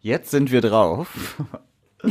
Jetzt 0.00 0.30
sind 0.30 0.50
wir 0.52 0.60
drauf. 0.60 1.36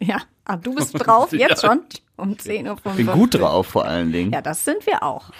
ja, 0.00 0.18
ah, 0.44 0.56
du 0.56 0.74
bist 0.74 0.94
drauf, 0.94 1.32
jetzt 1.32 1.60
schon 1.66 1.82
um 2.16 2.34
10.55 2.34 2.86
Uhr. 2.86 2.92
Bin 2.92 3.06
gut 3.06 3.34
drauf 3.34 3.66
vor 3.66 3.84
allen 3.84 4.12
Dingen. 4.12 4.32
Ja, 4.32 4.40
das 4.40 4.64
sind 4.64 4.86
wir 4.86 5.02
auch. 5.02 5.30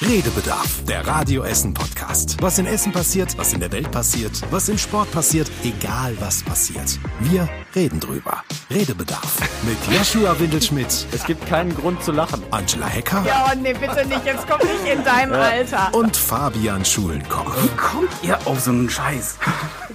Redebedarf, 0.00 0.84
der 0.84 1.04
Radio 1.08 1.42
Essen 1.42 1.74
Podcast. 1.74 2.40
Was 2.40 2.56
in 2.60 2.66
Essen 2.66 2.92
passiert, 2.92 3.36
was 3.36 3.52
in 3.52 3.58
der 3.58 3.72
Welt 3.72 3.90
passiert, 3.90 4.30
was 4.52 4.68
im 4.68 4.78
Sport 4.78 5.10
passiert, 5.10 5.50
egal 5.64 6.16
was 6.20 6.44
passiert. 6.44 7.00
Wir 7.18 7.48
reden 7.74 7.98
drüber. 7.98 8.44
Redebedarf 8.70 9.40
mit 9.64 9.76
Joshua 9.92 10.38
Windelschmidt. 10.38 11.04
Es 11.10 11.24
gibt 11.24 11.44
keinen 11.48 11.74
Grund 11.74 12.00
zu 12.04 12.12
lachen. 12.12 12.44
Angela 12.52 12.86
Hecker. 12.86 13.24
Ja, 13.26 13.52
nee, 13.56 13.72
bitte 13.72 14.06
nicht, 14.06 14.24
jetzt 14.24 14.46
komm 14.48 14.64
nicht 14.68 14.86
in 14.86 15.02
deinem 15.02 15.32
Alter. 15.32 15.92
Und 15.92 16.16
Fabian 16.16 16.84
Schulenkoch. 16.84 17.56
Wie 17.60 17.76
kommt 17.76 18.12
ihr 18.22 18.38
auf 18.46 18.60
so 18.60 18.70
einen 18.70 18.88
Scheiß? 18.88 19.36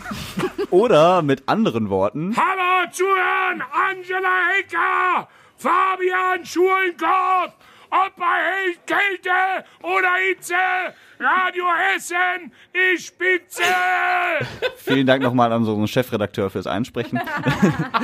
Oder 0.70 1.22
mit 1.22 1.48
anderen 1.48 1.90
Worten. 1.90 2.36
Hallo 2.36 2.92
zuhören, 2.92 3.64
Angela 3.72 4.48
Hecker, 4.58 5.30
Fabian 5.56 6.46
Schulenkopf, 6.46 7.54
ob 7.94 8.16
bei 8.16 8.76
Kälte 8.88 9.66
oder 9.84 10.10
Hitze, 10.28 10.56
Radio 11.20 11.66
Hessen 11.92 12.52
ist 12.74 13.06
Spitze. 13.06 13.62
Vielen 14.78 15.06
Dank 15.06 15.22
nochmal 15.22 15.52
an 15.54 15.62
unseren 15.62 15.88
Chefredakteur 15.88 16.50
fürs 16.50 16.66
Einsprechen. 16.66 17.22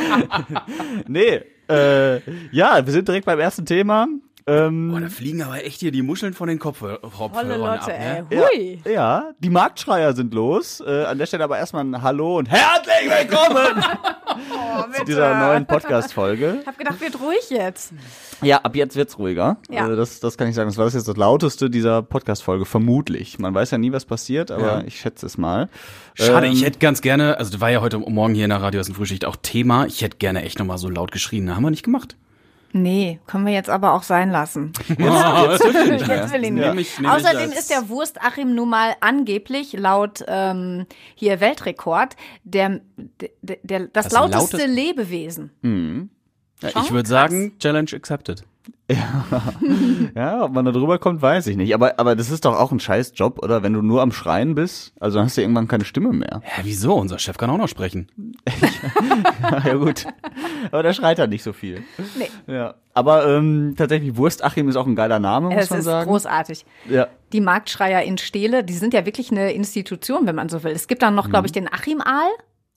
nee, 1.07 1.41
äh, 1.67 2.17
ja, 2.52 2.85
wir 2.85 2.93
sind 2.93 3.07
direkt 3.07 3.25
beim 3.25 3.39
ersten 3.39 3.65
Thema. 3.65 4.07
Ähm, 4.45 4.91
Boah, 4.91 5.02
da 5.02 5.09
fliegen 5.09 5.41
aber 5.41 5.63
echt 5.63 5.79
hier 5.79 5.91
die 5.91 6.01
Muscheln 6.01 6.34
von 6.34 6.48
den 6.48 6.59
Kopfhörern 6.59 6.99
Leute, 7.01 7.81
ab. 7.81 7.87
Ne? 7.87 8.26
ey. 8.29 8.37
Hui. 8.37 8.81
ja, 8.85 8.91
ja, 8.91 9.31
die 9.40 9.49
Marktschreier 9.49 10.13
sind 10.13 10.34
los. 10.34 10.81
Äh, 10.85 11.05
an 11.05 11.17
der 11.17 11.26
Stelle 11.26 11.43
aber 11.43 11.57
erstmal 11.57 11.84
ein 11.84 12.01
Hallo 12.01 12.37
und 12.37 12.49
herzlich 12.49 13.09
willkommen 13.09 13.84
Oh, 14.30 14.84
zu 14.98 15.06
dieser 15.06 15.38
neuen 15.40 15.66
Podcast-Folge. 15.66 16.60
Ich 16.62 16.68
hab 16.68 16.78
gedacht, 16.78 17.02
wird 17.02 17.20
ruhig 17.20 17.49
jetzt. 17.49 17.94
Ja, 18.41 18.58
ab 18.58 18.76
jetzt 18.76 18.96
wird's 18.96 19.18
ruhiger. 19.18 19.58
Ja. 19.70 19.84
Also 19.84 19.96
das, 19.96 20.20
das 20.20 20.38
kann 20.38 20.48
ich 20.48 20.55
sagen. 20.55 20.70
Das 20.70 20.77
war 20.77 20.86
das 20.86 20.94
jetzt 20.94 21.08
das 21.08 21.18
lauteste 21.18 21.70
dieser 21.70 22.02
Podcast-Folge, 22.02 22.66
vermutlich. 22.66 23.40
Man 23.40 23.54
weiß 23.54 23.71
ja 23.71 23.77
nie, 23.77 23.91
was 23.91 24.05
passiert, 24.05 24.52
aber 24.52 24.80
Ja. 24.80 24.84
ich 24.86 24.99
schätze 24.99 25.26
es 25.26 25.38
mal. 25.38 25.70
Schade, 26.13 26.48
Ähm, 26.48 26.54
ich 26.54 26.63
hätte 26.63 26.80
ganz 26.80 27.02
gerne, 27.02 27.38
also 27.38 27.52
das 27.52 27.62
war 27.62 27.70
ja 27.71 27.82
heute 27.82 27.98
Morgen 27.99 28.34
hier 28.36 28.46
in 28.46 28.49
der 28.52 28.62
Radio 28.62 28.80
Essen 28.80 28.96
Frühschicht 28.96 29.26
auch 29.26 29.36
Thema, 29.41 29.86
ich 29.86 30.02
hätte 30.02 30.18
gerne 30.18 30.43
echt 30.43 30.60
nochmal 30.60 30.77
so 30.77 30.90
laut 30.90 31.12
geschrien, 31.12 31.55
haben 31.55 31.64
wir 31.64 31.70
nicht 31.71 31.84
gemacht. 31.84 32.16
Nee, 32.71 33.20
können 33.25 33.45
wir 33.45 33.53
jetzt 33.53 33.70
aber 33.70 33.93
auch 33.93 34.03
sein 34.03 34.29
lassen. 34.31 34.73
Jetzt, 34.87 34.98
jetzt. 34.99 35.63
Jetzt 36.07 36.34
will 36.34 36.43
ich 36.43 36.51
nicht. 36.99 37.09
Außerdem 37.09 37.51
ist 37.51 37.70
der 37.71 37.89
Wurst-Achim 37.89 38.53
nun 38.53 38.70
mal 38.70 38.95
angeblich 39.01 39.73
laut 39.73 40.23
ähm, 40.27 40.85
hier 41.15 41.40
Weltrekord 41.40 42.15
der, 42.43 42.81
der, 43.41 43.57
der 43.63 43.79
das, 43.87 44.05
Das 44.05 44.13
lauteste 44.13 44.57
lauteste- 44.57 44.65
Lebewesen. 44.67 46.09
Ja, 46.62 46.70
Schon 46.70 46.84
ich 46.84 46.91
würde 46.91 47.09
sagen, 47.09 47.57
Challenge 47.59 47.90
accepted. 47.93 48.43
Ja, 50.15 50.43
ob 50.43 50.54
man 50.54 50.65
da 50.65 50.71
drüber 50.71 50.98
kommt, 50.98 51.21
weiß 51.21 51.48
ich 51.48 51.55
nicht. 51.57 51.73
Aber, 51.73 51.99
aber 51.99 52.15
das 52.15 52.29
ist 52.29 52.45
doch 52.45 52.57
auch 52.57 52.71
ein 52.71 52.79
scheiß 52.79 53.13
Job, 53.15 53.40
oder? 53.43 53.63
Wenn 53.63 53.73
du 53.73 53.81
nur 53.81 54.01
am 54.01 54.12
Schreien 54.12 54.55
bist, 54.55 54.93
also 54.99 55.20
hast 55.21 55.37
du 55.37 55.41
irgendwann 55.41 55.68
keine 55.68 55.85
Stimme 55.85 56.12
mehr. 56.12 56.41
Ja, 56.43 56.63
wieso? 56.63 56.96
Unser 56.96 57.20
Chef 57.20 57.37
kann 57.37 57.49
auch 57.49 57.57
noch 57.57 57.68
sprechen. 57.68 58.07
ja, 59.65 59.73
gut. 59.76 60.05
Aber 60.71 60.84
der 60.84 60.93
schreit 60.93 61.20
halt 61.20 61.29
nicht 61.29 61.43
so 61.43 61.54
viel. 61.54 61.84
Nee, 62.18 62.29
Ja. 62.48 62.76
Aber 62.96 63.27
ähm, 63.27 63.76
tatsächlich, 63.77 64.18
Wurst-Achim 64.18 64.68
ist 64.68 64.75
auch 64.75 64.88
ein 64.88 64.96
geiler 64.96 65.19
Name, 65.19 65.50
muss 65.51 65.63
es 65.63 65.69
man 65.69 65.79
ist 65.79 65.85
sagen. 65.85 66.09
großartig. 66.09 66.66
Ja. 66.90 67.07
Die 67.31 67.40
Marktschreier 67.40 68.01
in 68.03 68.18
Steele, 68.18 68.63
die 68.63 68.74
sind 68.74 68.94
ja 68.94 69.06
wirklich 69.06 69.31
eine 69.31 69.53
Institution, 69.53 70.25
wenn 70.25 70.35
man 70.35 70.50
so 70.50 70.63
will. 70.63 70.72
Es 70.74 70.88
gibt 70.88 71.01
dann 71.01 71.16
noch, 71.16 71.29
glaube 71.29 71.46
ich, 71.46 71.53
den 71.53 71.72
Achim 71.72 72.01
Aal. 72.01 72.28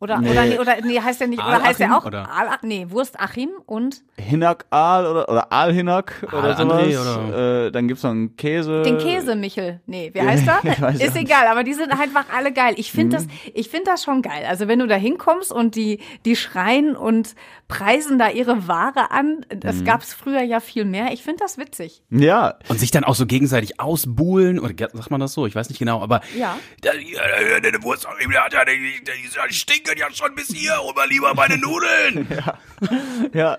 Oder, 0.02 0.18
Nee. 0.18 0.30
oder, 0.32 0.44
nee, 0.46 0.58
oder 0.58 0.76
nee, 0.82 1.00
heißt 1.00 1.20
der 1.20 1.28
nicht, 1.28 1.38
oder 1.38 1.62
heißt 1.62 1.78
der 1.78 1.96
auch 1.96 2.04
oder? 2.04 2.28
Aal, 2.28 2.58
nee, 2.62 2.86
Wurst 2.90 3.20
Achim 3.20 3.50
und 3.66 4.02
Hinak 4.18 4.66
Aal 4.70 5.06
oder, 5.06 5.28
oder 5.28 5.52
Aal 5.52 5.72
Hinak 5.72 6.26
oder 6.32 6.56
sowas. 6.56 6.82
André 6.82 7.00
oder- 7.00 7.66
Äh, 7.66 7.70
dann 7.70 7.86
gibt's 7.86 8.02
noch 8.02 8.10
einen 8.10 8.34
Käse. 8.36 8.82
den 8.82 8.98
Käsemichel. 8.98 9.80
Nee, 9.86 10.10
wie 10.12 10.20
heißt 10.20 10.44
er? 10.48 10.58
ich 10.72 10.80
weiß 10.80 11.00
Ist 11.00 11.14
egal, 11.16 11.46
aber 11.46 11.62
die 11.62 11.74
sind 11.74 11.92
einfach 11.92 12.24
alle 12.34 12.52
geil. 12.52 12.74
Ich 12.78 12.90
finde 12.90 13.16
das, 13.16 13.26
ich 13.54 13.68
finde 13.68 13.92
das 13.92 14.02
schon 14.02 14.22
geil. 14.22 14.44
Also 14.48 14.66
wenn 14.66 14.80
du 14.80 14.88
da 14.88 14.96
hinkommst 14.96 15.52
und 15.52 15.76
die, 15.76 16.00
die 16.24 16.34
schreien 16.34 16.96
und 16.96 17.36
preisen 17.68 18.18
da 18.18 18.28
ihre 18.28 18.66
Ware 18.66 19.12
an, 19.12 19.46
das 19.48 19.84
gab's 19.84 20.12
früher 20.12 20.42
ja 20.42 20.58
viel 20.58 20.84
mehr. 20.84 21.12
Ich 21.12 21.22
finde 21.22 21.38
das 21.44 21.58
witzig. 21.58 22.02
Ja. 22.10 22.54
Und 22.68 22.80
sich 22.80 22.90
dann 22.90 23.04
auch 23.04 23.14
so 23.14 23.24
gegenseitig 23.24 23.78
ausbuhlen, 23.78 24.58
oder 24.58 24.74
sagt 24.92 25.10
man 25.12 25.20
das 25.20 25.32
so? 25.32 25.46
Ich 25.46 25.54
weiß 25.54 25.68
nicht 25.68 25.78
genau, 25.78 26.02
aber 26.02 26.22
Ja. 26.36 26.58
der, 26.82 26.94
der, 26.94 27.60
der, 27.60 27.70
der 27.72 27.82
Wurst, 27.84 28.04
der, 28.04 28.44
hat 28.44 28.52
ja, 28.52 28.64
der, 28.64 28.74
der, 28.74 29.14
die 29.14 29.62
stinken 29.92 30.10
ja 30.10 30.14
schon 30.16 30.34
bis 30.34 30.48
hier, 30.48 30.76
hol 30.80 30.94
mal 30.94 31.08
lieber 31.08 31.34
meine 31.34 31.58
Nudeln. 31.58 32.28
Ja. 33.32 33.58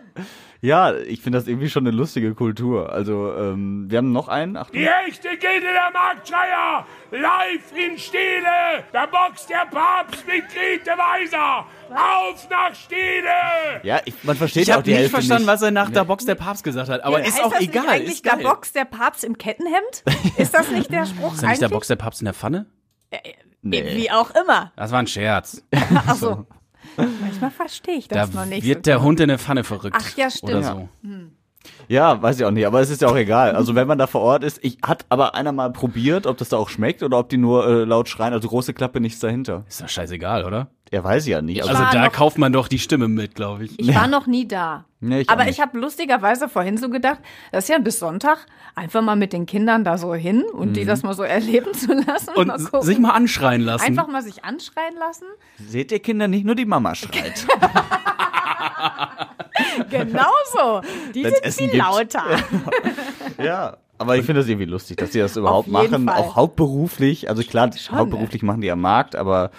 Ja, 0.62 0.94
ich 0.96 1.20
finde 1.22 1.38
das 1.40 1.48
irgendwie 1.50 1.70
schon 1.70 1.86
eine 1.86 1.96
lustige 1.96 2.34
Kultur. 2.36 2.92
Also, 2.94 3.34
ähm, 3.38 3.86
wir 3.90 3.98
haben 3.98 4.14
noch 4.14 4.30
einen. 4.30 4.56
Achtung. 4.56 4.80
Die 4.80 4.88
echte 4.88 5.28
Gilde 5.30 5.68
der 5.74 5.92
Marktschreier, 5.92 6.86
live 7.12 7.62
in 7.76 7.98
Stele, 7.98 8.84
da 8.94 9.06
boxt 9.06 9.50
der 9.50 9.66
Papst 9.70 10.26
mit 10.26 10.44
Grete 10.50 10.92
Weiser. 10.92 11.66
Auf 11.90 12.50
nach 12.50 12.74
Stele! 12.76 13.82
Ja, 13.84 14.00
ich, 14.06 14.14
man 14.24 14.38
versteht 14.38 14.64
Ich 14.64 14.70
auch 14.72 14.76
habe 14.76 14.84
die 14.84 14.92
nicht 14.92 15.00
Hälfte 15.00 15.16
verstanden, 15.18 15.44
nicht. 15.44 15.54
was 15.54 15.62
er 15.64 15.72
nach 15.72 15.90
der 15.90 16.06
Box 16.06 16.26
der 16.26 16.36
Papst 16.36 16.64
gesagt 16.64 16.90
hat, 16.90 17.04
aber 17.04 17.20
Ja, 17.20 17.26
ist 17.26 17.34
heißt 17.36 17.44
auch 17.44 17.52
das 17.52 17.62
egal. 17.62 17.82
Nicht 17.84 17.92
eigentlich 17.92 18.14
ist 18.14 18.26
da 18.26 18.36
geil. 18.36 18.44
boxt 18.44 18.76
der 18.76 18.86
Papst 18.86 19.24
im 19.26 19.38
Kettenhemd? 19.38 20.04
Ist 20.38 20.54
das 20.54 20.70
nicht 20.72 20.90
der 20.92 21.06
Spruch 21.06 21.34
Ist 21.34 21.42
ja 21.42 21.50
nicht 21.50 21.62
der 21.62 21.68
eigentlich? 21.68 21.72
Box 21.72 21.88
der 21.88 21.96
Papst 21.98 22.22
in 22.22 22.26
der 22.26 22.34
Pfanne? 22.34 22.66
Nee. 23.64 23.96
Wie 23.96 24.12
auch 24.12 24.30
immer. 24.32 24.72
Das 24.76 24.92
war 24.92 25.00
ein 25.00 25.08
Scherz. 25.08 25.64
Ach 26.06 26.16
so. 26.16 26.46
Manchmal 26.98 27.50
verstehe 27.50 27.96
ich 27.96 28.08
Da 28.08 28.18
das 28.18 28.34
noch 28.34 28.46
nicht. 28.46 28.64
wird 28.64 28.86
so 28.86 28.92
der. 28.92 29.02
Hund 29.02 29.20
in 29.20 29.30
der 29.30 29.40
Pfanne 29.40 29.64
verrückt. 29.64 29.96
Ach 30.00 30.16
ja, 30.16 30.30
stimmt. 30.30 30.52
Oder 30.52 30.64
so. 30.64 30.90
Ja, 31.88 32.22
weiß 32.22 32.40
ich 32.40 32.46
auch 32.46 32.52
nicht, 32.52 32.68
aber 32.68 32.82
es 32.82 32.90
ist 32.90 33.02
ja 33.02 33.08
auch 33.08 33.16
egal. 33.16 33.56
Also 33.56 33.74
wenn 33.74 33.88
man 33.88 33.98
da 33.98 34.06
vor 34.06 34.22
Ort 34.22 34.44
ist, 34.44 34.60
ich 34.64 34.78
hat 34.86 35.06
aber 35.10 35.34
einer 35.36 35.54
mal 35.54 35.72
probiert, 35.72 36.28
ob 36.28 36.38
das 36.38 36.50
da 36.50 36.58
auch 36.58 36.68
schmeckt 36.70 37.04
oder 37.04 37.18
ob 37.20 37.30
die 37.30 37.38
nur 37.38 37.66
äh, 37.66 37.84
laut 37.86 38.10
schreien, 38.10 38.34
also 38.34 38.50
große 38.50 38.74
Klappe 38.74 39.00
nichts 39.00 39.20
dahinter. 39.20 39.64
Ist 39.68 39.82
doch 39.82 39.88
scheißegal, 39.90 40.44
oder? 40.44 40.68
Er 40.94 41.04
weiß 41.04 41.26
ja 41.26 41.42
nicht. 41.42 41.64
Also, 41.64 41.74
Also 41.74 41.92
da 41.92 42.06
noch- 42.06 42.12
kauft 42.14 42.38
man 42.38 42.54
doch 42.54 42.68
die 42.68 42.78
Stimme 42.78 43.08
mit, 43.08 43.34
glaube 43.34 43.66
ich. 43.66 43.80
Ich 43.80 43.96
war 43.96 44.06
noch 44.18 44.28
nie 44.28 44.48
da. 44.48 44.86
Nee, 45.00 45.22
ich 45.22 45.30
Aber 45.30 45.46
nicht. 45.46 45.56
ich 45.56 45.60
habe 45.60 45.78
lustigerweise 45.80 46.48
vorhin 46.48 46.78
so 46.78 46.88
gedacht, 46.90 47.18
das 47.52 47.64
ist 47.64 47.70
ja 47.70 47.80
bis 47.80 47.98
Sonntag, 47.98 48.46
einfach 48.76 49.02
mal 49.02 49.16
mit 49.16 49.34
den 49.34 49.48
Kindern 49.48 49.84
da 49.84 49.98
so 49.98 50.14
hin 50.14 50.44
und 50.54 50.74
die 50.78 50.86
das 50.86 51.02
mal 51.02 51.16
so 51.16 51.24
erleben 51.24 51.74
zu 51.74 51.94
lassen. 51.94 52.30
Und 52.36 52.48
mal 52.48 52.84
sich 52.84 53.00
mal 53.00 53.10
anschreien 53.10 53.62
lassen. 53.62 53.84
Einfach 53.86 54.08
mal 54.08 54.22
sich 54.22 54.46
anschreien 54.46 54.94
lassen. 55.00 55.26
seht 55.68 55.92
ihr 55.92 56.00
Kinder 56.00 56.28
nicht, 56.28 56.46
nur 56.46 56.54
die 56.56 56.66
Mama 56.66 56.94
schreit. 56.94 57.46
Genau 59.90 60.30
so. 60.54 60.82
Die 61.14 61.24
Wenn's 61.24 61.36
sind 61.36 61.46
Essen 61.46 61.58
viel 61.60 61.70
gibt. 61.72 61.84
lauter. 61.84 62.24
ja. 63.44 63.78
Aber 64.00 64.18
ich 64.18 64.26
finde 64.26 64.42
das 64.42 64.50
irgendwie 64.50 64.66
lustig, 64.66 64.98
dass 64.98 65.12
die 65.12 65.20
das 65.20 65.38
überhaupt 65.38 65.68
machen, 65.68 66.08
Fall. 66.08 66.18
auch 66.18 66.36
hauptberuflich. 66.36 67.30
Also 67.30 67.44
klar, 67.44 67.72
Schon, 67.78 67.98
hauptberuflich 67.98 68.42
machen 68.44 68.60
die 68.62 68.72
am 68.72 68.82
Markt, 68.82 69.16
aber 69.16 69.52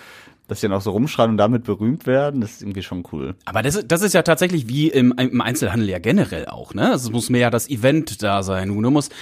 dass 0.47 0.61
die 0.61 0.67
dann 0.69 0.77
auch 0.77 0.83
so 0.83 0.91
rumschreien 0.91 1.31
und 1.31 1.37
damit 1.39 1.65
berühmt 1.65 2.07
werden, 2.07 2.41
das 2.43 2.53
ist 2.53 2.63
irgendwie 2.63 2.83
schon 2.83 3.03
cool. 3.13 3.35
Aber 3.47 3.63
das, 3.63 3.77
ist- 3.77 3.91
das 3.91 4.03
ist 4.03 4.13
ja 4.13 4.23
tatsächlich 4.23 4.69
wie 4.69 4.89
im, 4.89 5.13
im 5.17 5.41
Einzelhandel 5.41 5.89
ja 5.89 5.99
generell 5.99 6.47
auch, 6.47 6.75
ne? 6.75 6.93
Es 6.93 7.11
muss 7.11 7.31
mehr 7.31 7.41
ja 7.43 7.51
das 7.51 7.69
Event 7.71 8.23
da 8.23 8.43
sein. 8.43 8.69
Du 8.69 8.91
musst, 8.91 9.13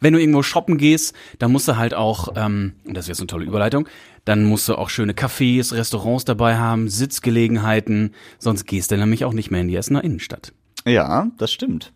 wenn 0.00 0.12
du 0.12 0.20
irgendwo 0.20 0.42
shoppen 0.42 0.78
gehst, 0.78 1.14
dann 1.38 1.52
musst 1.52 1.68
du 1.68 1.76
halt 1.76 1.94
auch, 1.94 2.30
ähm, 2.36 2.72
und 2.84 2.96
das 2.96 3.04
ist 3.04 3.08
jetzt 3.10 3.20
eine 3.20 3.28
tolle 3.28 3.44
Überleitung, 3.44 3.88
dann 4.24 4.44
musst 4.44 4.68
du 4.68 4.74
auch 4.76 4.88
schöne 4.90 5.12
Cafés, 5.14 5.72
Restaurants 5.74 6.24
dabei 6.24 6.56
haben, 6.56 6.88
Sitzgelegenheiten, 6.88 8.14
sonst 8.38 8.66
gehst 8.66 8.90
du 8.90 8.96
nämlich 8.96 9.24
auch 9.24 9.32
nicht 9.32 9.50
mehr 9.50 9.60
in 9.60 9.68
die 9.68 9.76
Essener 9.76 10.02
Innenstadt. 10.04 10.52
Ja, 10.84 11.28
das 11.38 11.52
stimmt. 11.52 11.92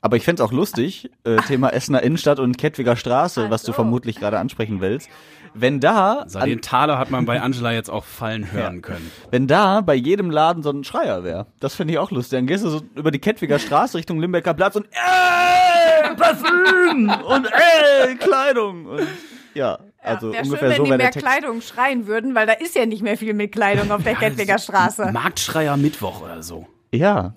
Aber 0.00 0.16
ich 0.16 0.24
fänd's 0.24 0.40
auch 0.40 0.50
lustig, 0.52 1.10
äh, 1.24 1.36
Thema 1.46 1.68
Essener 1.72 2.02
Innenstadt 2.02 2.40
und 2.40 2.58
Kettwiger 2.58 2.96
Straße, 2.96 3.50
was 3.50 3.62
du 3.62 3.72
vermutlich 3.72 4.16
gerade 4.16 4.38
ansprechen 4.40 4.80
willst. 4.80 5.08
Wenn 5.54 5.80
da, 5.80 6.20
Also 6.20 6.38
an, 6.38 6.48
den 6.48 6.60
Taler 6.62 6.98
hat 6.98 7.10
man 7.10 7.24
bei 7.26 7.40
Angela 7.40 7.72
jetzt 7.72 7.90
auch 7.90 8.04
fallen 8.04 8.50
hören 8.52 8.82
können. 8.82 9.10
wenn 9.30 9.46
da 9.46 9.80
bei 9.82 9.94
jedem 9.94 10.30
Laden 10.30 10.62
so 10.62 10.70
ein 10.70 10.84
Schreier 10.84 11.24
wäre, 11.24 11.46
das 11.60 11.74
finde 11.74 11.92
ich 11.94 11.98
auch 11.98 12.10
lustig. 12.10 12.38
Dann 12.38 12.46
gehst 12.46 12.64
du 12.64 12.68
so 12.70 12.80
über 12.94 13.10
die 13.10 13.18
Kettwiger 13.18 13.58
Straße 13.58 13.98
Richtung 13.98 14.20
Limbecker 14.20 14.54
Platz 14.54 14.76
und 14.76 14.86
ey, 14.92 16.14
Parfüm 16.16 17.10
und 17.26 17.46
ey, 17.46 18.16
Kleidung. 18.16 18.86
Und, 18.86 19.06
ja, 19.54 19.78
also 20.02 20.32
Wäre 20.32 20.44
schön, 20.44 20.52
ungefähr 20.52 20.68
wenn 20.70 20.76
so 20.78 20.84
die 20.84 20.90
mehr 20.90 21.10
Text. 21.10 21.18
Kleidung 21.20 21.60
schreien 21.60 22.06
würden, 22.06 22.34
weil 22.34 22.46
da 22.46 22.54
ist 22.54 22.74
ja 22.74 22.86
nicht 22.86 23.02
mehr 23.02 23.16
viel 23.18 23.34
mit 23.34 23.52
Kleidung 23.52 23.90
auf 23.92 24.02
der 24.02 24.14
Kettwiger 24.14 24.58
Straße. 24.58 25.12
Marktschreier 25.12 25.76
Mittwoch 25.76 26.22
oder 26.22 26.42
so. 26.42 26.66
Ja, 26.92 27.34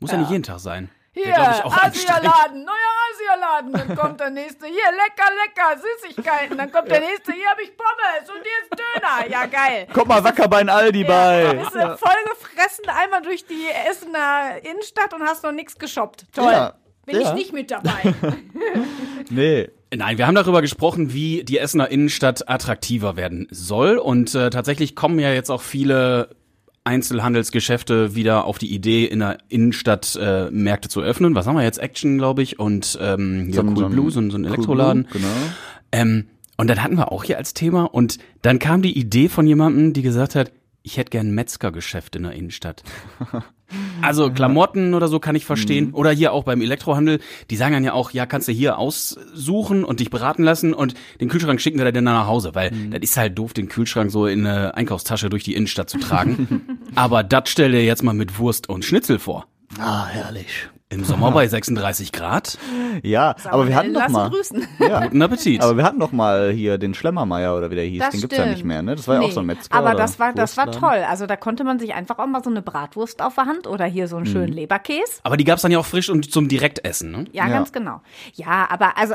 Muss 0.00 0.12
ja, 0.12 0.18
nicht 0.18 0.30
jeden 0.30 0.42
Tag 0.44 0.60
sein. 0.60 0.88
Hier. 1.16 1.64
Asialaden, 1.64 2.64
neuer 2.64 2.94
Asialaden. 3.10 3.72
Dann 3.72 3.96
kommt 3.96 4.20
der 4.20 4.30
nächste. 4.30 4.66
Hier, 4.66 4.90
lecker, 4.92 5.30
lecker, 5.44 5.80
Süßigkeiten. 5.80 6.58
Dann 6.58 6.70
kommt 6.70 6.90
der 6.90 7.00
nächste. 7.00 7.32
Hier 7.32 7.48
habe 7.48 7.62
ich 7.62 7.72
Pommes 7.74 8.28
und 8.28 8.42
hier 8.42 8.60
ist 8.62 8.70
Döner. 8.78 9.30
Ja, 9.30 9.46
geil. 9.46 9.86
Kommt 9.94 10.08
mal 10.08 10.22
wacker 10.22 10.46
bei 10.46 10.58
den 10.58 10.68
Aldi 10.68 11.04
bei. 11.04 11.54
Bist 11.54 11.74
du 11.74 11.96
voll 11.96 12.10
gefressen 12.28 12.84
einmal 12.88 13.22
durch 13.22 13.46
die 13.46 13.66
Essener 13.90 14.62
Innenstadt 14.62 15.14
und 15.14 15.22
hast 15.22 15.42
noch 15.42 15.52
nichts 15.52 15.78
geshoppt. 15.78 16.26
Toll. 16.34 16.52
Ja, 16.52 16.74
Bin 17.06 17.20
ja. 17.20 17.28
ich 17.28 17.32
nicht 17.32 17.52
mit 17.54 17.70
dabei. 17.70 18.14
Nee. 19.30 19.70
Nein, 19.94 20.18
wir 20.18 20.26
haben 20.26 20.34
darüber 20.34 20.60
gesprochen, 20.60 21.12
wie 21.12 21.42
die 21.42 21.58
Essener 21.58 21.90
Innenstadt 21.90 22.48
attraktiver 22.48 23.16
werden 23.16 23.48
soll. 23.50 23.98
Und 23.98 24.34
äh, 24.34 24.50
tatsächlich 24.50 24.94
kommen 24.94 25.18
ja 25.18 25.32
jetzt 25.32 25.50
auch 25.50 25.62
viele 25.62 26.36
Einzelhandelsgeschäfte 26.86 28.14
wieder 28.14 28.44
auf 28.44 28.58
die 28.58 28.72
Idee, 28.74 29.04
in 29.04 29.18
der 29.18 29.38
Innenstadt 29.48 30.16
äh, 30.20 30.50
Märkte 30.50 30.88
zu 30.88 31.00
öffnen. 31.02 31.34
Was 31.34 31.46
haben 31.46 31.56
wir 31.56 31.62
jetzt? 31.64 31.78
Action, 31.78 32.18
glaube 32.18 32.42
ich, 32.42 32.58
und 32.58 32.98
ähm, 33.00 33.50
ja, 33.50 33.60
ein- 33.62 33.76
Cool 33.76 33.88
Blue, 33.90 34.10
so, 34.10 34.20
ein- 34.20 34.30
so 34.30 34.38
ein 34.38 34.44
Cool 34.44 34.52
Elektroladen. 34.54 35.02
Blue, 35.04 35.12
Genau. 35.12 35.28
Ähm, 35.92 36.26
und 36.56 36.68
dann 36.70 36.82
hatten 36.82 36.96
wir 36.96 37.12
auch 37.12 37.24
hier 37.24 37.36
als 37.38 37.52
Thema 37.54 37.84
und 37.84 38.18
dann 38.42 38.58
kam 38.58 38.80
die 38.82 38.98
Idee 38.98 39.28
von 39.28 39.46
jemandem, 39.46 39.92
die 39.92 40.02
gesagt 40.02 40.34
hat, 40.34 40.52
ich 40.82 40.96
hätte 40.96 41.10
gern 41.10 41.30
Metzgergeschäft 41.32 42.16
in 42.16 42.22
der 42.22 42.32
Innenstadt. 42.32 42.82
Also 44.02 44.30
Klamotten 44.30 44.94
oder 44.94 45.08
so 45.08 45.18
kann 45.18 45.34
ich 45.34 45.44
verstehen. 45.44 45.92
Oder 45.92 46.10
hier 46.10 46.32
auch 46.32 46.44
beim 46.44 46.60
Elektrohandel, 46.60 47.20
die 47.50 47.56
sagen 47.56 47.72
dann 47.74 47.84
ja 47.84 47.92
auch, 47.92 48.10
ja, 48.10 48.26
kannst 48.26 48.48
du 48.48 48.52
hier 48.52 48.78
aussuchen 48.78 49.84
und 49.84 50.00
dich 50.00 50.10
beraten 50.10 50.42
lassen 50.42 50.74
und 50.74 50.94
den 51.20 51.28
Kühlschrank 51.28 51.60
schicken 51.60 51.78
wir 51.78 51.90
dann 51.90 52.04
nach 52.04 52.26
Hause, 52.26 52.54
weil 52.54 52.70
das 52.90 53.00
ist 53.02 53.16
halt 53.16 53.38
doof, 53.38 53.52
den 53.52 53.68
Kühlschrank 53.68 54.10
so 54.10 54.26
in 54.26 54.46
eine 54.46 54.74
Einkaufstasche 54.74 55.30
durch 55.30 55.44
die 55.44 55.54
Innenstadt 55.54 55.90
zu 55.90 55.98
tragen. 55.98 56.78
Aber 56.94 57.22
das 57.22 57.48
stell 57.48 57.72
dir 57.72 57.84
jetzt 57.84 58.02
mal 58.02 58.14
mit 58.14 58.38
Wurst 58.38 58.68
und 58.68 58.84
Schnitzel 58.84 59.18
vor. 59.18 59.46
Ah, 59.78 60.06
herrlich. 60.06 60.68
Im 60.88 61.02
Sommer 61.02 61.32
bei 61.32 61.48
36 61.48 62.12
Grad. 62.12 62.58
Ja, 63.02 63.34
aber 63.50 63.66
wir 63.66 63.74
hatten 63.74 63.92
doch 63.92 64.06
mal. 64.08 64.30
grüßen. 64.30 64.68
Ja. 64.78 65.00
Guten 65.00 65.20
Appetit. 65.20 65.60
Aber 65.60 65.76
wir 65.76 65.82
hatten 65.82 65.98
doch 65.98 66.12
mal 66.12 66.52
hier 66.52 66.78
den 66.78 66.94
Schlemmermeier 66.94 67.56
oder 67.56 67.72
wie 67.72 67.74
der 67.74 67.84
hieß. 67.84 67.98
Das 67.98 68.10
den 68.12 68.20
gibt's 68.20 68.36
ja 68.36 68.44
stimmt. 68.44 68.56
nicht 68.58 68.64
mehr, 68.64 68.82
ne? 68.82 68.94
Das 68.94 69.08
war 69.08 69.16
ja 69.16 69.20
auch 69.22 69.26
Nee, 69.26 69.32
so 69.32 69.40
ein 69.40 69.46
Metzger. 69.46 69.74
Aber 69.74 69.94
das 69.96 70.20
war, 70.20 70.32
das 70.32 70.56
war 70.56 70.70
toll. 70.70 71.04
Also 71.08 71.26
da 71.26 71.34
konnte 71.34 71.64
man 71.64 71.80
sich 71.80 71.92
einfach 71.94 72.20
auch 72.20 72.26
mal 72.28 72.42
so 72.44 72.50
eine 72.50 72.62
Bratwurst 72.62 73.20
auf 73.20 73.34
der 73.34 73.46
Hand 73.46 73.66
oder 73.66 73.84
hier 73.84 74.06
so 74.06 74.16
einen 74.16 74.26
schönen 74.26 74.52
Leberkäse. 74.52 75.14
Aber 75.24 75.36
die 75.36 75.42
gab's 75.44 75.62
dann 75.62 75.72
ja 75.72 75.80
auch 75.80 75.86
frisch 75.86 76.08
und 76.08 76.30
zum 76.30 76.46
Direktessen, 76.46 77.10
ne? 77.10 77.24
Ja, 77.32 77.48
Ja. 77.48 77.52
ganz 77.54 77.72
genau. 77.72 78.00
Ja, 78.34 78.68
aber 78.70 78.96
also 78.96 79.14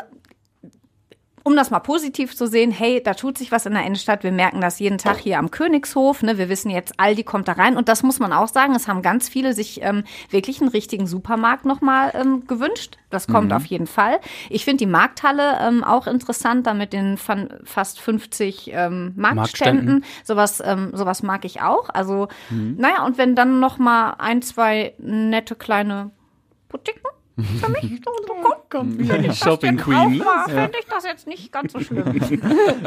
um 1.43 1.55
das 1.55 1.71
mal 1.71 1.79
positiv 1.79 2.35
zu 2.35 2.47
sehen, 2.47 2.71
hey, 2.71 3.01
da 3.03 3.13
tut 3.13 3.37
sich 3.37 3.51
was 3.51 3.65
in 3.65 3.73
der 3.73 3.83
Innenstadt. 3.85 4.23
Wir 4.23 4.31
merken 4.31 4.61
das 4.61 4.79
jeden 4.79 4.97
Tag 4.97 5.17
hier 5.17 5.39
am 5.39 5.49
Königshof. 5.51 6.21
Ne? 6.23 6.37
Wir 6.37 6.49
wissen 6.49 6.69
jetzt, 6.69 6.93
Aldi 6.99 7.23
kommt 7.23 7.47
da 7.47 7.53
rein. 7.53 7.77
Und 7.77 7.89
das 7.89 8.03
muss 8.03 8.19
man 8.19 8.31
auch 8.33 8.47
sagen, 8.47 8.75
es 8.75 8.87
haben 8.87 9.01
ganz 9.01 9.27
viele 9.29 9.53
sich 9.53 9.81
ähm, 9.81 10.03
wirklich 10.29 10.61
einen 10.61 10.69
richtigen 10.69 11.07
Supermarkt 11.07 11.65
nochmal 11.65 12.11
ähm, 12.13 12.45
gewünscht. 12.47 12.97
Das 13.09 13.27
kommt 13.27 13.51
auf 13.53 13.65
jeden 13.65 13.87
Fall. 13.87 14.19
Ich 14.49 14.63
finde 14.63 14.77
die 14.85 14.91
Markthalle 14.91 15.57
ähm, 15.61 15.83
auch 15.83 16.07
interessant, 16.07 16.65
da 16.67 16.73
mit 16.73 16.93
den 16.93 17.17
fan- 17.17 17.49
fast 17.63 17.99
50 17.99 18.71
ähm, 18.73 19.13
Marktständen. 19.15 19.35
Marktständen. 19.35 20.05
Sowas, 20.23 20.61
ähm, 20.65 20.91
sowas 20.93 21.21
mag 21.23 21.43
ich 21.43 21.61
auch. 21.61 21.89
Also, 21.89 22.27
naja, 22.77 23.05
und 23.05 23.17
wenn 23.17 23.35
dann 23.35 23.59
noch 23.59 23.77
mal 23.79 24.11
ein, 24.17 24.41
zwei 24.41 24.93
nette 24.97 25.55
kleine 25.55 26.11
Boutiquen 26.69 27.01
für 27.43 27.71
mich 27.71 28.01
so, 28.03 28.11
so 28.27 28.33
kommt, 28.69 28.95
finde 28.97 29.17
ich 29.17 29.27
das 29.27 29.37
Shopping 29.39 29.73
jetzt 29.77 29.83
Queen, 29.83 30.21
auch 30.23 30.45
finde 30.45 30.71
ich 30.79 30.85
das 30.89 31.03
jetzt 31.03 31.27
nicht 31.27 31.51
ganz 31.51 31.73
so 31.73 31.79
schlimm. 31.79 32.01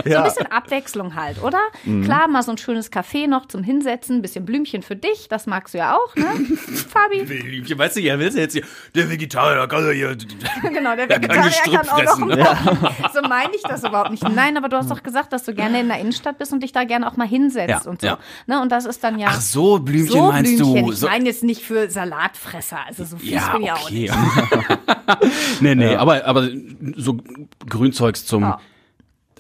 So 0.05 0.19
ein 0.19 0.25
bisschen 0.25 0.47
Abwechslung 0.51 1.15
halt, 1.15 1.43
oder? 1.43 1.61
Klar, 2.05 2.29
mal 2.29 2.43
so 2.43 2.53
ein 2.53 2.59
schönes 2.59 2.91
Café 2.93 3.27
noch 3.27 3.47
zum 3.47 3.63
Hinsetzen, 3.63 4.17
ein 4.17 4.23
bisschen 4.23 4.45
Blümchen 4.45 4.83
für 4.83 4.97
dich, 4.97 5.29
das 5.29 5.47
magst 5.47 5.75
du 5.75 5.79
ja 5.79 5.97
auch, 5.97 6.15
ne? 6.17 6.27
Fabi? 6.89 7.23
Liebchen, 7.23 7.79
weißt 7.79 7.97
du, 7.97 8.01
ja, 8.01 8.19
willst 8.19 8.37
du 8.37 8.41
jetzt 8.41 8.53
hier, 8.53 8.65
der 8.95 9.11
Vegetarier 9.11 9.67
kann 9.67 9.85
ja 9.87 9.91
hier, 9.91 10.17
Genau, 10.63 10.97
der 10.97 11.07
kann 11.09 11.23
Vegetarier 11.23 11.43
Gestrüpp 11.45 11.75
kann 11.75 11.89
auch 11.89 12.19
noch 12.19 12.29
fressen. 12.31 13.13
So 13.15 13.23
meine 13.29 13.55
ich 13.55 13.63
das 13.63 13.85
überhaupt 13.85 14.11
nicht. 14.11 14.27
Nein, 14.29 14.57
aber 14.57 14.69
du 14.69 14.77
hast 14.77 14.91
doch 14.91 15.03
gesagt, 15.03 15.33
dass 15.33 15.45
du 15.45 15.55
gerne 15.55 15.81
in 15.81 15.89
der 15.89 15.99
Innenstadt 15.99 16.39
bist 16.39 16.53
und 16.53 16.63
dich 16.63 16.73
da 16.73 16.85
gerne 16.85 17.11
auch 17.11 17.17
mal 17.17 17.27
hinsetzt 17.29 17.69
Ja, 17.85 17.91
und 17.91 18.01
so. 18.01 18.07
ja. 18.07 18.19
Ne? 18.47 18.61
Und 18.61 18.71
das 18.73 18.85
ist 18.87 19.03
dann 19.05 19.19
ja. 19.19 19.29
Ach 19.31 19.41
so, 19.41 19.79
Blümchen 19.79 20.09
so 20.13 20.23
meinst 20.29 20.57
Blümchen. 20.57 20.85
du? 20.87 20.93
Ich 20.93 20.99
So, 20.99 21.07
meine 21.09 21.27
jetzt 21.27 21.43
nicht 21.45 21.63
für 21.63 21.91
Salatfresser. 21.91 22.79
Also 22.87 23.05
so 23.05 23.17
fies 23.17 23.31
ja, 23.33 23.53
bin 23.53 23.63
ich 23.63 23.73
auch 23.73 23.85
okay. 23.85 23.95
nicht. 23.95 24.15
nee, 25.61 25.75
nee, 25.75 25.95
aber, 25.97 26.25
aber 26.27 26.49
so 26.97 27.17
Grünzeugs 27.69 28.25
zum 28.27 28.43
Ja. 28.43 28.59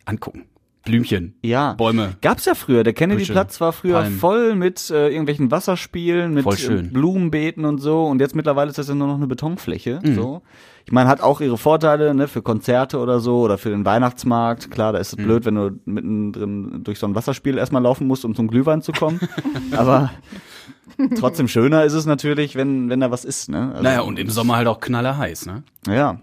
Angucken. 0.04 0.44
Blümchen. 0.84 1.34
Ja. 1.40 1.72
Bäume. 1.72 2.16
Gab's 2.20 2.44
ja 2.44 2.54
früher. 2.54 2.84
Der 2.84 2.92
Kennedy-Platz 2.92 3.58
war 3.58 3.72
früher 3.72 4.02
Palmen. 4.02 4.18
voll 4.18 4.54
mit 4.54 4.90
äh, 4.90 5.08
irgendwelchen 5.08 5.50
Wasserspielen, 5.50 6.34
mit 6.34 6.44
äh, 6.68 6.82
Blumenbeeten 6.82 7.64
und 7.64 7.78
so. 7.78 8.04
Und 8.04 8.20
jetzt 8.20 8.36
mittlerweile 8.36 8.68
ist 8.68 8.76
das 8.76 8.88
ja 8.88 8.94
nur 8.94 9.06
noch 9.06 9.14
eine 9.16 9.26
Betonfläche. 9.26 10.00
Mhm. 10.04 10.14
So. 10.14 10.42
Ich 10.84 10.92
meine, 10.92 11.08
hat 11.08 11.22
auch 11.22 11.40
ihre 11.40 11.56
Vorteile, 11.56 12.14
ne, 12.14 12.28
für 12.28 12.42
Konzerte 12.42 12.98
oder 12.98 13.18
so 13.20 13.38
oder 13.40 13.56
für 13.56 13.70
den 13.70 13.86
Weihnachtsmarkt. 13.86 14.70
Klar, 14.70 14.92
da 14.92 14.98
ist 14.98 15.16
Mhm. 15.16 15.22
es 15.22 15.26
blöd, 15.26 15.46
wenn 15.46 15.54
du 15.54 15.70
mittendrin 15.86 16.84
durch 16.84 16.98
so 16.98 17.06
ein 17.06 17.14
Wasserspiel 17.14 17.56
erstmal 17.56 17.80
laufen 17.82 18.06
musst, 18.06 18.26
um 18.26 18.34
zum 18.34 18.48
Glühwein 18.48 18.82
zu 18.82 18.92
kommen. 18.92 19.20
Aber 19.74 20.10
trotzdem 21.18 21.48
schöner 21.48 21.84
ist 21.84 21.92
es 21.92 22.06
natürlich, 22.06 22.56
wenn, 22.56 22.88
wenn 22.90 23.00
da 23.00 23.10
was 23.10 23.24
ist, 23.24 23.48
ne? 23.48 23.70
Also, 23.72 23.82
Naja, 23.82 24.00
und 24.00 24.18
im 24.18 24.30
Sommer 24.30 24.56
halt 24.56 24.68
auch 24.68 24.80
knallerheiß, 24.80 25.46
ne? 25.46 25.62
Ja. 25.86 26.20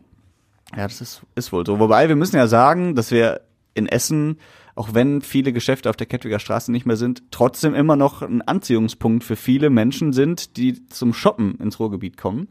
Ja, 0.76 0.84
das 0.84 1.02
ist, 1.02 1.22
ist 1.36 1.52
wohl 1.52 1.66
so. 1.66 1.80
Wobei, 1.80 2.08
wir 2.08 2.16
müssen 2.16 2.38
ja 2.38 2.48
sagen, 2.48 2.96
dass 2.96 3.12
wir 3.12 3.42
in 3.74 3.88
Essen, 3.88 4.38
auch 4.76 4.94
wenn 4.94 5.22
viele 5.22 5.52
Geschäfte 5.52 5.90
auf 5.90 5.98
der 5.98 6.08
Kettwiger 6.08 6.40
Straße 6.40 6.72
nicht 6.72 6.86
mehr 6.86 6.96
sind, 6.96 7.24
trotzdem 7.32 7.76
immer 7.76 7.98
noch 7.98 8.22
ein 8.22 8.42
Anziehungspunkt 8.42 9.24
für 9.24 9.36
viele 9.36 9.70
Menschen 9.70 10.14
sind, 10.14 10.56
die 10.56 10.88
zum 10.88 11.14
Shoppen 11.14 11.56
ins 11.56 11.80
Ruhrgebiet 11.80 12.16
kommen. 12.18 12.48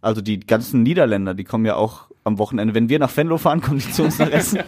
Also 0.00 0.20
die 0.20 0.38
ganzen 0.38 0.82
Niederländer, 0.82 1.34
die 1.34 1.44
kommen 1.44 1.64
ja 1.64 1.74
auch 1.76 2.10
am 2.24 2.38
Wochenende. 2.38 2.74
Wenn 2.74 2.88
wir 2.88 2.98
nach 2.98 3.14
Venlo 3.16 3.38
fahren, 3.38 3.60
kommen 3.60 3.80
die 3.80 3.90
zu 3.90 4.04
uns 4.04 4.18
nach 4.18 4.30
Essen. 4.30 4.60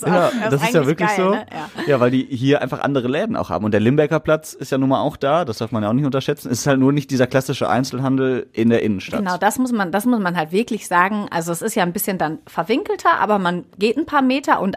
Das 0.00 0.10
ist, 0.10 0.16
auch, 0.16 0.40
Ja, 0.40 0.50
das 0.50 0.60
das 0.60 0.62
ist 0.62 0.74
ja 0.74 0.86
wirklich 0.86 1.08
geil, 1.08 1.16
so. 1.16 1.30
Ne? 1.30 1.46
Ja. 1.52 1.82
Ja, 1.86 2.00
weil 2.00 2.10
die 2.10 2.24
hier 2.24 2.62
einfach 2.62 2.80
andere 2.80 3.08
Läden 3.08 3.36
auch 3.36 3.50
haben. 3.50 3.64
Und 3.64 3.72
der 3.72 3.80
Limbecker 3.80 4.20
Platz 4.20 4.52
ist 4.54 4.72
ja 4.72 4.78
nun 4.78 4.88
mal 4.88 5.00
auch 5.00 5.16
da, 5.16 5.44
das 5.44 5.58
darf 5.58 5.72
man 5.72 5.82
ja 5.82 5.88
auch 5.88 5.94
nicht 5.94 6.04
unterschätzen. 6.04 6.50
Es 6.50 6.60
ist 6.60 6.66
halt 6.66 6.78
nur 6.78 6.92
nicht 6.92 7.10
dieser 7.10 7.26
klassische 7.26 7.68
Einzelhandel 7.68 8.48
in 8.52 8.70
der 8.70 8.82
Innenstadt. 8.82 9.20
Genau, 9.20 9.36
das 9.36 9.58
muss 9.58 9.72
man, 9.72 9.92
das 9.92 10.06
muss 10.06 10.20
man 10.20 10.36
halt 10.36 10.52
wirklich 10.52 10.86
sagen. 10.86 11.26
Also 11.30 11.52
es 11.52 11.62
ist 11.62 11.74
ja 11.74 11.82
ein 11.82 11.92
bisschen 11.92 12.18
dann 12.18 12.38
verwinkelter, 12.46 13.18
aber 13.20 13.38
man 13.38 13.64
geht 13.78 13.96
ein 13.96 14.06
paar 14.06 14.22
Meter 14.22 14.60
und 14.60 14.76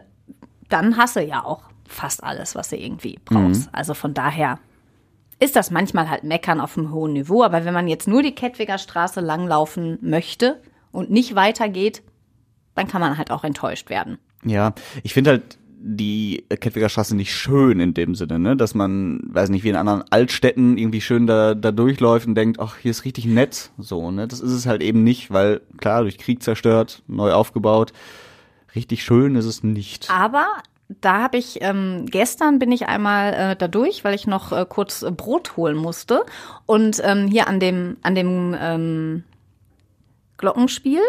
dann 0.70 0.98
hast 0.98 1.16
du 1.16 1.22
ja 1.22 1.44
auch 1.44 1.64
fast 1.88 2.24
alles, 2.24 2.56
was 2.56 2.70
du 2.70 2.78
irgendwie 2.78 3.20
brauchst. 3.26 3.64
Mhm. 3.64 3.70
Also 3.72 3.94
von 3.94 4.14
daher 4.14 4.60
ist 5.40 5.56
das 5.56 5.72
manchmal 5.72 6.10
halt 6.10 6.24
meckern 6.24 6.60
auf 6.60 6.78
einem 6.78 6.92
hohen 6.92 7.14
Niveau. 7.14 7.44
Aber 7.44 7.66
wenn 7.66 7.74
man 7.74 7.88
jetzt 7.88 8.08
nur 8.08 8.22
die 8.22 8.36
Kettwiger 8.36 8.78
Straße 8.78 9.22
langlaufen 9.22 9.98
möchte 10.02 10.62
und 10.92 11.10
nicht 11.10 11.36
weitergeht, 11.36 12.04
dann 12.76 12.88
kann 12.88 13.02
man 13.02 13.18
halt 13.18 13.32
auch 13.32 13.44
enttäuscht 13.44 13.90
werden. 13.90 14.20
Ja, 14.44 14.74
ich 15.04 15.14
finde 15.14 15.32
halt 15.32 15.58
die 15.82 16.44
Kettwiger 16.50 16.90
Straße 16.90 17.16
nicht 17.16 17.34
schön 17.34 17.80
in 17.80 17.94
dem 17.94 18.14
Sinne, 18.14 18.38
ne? 18.38 18.58
dass 18.58 18.76
man, 18.76 19.22
weiß 19.28 19.50
nicht, 19.50 19.64
wie 19.64 19.70
in 19.70 19.78
anderen 19.78 20.04
Altstädten 20.10 20.78
irgendwie 20.78 21.00
schön 21.00 21.26
da, 21.26 21.56
da 21.56 21.72
durchläuft 21.72 22.28
und 22.28 22.36
denkt, 22.36 22.60
ach, 22.60 22.78
hier 22.78 22.92
ist 22.92 23.06
richtig 23.06 23.26
nett, 23.26 23.72
so, 23.78 24.12
ne? 24.12 24.28
Das 24.28 24.42
ist 24.42 24.52
es 24.52 24.66
halt 24.66 24.84
eben 24.84 25.04
nicht, 25.04 25.32
weil, 25.32 25.62
klar, 25.78 26.02
durch 26.02 26.18
Krieg 26.18 26.44
zerstört, 26.44 27.02
neu 27.08 27.32
aufgebaut, 27.32 27.94
richtig 28.76 29.04
schön 29.04 29.36
ist 29.36 29.46
es 29.46 29.64
nicht. 29.64 30.10
Aber 30.12 30.48
da 31.02 31.22
habe 31.22 31.38
ich 31.38 31.60
ähm, 31.62 32.08
gestern 32.08 32.60
bin 32.60 32.72
ich 32.72 32.88
einmal 32.88 33.34
äh, 33.34 33.56
da 33.56 33.68
durch, 33.68 34.04
weil 34.04 34.16
ich 34.16 34.28
noch 34.28 34.52
äh, 34.52 34.66
kurz 34.68 35.04
äh, 35.04 35.12
Brot 35.12 35.56
holen 35.56 35.78
musste 35.78 36.26
und 36.66 37.00
ähm, 37.04 37.28
hier 37.28 37.48
an 37.48 37.60
dem 37.60 37.98
an 38.02 38.16
dem 38.16 38.56
ähm, 38.60 39.24
Glockenspiel, 40.38 41.02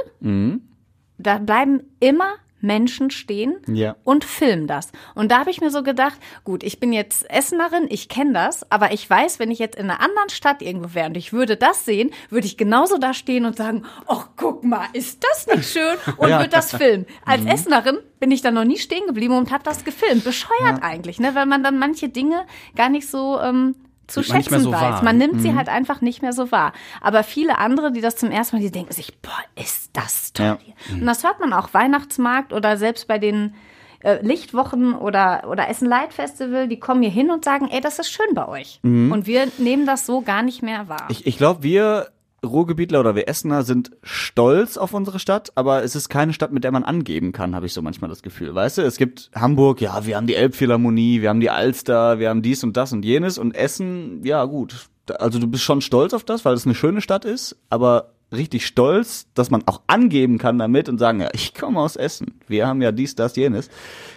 da 1.19 1.39
bleiben 1.39 1.83
immer 2.01 2.35
Menschen 2.61 3.11
stehen 3.11 3.57
Ja. 3.67 3.97
und 4.05 4.25
filmen 4.25 4.67
das. 4.67 4.91
Und 5.15 5.31
da 5.31 5.39
habe 5.41 5.51
ich 5.51 5.61
mir 5.61 5.71
so 5.71 5.83
gedacht, 5.83 6.19
gut, 6.45 6.63
ich 6.63 6.81
bin 6.81 6.93
jetzt 6.93 7.29
Essenerin, 7.31 7.87
ich 7.89 8.09
kenne 8.09 8.33
das, 8.33 8.71
aber 8.71 8.93
ich 8.93 9.09
weiß, 9.09 9.39
wenn 9.39 9.51
ich 9.51 9.59
jetzt 9.59 9.77
in 9.77 9.91
einer 9.91 10.01
anderen 10.01 10.29
Stadt 10.31 10.63
irgendwo 10.63 10.95
wäre 10.95 11.07
und 11.09 11.17
ich 11.17 11.33
würde 11.33 11.57
das 11.57 11.85
sehen, 11.85 12.11
würde 12.29 12.47
ich 12.47 12.57
genauso 12.57 12.99
da 12.99 13.15
stehen 13.15 13.45
und 13.45 13.57
sagen, 13.57 13.85
ach 14.07 14.29
guck 14.37 14.65
mal, 14.65 14.87
ist 14.93 15.25
das 15.25 15.47
nicht 15.55 15.69
schön? 15.71 15.97
Und 16.19 16.29
Ja. 16.29 16.39
würde 16.39 16.51
das 16.51 16.75
filmen. 16.75 17.07
Als 17.25 17.45
Essenerin 17.45 17.99
bin 18.19 18.31
ich 18.31 18.43
da 18.43 18.51
noch 18.51 18.65
nie 18.65 18.79
stehen 18.79 19.07
geblieben 19.07 19.37
und 19.37 19.51
habe 19.51 19.65
das 19.65 19.85
gefilmt. 19.85 20.25
Bescheuert 20.25 20.83
eigentlich, 20.83 21.19
ne? 21.19 21.35
Weil 21.35 21.47
man 21.47 21.63
dann 21.63 21.79
manche 21.79 22.09
Dinge 22.09 22.45
gar 22.77 22.89
nicht 22.89 23.09
so 23.09 23.41
ähm, 23.41 23.75
zu 24.11 24.23
schätzen 24.23 24.61
so 24.61 24.73
weiß. 24.73 24.81
wahr. 24.81 25.05
Man 25.05 25.17
nimmt 25.19 25.41
sie 25.41 25.55
halt 25.55 25.69
einfach 25.69 26.01
nicht 26.01 26.23
mehr 26.23 26.33
so 26.33 26.51
wahr. 26.53 26.73
Aber 27.01 27.23
viele 27.23 27.59
andere, 27.59 27.93
die 27.93 28.01
das 28.01 28.17
zum 28.17 28.31
ersten 28.31 28.57
Mal, 28.57 28.63
die 28.63 28.71
denken 28.71 28.93
sich, 28.93 29.19
boah, 29.21 29.33
ist 29.63 29.91
das 29.93 30.33
toll 30.33 30.47
Ja. 30.47 30.59
hier. 30.63 30.75
Und 31.01 31.07
das 31.07 31.25
hört 31.25 31.41
man 31.41 31.53
auch 31.53 31.73
Weihnachtsmarkt 31.75 32.53
oder 32.53 32.77
selbst 32.77 33.07
bei 33.09 33.19
den 33.19 33.55
äh, 34.03 34.19
Lichtwochen 34.25 34.95
oder, 34.95 35.45
oder 35.51 35.69
Essen 35.69 35.87
Light 35.89 36.13
Festival, 36.15 36.69
die 36.69 36.81
kommen 36.81 37.03
hier 37.03 37.11
hin 37.11 37.31
und 37.31 37.45
sagen, 37.45 37.69
ey, 37.71 37.81
das 37.81 37.99
ist 37.99 38.11
schön 38.11 38.35
bei 38.35 38.49
euch. 38.49 38.81
Und 38.83 39.27
wir 39.27 39.49
nehmen 39.59 39.85
das 39.87 40.07
so 40.07 40.23
gar 40.23 40.43
nicht 40.43 40.63
mehr 40.63 40.89
wahr. 40.89 41.07
Ich, 41.11 41.27
ich 41.27 41.37
glaube, 41.37 41.63
wir 41.63 42.09
Ruhrgebietler 42.45 43.01
oder 43.01 43.15
wir 43.15 43.29
Essener 43.29 43.63
sind 43.63 43.91
stolz 44.03 44.77
auf 44.77 44.95
unsere 44.95 45.19
Stadt, 45.19 45.53
aber 45.55 45.83
es 45.83 45.95
ist 45.95 46.09
keine 46.09 46.33
Stadt, 46.33 46.53
mit 46.53 46.65
der 46.65 46.73
man 46.73 46.85
angeben 46.85 47.33
kann, 47.33 47.55
habe 47.55 47.67
ich 47.67 47.73
so 47.73 47.83
manchmal 47.83 48.11
das 48.11 48.23
Gefühl. 48.23 48.55
Weißt 48.55 48.79
du, 48.79 48.83
es 48.83 48.97
gibt 48.97 49.31
Hamburg, 49.35 49.81
ja, 49.81 50.07
wir 50.07 50.17
haben 50.17 50.27
die 50.27 50.35
Elbphilharmonie, 50.35 51.23
wir 51.23 51.29
haben 51.29 51.41
die 51.41 51.51
Alster, 51.51 52.19
wir 52.19 52.29
haben 52.29 52.43
dies 52.43 52.65
und 52.65 52.77
das 52.77 52.93
und 52.93 53.05
jenes 53.05 53.39
und 53.39 53.55
Essen, 53.55 54.25
ja 54.25 54.45
gut. 54.45 54.89
Also 55.19 55.39
du 55.39 55.47
bist 55.47 55.65
schon 55.65 55.81
stolz 55.81 56.15
auf 56.15 56.25
das, 56.25 56.45
weil 56.45 56.55
es 56.55 56.67
eine 56.67 56.75
schöne 56.75 57.01
Stadt 57.01 57.25
ist, 57.25 57.57
aber 57.69 58.13
richtig 58.33 58.65
stolz, 58.67 59.27
dass 59.35 59.51
man 59.51 59.63
auch 59.67 59.81
angeben 59.89 60.39
kann 60.39 60.59
damit 60.59 60.89
und 60.89 60.99
sagen, 60.99 61.21
ja, 61.21 61.29
ich 61.33 61.53
komme 61.55 61.81
aus 61.81 61.97
Essen. 61.97 62.39
Wir 62.47 62.67
haben 62.67 62.81
ja 62.81 62.93
dies, 62.93 63.15
das, 63.17 63.35
jenes. 63.37 63.69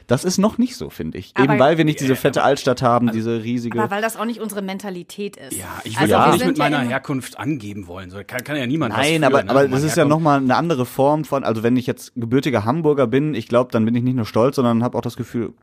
Das 0.08 0.24
ist 0.26 0.38
noch 0.38 0.58
nicht 0.58 0.76
so, 0.76 0.90
finde 0.90 1.18
ich. 1.18 1.32
Aber- 1.36 1.46
Eben 1.54 1.60
weil 1.60 1.78
wir 1.78 1.86
nicht 1.86 2.00
diese 2.00 2.16
fette 2.16 2.44
Altstadt 2.44 2.82
haben, 2.82 3.12
diese 3.12 3.42
riesige. 3.44 3.80
aber 3.82 3.90
weil 3.90 4.02
das 4.02 4.16
auch 4.18 4.26
nicht 4.26 4.40
unsere 4.42 4.62
Mentalität 4.62 5.38
ist. 5.38 5.58
Ja, 5.58 5.66
ich 5.84 5.98
Also 5.98 6.10
würde 6.10 6.20
auch 6.22 6.26
wir 6.28 6.34
nicht 6.34 6.46
mit 6.48 6.58
meiner 6.58 6.84
in- 6.84 6.90
Herkunft 6.90 7.40
angeben 7.40 7.88
wollen. 7.88 8.10
So 8.12 8.20
kann, 8.26 8.44
kann 8.44 8.56
ja 8.58 8.68
niemand 8.68 8.94
was 8.94 9.02
Nein, 9.08 9.22
für, 9.22 9.28
aber, 9.28 9.44
ne, 9.44 9.50
aber 9.50 9.68
das 9.68 9.84
ist 9.84 9.98
ja 9.98 10.06
nochmal 10.06 10.40
eine 10.40 10.56
andere 10.58 10.86
Form 10.86 11.26
von, 11.26 11.44
also 11.44 11.64
wenn 11.64 11.76
ich 11.78 11.88
jetzt 11.88 12.12
gebürtiger 12.16 12.66
Hamburger 12.66 13.08
bin, 13.08 13.34
ich 13.34 13.48
glaube, 13.48 13.72
dann 13.72 13.86
bin 13.86 13.96
ich 13.96 14.04
nicht 14.04 14.16
nur 14.16 14.26
stolz, 14.26 14.58
sondern 14.58 14.84
habe 14.84 14.98
auch 14.98 15.02
das 15.02 15.16
Gefühl, 15.16 15.54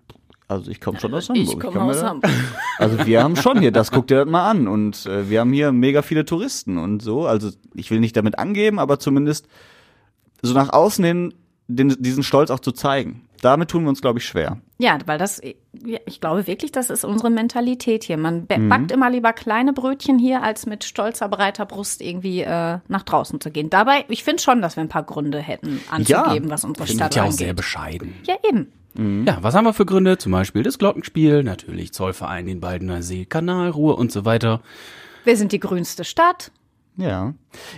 Also 0.50 0.70
ich 0.70 0.80
komme 0.80 0.98
schon 0.98 1.14
aus 1.14 1.28
Hamburg. 1.28 1.46
Ich 1.48 1.58
komme 1.60 1.82
aus 1.82 2.02
Hamburg. 2.02 2.30
Also 2.78 3.06
wir 3.06 3.22
haben 3.22 3.36
schon 3.36 3.60
hier, 3.60 3.72
das 3.72 3.90
guck 3.90 4.06
dir 4.06 4.16
das 4.24 4.28
mal 4.28 4.50
an. 4.50 4.66
Und 4.66 5.06
äh, 5.06 5.28
wir 5.30 5.40
haben 5.40 5.52
hier 5.52 5.70
mega 5.70 6.02
viele 6.02 6.24
Touristen 6.24 6.78
und 6.78 7.02
so. 7.02 7.26
Also 7.26 7.50
ich 7.74 7.90
will 7.90 8.00
nicht 8.00 8.16
damit 8.16 8.38
angeben, 8.38 8.78
aber 8.78 8.98
zumindest 8.98 9.46
so 10.42 10.54
nach 10.54 10.72
außen 10.72 11.04
hin 11.04 11.34
den, 11.68 11.94
diesen 12.00 12.22
Stolz 12.22 12.50
auch 12.50 12.60
zu 12.60 12.72
zeigen. 12.72 13.26
Damit 13.42 13.70
tun 13.70 13.84
wir 13.84 13.90
uns, 13.90 14.00
glaube 14.02 14.18
ich, 14.18 14.24
schwer. 14.26 14.58
Ja, 14.78 14.98
weil 15.06 15.18
das, 15.18 15.40
ja, 15.42 15.98
ich 16.06 16.20
glaube 16.20 16.46
wirklich, 16.46 16.72
das 16.72 16.90
ist 16.90 17.04
unsere 17.04 17.30
Mentalität 17.30 18.04
hier. 18.04 18.16
Man 18.18 18.46
Mhm. 18.54 18.68
backt 18.68 18.90
immer 18.92 19.08
lieber 19.10 19.32
kleine 19.32 19.72
Brötchen 19.72 20.18
hier, 20.18 20.42
als 20.42 20.66
mit 20.66 20.84
stolzer, 20.84 21.28
breiter 21.28 21.64
Brust 21.64 22.00
irgendwie 22.02 22.40
äh, 22.42 22.78
nach 22.88 23.02
draußen 23.04 23.40
zu 23.40 23.50
gehen. 23.50 23.70
Dabei, 23.70 24.04
ich 24.08 24.24
finde 24.24 24.42
schon, 24.42 24.60
dass 24.62 24.76
wir 24.76 24.82
ein 24.82 24.88
paar 24.88 25.04
Gründe 25.04 25.38
hätten 25.38 25.80
anzugeben, 25.90 26.50
was 26.50 26.64
unsere 26.64 26.86
Stadt 26.86 27.14
ja 27.14 27.24
auch 27.24 27.30
sehr 27.32 27.48
angeht. 27.48 27.56
bescheiden. 27.56 28.14
Ja, 28.26 28.34
eben. 28.48 28.72
Ja, 28.96 29.38
was 29.40 29.54
haben 29.54 29.64
wir 29.64 29.72
für 29.72 29.86
Gründe? 29.86 30.18
Zum 30.18 30.32
Beispiel 30.32 30.62
das 30.62 30.78
Glockenspiel, 30.78 31.42
natürlich 31.44 31.92
Zollverein, 31.92 32.46
den 32.46 32.60
Baldener 32.60 33.02
See, 33.02 33.24
Kanalruhe 33.24 33.94
und 33.94 34.10
so 34.10 34.24
weiter. 34.24 34.60
Wir 35.24 35.36
sind 35.36 35.52
die 35.52 35.60
grünste 35.60 36.04
Stadt. 36.04 36.50
Ja. 36.96 37.34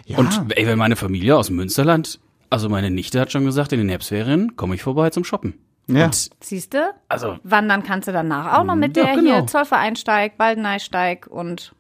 ja. 0.07 0.19
Und 0.19 0.57
ey, 0.57 0.67
wenn 0.67 0.79
meine 0.79 0.97
Familie 0.97 1.37
aus 1.37 1.51
Münsterland, 1.51 2.19
also 2.51 2.69
meine 2.69 2.91
Nichte 2.91 3.21
hat 3.21 3.31
schon 3.31 3.45
gesagt, 3.45 3.73
in 3.73 3.79
den 3.79 3.89
Herbstferien 3.89 4.57
komme 4.57 4.75
ich 4.75 4.83
vorbei 4.83 5.11
zum 5.11 5.25
Shoppen. 5.25 5.55
Ja. 5.87 6.07
Und 6.07 6.31
Siehst 6.41 6.75
du? 6.75 6.95
also 7.09 7.37
Wandern 7.43 7.83
kannst 7.83 8.09
du 8.09 8.13
danach 8.13 8.59
auch 8.59 8.65
noch 8.65 8.77
mit 8.77 8.97
Ja, 8.97 9.05
der 9.05 9.17
genau. 9.17 9.35
hier 9.35 9.47
Zollvereinsteig, 9.47 10.39
Baldeneysteig 10.39 11.27
und 11.27 11.75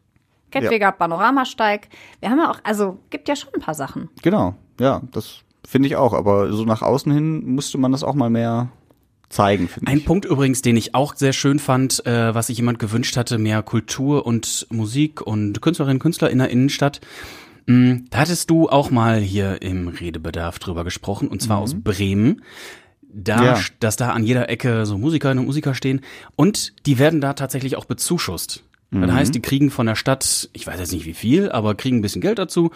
Kettwiger 0.50 0.92
Panoramasteig. 0.92 1.88
Wir 2.20 2.30
haben 2.30 2.38
ja 2.38 2.50
auch, 2.50 2.58
also 2.64 2.98
gibt 3.10 3.28
ja 3.28 3.36
schon 3.36 3.50
ein 3.54 3.60
paar 3.60 3.74
Sachen. 3.74 4.10
Genau, 4.22 4.54
ja, 4.78 5.00
das 5.12 5.40
finde 5.66 5.88
ich 5.88 5.96
auch. 5.96 6.12
Aber 6.12 6.52
so 6.52 6.64
nach 6.64 6.82
außen 6.82 7.10
hin 7.10 7.54
musste 7.54 7.78
man 7.78 7.92
das 7.92 8.04
auch 8.04 8.14
mal 8.14 8.28
mehr 8.30 8.68
zeigen, 9.32 9.68
finde 9.68 9.90
Ein 9.90 9.98
ich. 9.98 10.04
Punkt 10.04 10.24
übrigens, 10.24 10.62
den 10.62 10.76
ich 10.76 10.94
auch 10.94 11.16
sehr 11.16 11.32
schön 11.32 11.58
fand, 11.58 12.04
äh, 12.06 12.34
was 12.34 12.46
sich 12.48 12.56
jemand 12.58 12.78
gewünscht 12.78 13.16
hatte, 13.16 13.38
mehr 13.38 13.62
Kultur 13.62 14.26
und 14.26 14.66
Musik 14.70 15.20
und 15.20 15.60
Künstlerinnen 15.60 15.96
und 15.96 16.02
Künstler 16.02 16.30
in 16.30 16.38
der 16.38 16.50
Innenstadt. 16.50 17.00
Mm, 17.66 18.04
Da 18.10 18.18
hattest 18.18 18.50
du 18.50 18.68
auch 18.68 18.90
mal 18.90 19.18
hier 19.20 19.62
im 19.62 19.88
Redebedarf 19.88 20.58
drüber 20.58 20.84
gesprochen, 20.84 21.28
und 21.28 21.40
zwar 21.42 21.58
aus 21.58 21.74
Bremen. 21.74 22.42
Da, 23.14 23.36
Mhm. 23.38 23.44
Ja. 23.44 23.60
dass 23.80 23.96
da 23.96 24.10
an 24.10 24.24
jeder 24.24 24.48
Ecke 24.48 24.86
so 24.86 24.96
Musikerinnen 24.96 25.40
und 25.40 25.46
Musiker 25.46 25.74
stehen. 25.74 26.00
Und 26.34 26.72
die 26.86 26.98
werden 26.98 27.20
da 27.20 27.34
tatsächlich 27.34 27.76
auch 27.76 27.84
bezuschusst. 27.84 28.62
Mhm. 28.90 29.02
Das 29.02 29.10
heißt, 29.12 29.34
die 29.34 29.40
kriegen 29.42 29.70
von 29.70 29.86
der 29.86 29.96
Stadt, 29.96 30.48
ich 30.54 30.66
weiß 30.66 30.78
jetzt 30.80 30.92
nicht 30.92 31.04
wie 31.04 31.12
viel, 31.14 31.50
aber 31.52 31.74
kriegen 31.74 31.98
ein 31.98 32.02
bisschen 32.02 32.22
Geld 32.22 32.38
dazu, 32.38 32.70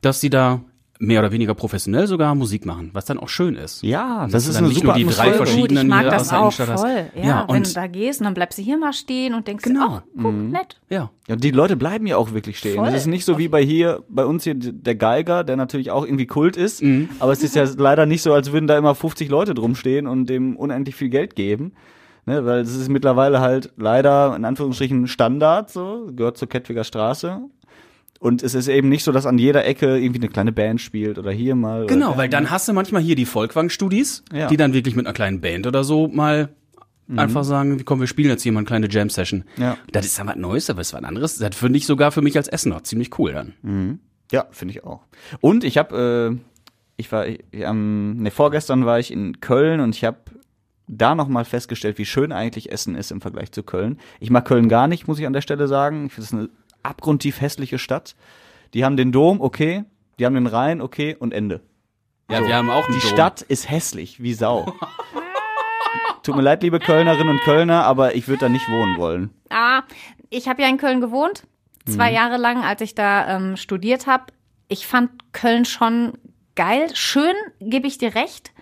dass 0.00 0.20
sie 0.20 0.30
da 0.30 0.62
mehr 1.04 1.18
oder 1.18 1.32
weniger 1.32 1.54
professionell 1.54 2.06
sogar 2.06 2.32
Musik 2.36 2.64
machen, 2.64 2.90
was 2.92 3.04
dann 3.06 3.18
auch 3.18 3.28
schön 3.28 3.56
ist. 3.56 3.82
Ja, 3.82 4.28
das 4.30 4.44
du 4.44 4.50
ist 4.50 4.56
eine 4.56 4.68
nicht 4.68 4.76
super 4.82 4.86
nur 4.88 4.94
die 4.96 5.04
drei 5.04 5.32
verschiedenen 5.32 5.88
Gut, 5.88 5.98
ich 5.98 6.04
mag 6.04 6.10
das 6.10 6.32
auch 6.32 6.56
hast. 6.56 6.80
voll. 6.80 7.06
Ja, 7.16 7.22
Ja, 7.24 7.44
wenn 7.48 7.56
und- 7.56 7.66
du 7.68 7.74
da 7.74 7.86
gehst 7.88 8.20
und 8.20 8.24
dann 8.26 8.34
bleibst 8.34 8.56
du 8.58 8.62
hier 8.62 8.78
mal 8.78 8.92
stehen 8.92 9.34
und 9.34 9.48
denkst, 9.48 9.64
Genau. 9.64 9.86
ach, 9.98 10.02
guck, 10.20 10.32
nett. 10.32 10.80
Ja. 10.90 11.10
Ja, 11.28 11.34
die 11.36 11.50
Leute 11.50 11.76
bleiben 11.76 12.06
ja 12.06 12.16
auch 12.16 12.32
wirklich 12.34 12.56
stehen. 12.58 12.76
Voll. 12.76 12.88
Es 12.88 12.94
ist 12.94 13.06
nicht 13.06 13.24
so 13.24 13.36
wie 13.36 13.48
bei 13.48 13.62
hier, 13.64 14.02
bei 14.08 14.24
uns 14.24 14.44
hier 14.44 14.54
der 14.54 14.94
Geiger, 14.94 15.42
der 15.44 15.56
natürlich 15.56 15.90
auch 15.90 16.04
irgendwie 16.04 16.26
Kult 16.26 16.56
ist. 16.56 16.82
Mhm. 16.82 17.08
Aber 17.18 17.32
es 17.32 17.42
ist 17.42 17.56
ja 17.56 17.64
leider 17.76 18.06
nicht 18.06 18.22
so, 18.22 18.32
als 18.32 18.52
würden 18.52 18.66
da 18.68 18.78
immer 18.78 18.94
50 18.94 19.28
Leute 19.28 19.54
drum 19.54 19.74
stehen 19.74 20.06
und 20.06 20.26
dem 20.30 20.56
unendlich 20.56 20.94
viel 20.94 21.08
Geld 21.08 21.34
geben. 21.34 21.72
Ne, 22.24 22.46
weil 22.46 22.60
es 22.60 22.76
ist 22.76 22.88
mittlerweile 22.88 23.40
halt 23.40 23.72
leider 23.76 24.36
in 24.36 24.44
Anführungsstrichen 24.44 25.08
Standard, 25.08 25.70
so, 25.70 26.08
gehört 26.14 26.36
zur 26.38 26.48
Kettwiger 26.48 26.84
Straße. 26.84 27.40
Und 28.22 28.44
es 28.44 28.54
ist 28.54 28.68
eben 28.68 28.88
nicht 28.88 29.02
so, 29.02 29.10
dass 29.10 29.26
an 29.26 29.36
jeder 29.36 29.64
Ecke 29.64 29.98
irgendwie 29.98 30.20
eine 30.20 30.28
kleine 30.28 30.52
Band 30.52 30.80
spielt 30.80 31.18
oder 31.18 31.32
hier 31.32 31.56
mal. 31.56 31.86
Genau, 31.86 32.16
weil 32.16 32.28
dann 32.28 32.50
hast 32.50 32.68
du 32.68 32.72
manchmal 32.72 33.02
hier 33.02 33.16
die 33.16 33.26
Volkwang-Studis, 33.26 34.22
Ja. 34.32 34.46
die 34.46 34.56
dann 34.56 34.72
wirklich 34.74 34.94
mit 34.94 35.06
einer 35.06 35.12
kleinen 35.12 35.40
Band 35.40 35.66
oder 35.66 35.82
so 35.82 36.06
mal 36.06 36.50
einfach 37.16 37.42
sagen, 37.42 37.84
komm, 37.84 37.98
wir 37.98 38.06
spielen 38.06 38.28
jetzt 38.30 38.42
hier 38.44 38.52
mal 38.52 38.60
eine 38.60 38.66
kleine 38.66 38.88
Jam-Session. 38.88 39.42
Mhm. 39.56 39.62
Ja. 39.62 39.76
Das 39.90 40.06
ist 40.06 40.16
dann 40.20 40.28
was 40.28 40.36
Neues, 40.36 40.70
aber 40.70 40.80
ist 40.82 40.94
was 40.94 41.02
anderes. 41.02 41.36
Das 41.38 41.56
finde 41.56 41.78
ich 41.78 41.84
sogar 41.84 42.12
für 42.12 42.22
mich 42.22 42.36
als 42.36 42.46
Essener 42.46 42.84
ziemlich 42.84 43.18
cool 43.18 43.32
dann. 43.32 43.98
Ja, 44.30 44.46
finde 44.52 44.72
ich 44.72 44.84
auch. 44.84 45.00
Und 45.40 45.64
ich 45.64 45.76
habe, 45.76 46.30
äh, 46.32 46.38
ich 46.96 47.10
war, 47.10 47.26
ich, 47.26 47.40
ähm, 47.52 48.18
ne, 48.22 48.30
vorgestern 48.30 48.86
war 48.86 49.00
ich 49.00 49.10
in 49.10 49.40
Köln 49.40 49.80
und 49.80 49.96
ich 49.96 50.04
habe 50.04 50.18
da 50.86 51.16
nochmal 51.16 51.44
festgestellt, 51.44 51.98
wie 51.98 52.04
schön 52.06 52.30
eigentlich 52.30 52.70
Essen 52.70 52.94
ist 52.94 53.10
im 53.10 53.20
Vergleich 53.20 53.50
zu 53.50 53.64
Köln. 53.64 53.98
Ich 54.20 54.30
mag 54.30 54.44
Köln 54.46 54.68
gar 54.68 54.86
nicht, 54.86 55.08
muss 55.08 55.18
ich 55.18 55.26
an 55.26 55.32
der 55.32 55.40
Stelle 55.40 55.66
sagen. 55.66 56.06
Ich 56.06 56.12
finde 56.12 56.24
es 56.26 56.32
eine 56.32 56.48
abgrundtief 56.82 57.40
hässliche 57.40 57.78
Stadt. 57.78 58.14
Die 58.74 58.84
haben 58.84 58.96
den 58.96 59.12
Dom, 59.12 59.40
okay. 59.40 59.84
Die 60.18 60.26
haben 60.26 60.34
den 60.34 60.46
Rhein, 60.46 60.80
okay. 60.80 61.16
Und 61.18 61.32
Ende. 61.32 61.60
Ja, 62.30 62.46
wir 62.46 62.54
haben 62.56 62.70
auch 62.70 62.86
einen 62.86 62.94
Die 62.94 63.00
Dom. 63.00 63.10
Stadt 63.10 63.42
ist 63.42 63.68
hässlich, 63.70 64.22
wie 64.22 64.34
Sau. 64.34 64.72
Tut 66.22 66.36
mir 66.36 66.42
leid, 66.42 66.62
liebe 66.62 66.78
Kölnerinnen 66.78 67.30
und 67.30 67.40
Kölner, 67.40 67.84
aber 67.84 68.14
ich 68.14 68.28
würde 68.28 68.40
da 68.40 68.48
nicht 68.48 68.68
wohnen 68.68 68.96
wollen. 68.96 69.30
Ah, 69.50 69.82
ich 70.30 70.48
habe 70.48 70.62
ja 70.62 70.68
in 70.68 70.78
Köln 70.78 71.00
gewohnt, 71.00 71.42
zwei 71.86 72.10
Mhm. 72.10 72.14
Jahre 72.14 72.36
lang, 72.36 72.62
als 72.62 72.80
ich 72.80 72.94
da 72.94 73.36
ähm, 73.36 73.56
studiert 73.56 74.06
habe. 74.06 74.26
Ich 74.68 74.86
fand 74.86 75.10
Köln 75.32 75.64
schon 75.64 76.12
geil. 76.54 76.88
Schön, 76.94 77.34
gebe 77.60 77.86
ich 77.88 77.98
dir 77.98 78.14
recht. 78.14 78.52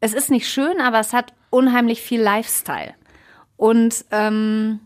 Es 0.00 0.14
ist 0.14 0.30
nicht 0.30 0.48
schön, 0.48 0.80
aber 0.80 1.00
es 1.00 1.12
hat 1.12 1.34
unheimlich 1.50 2.00
viel 2.00 2.20
Lifestyle. 2.22 2.94
Und 3.56 4.04
ähm, 4.12 4.80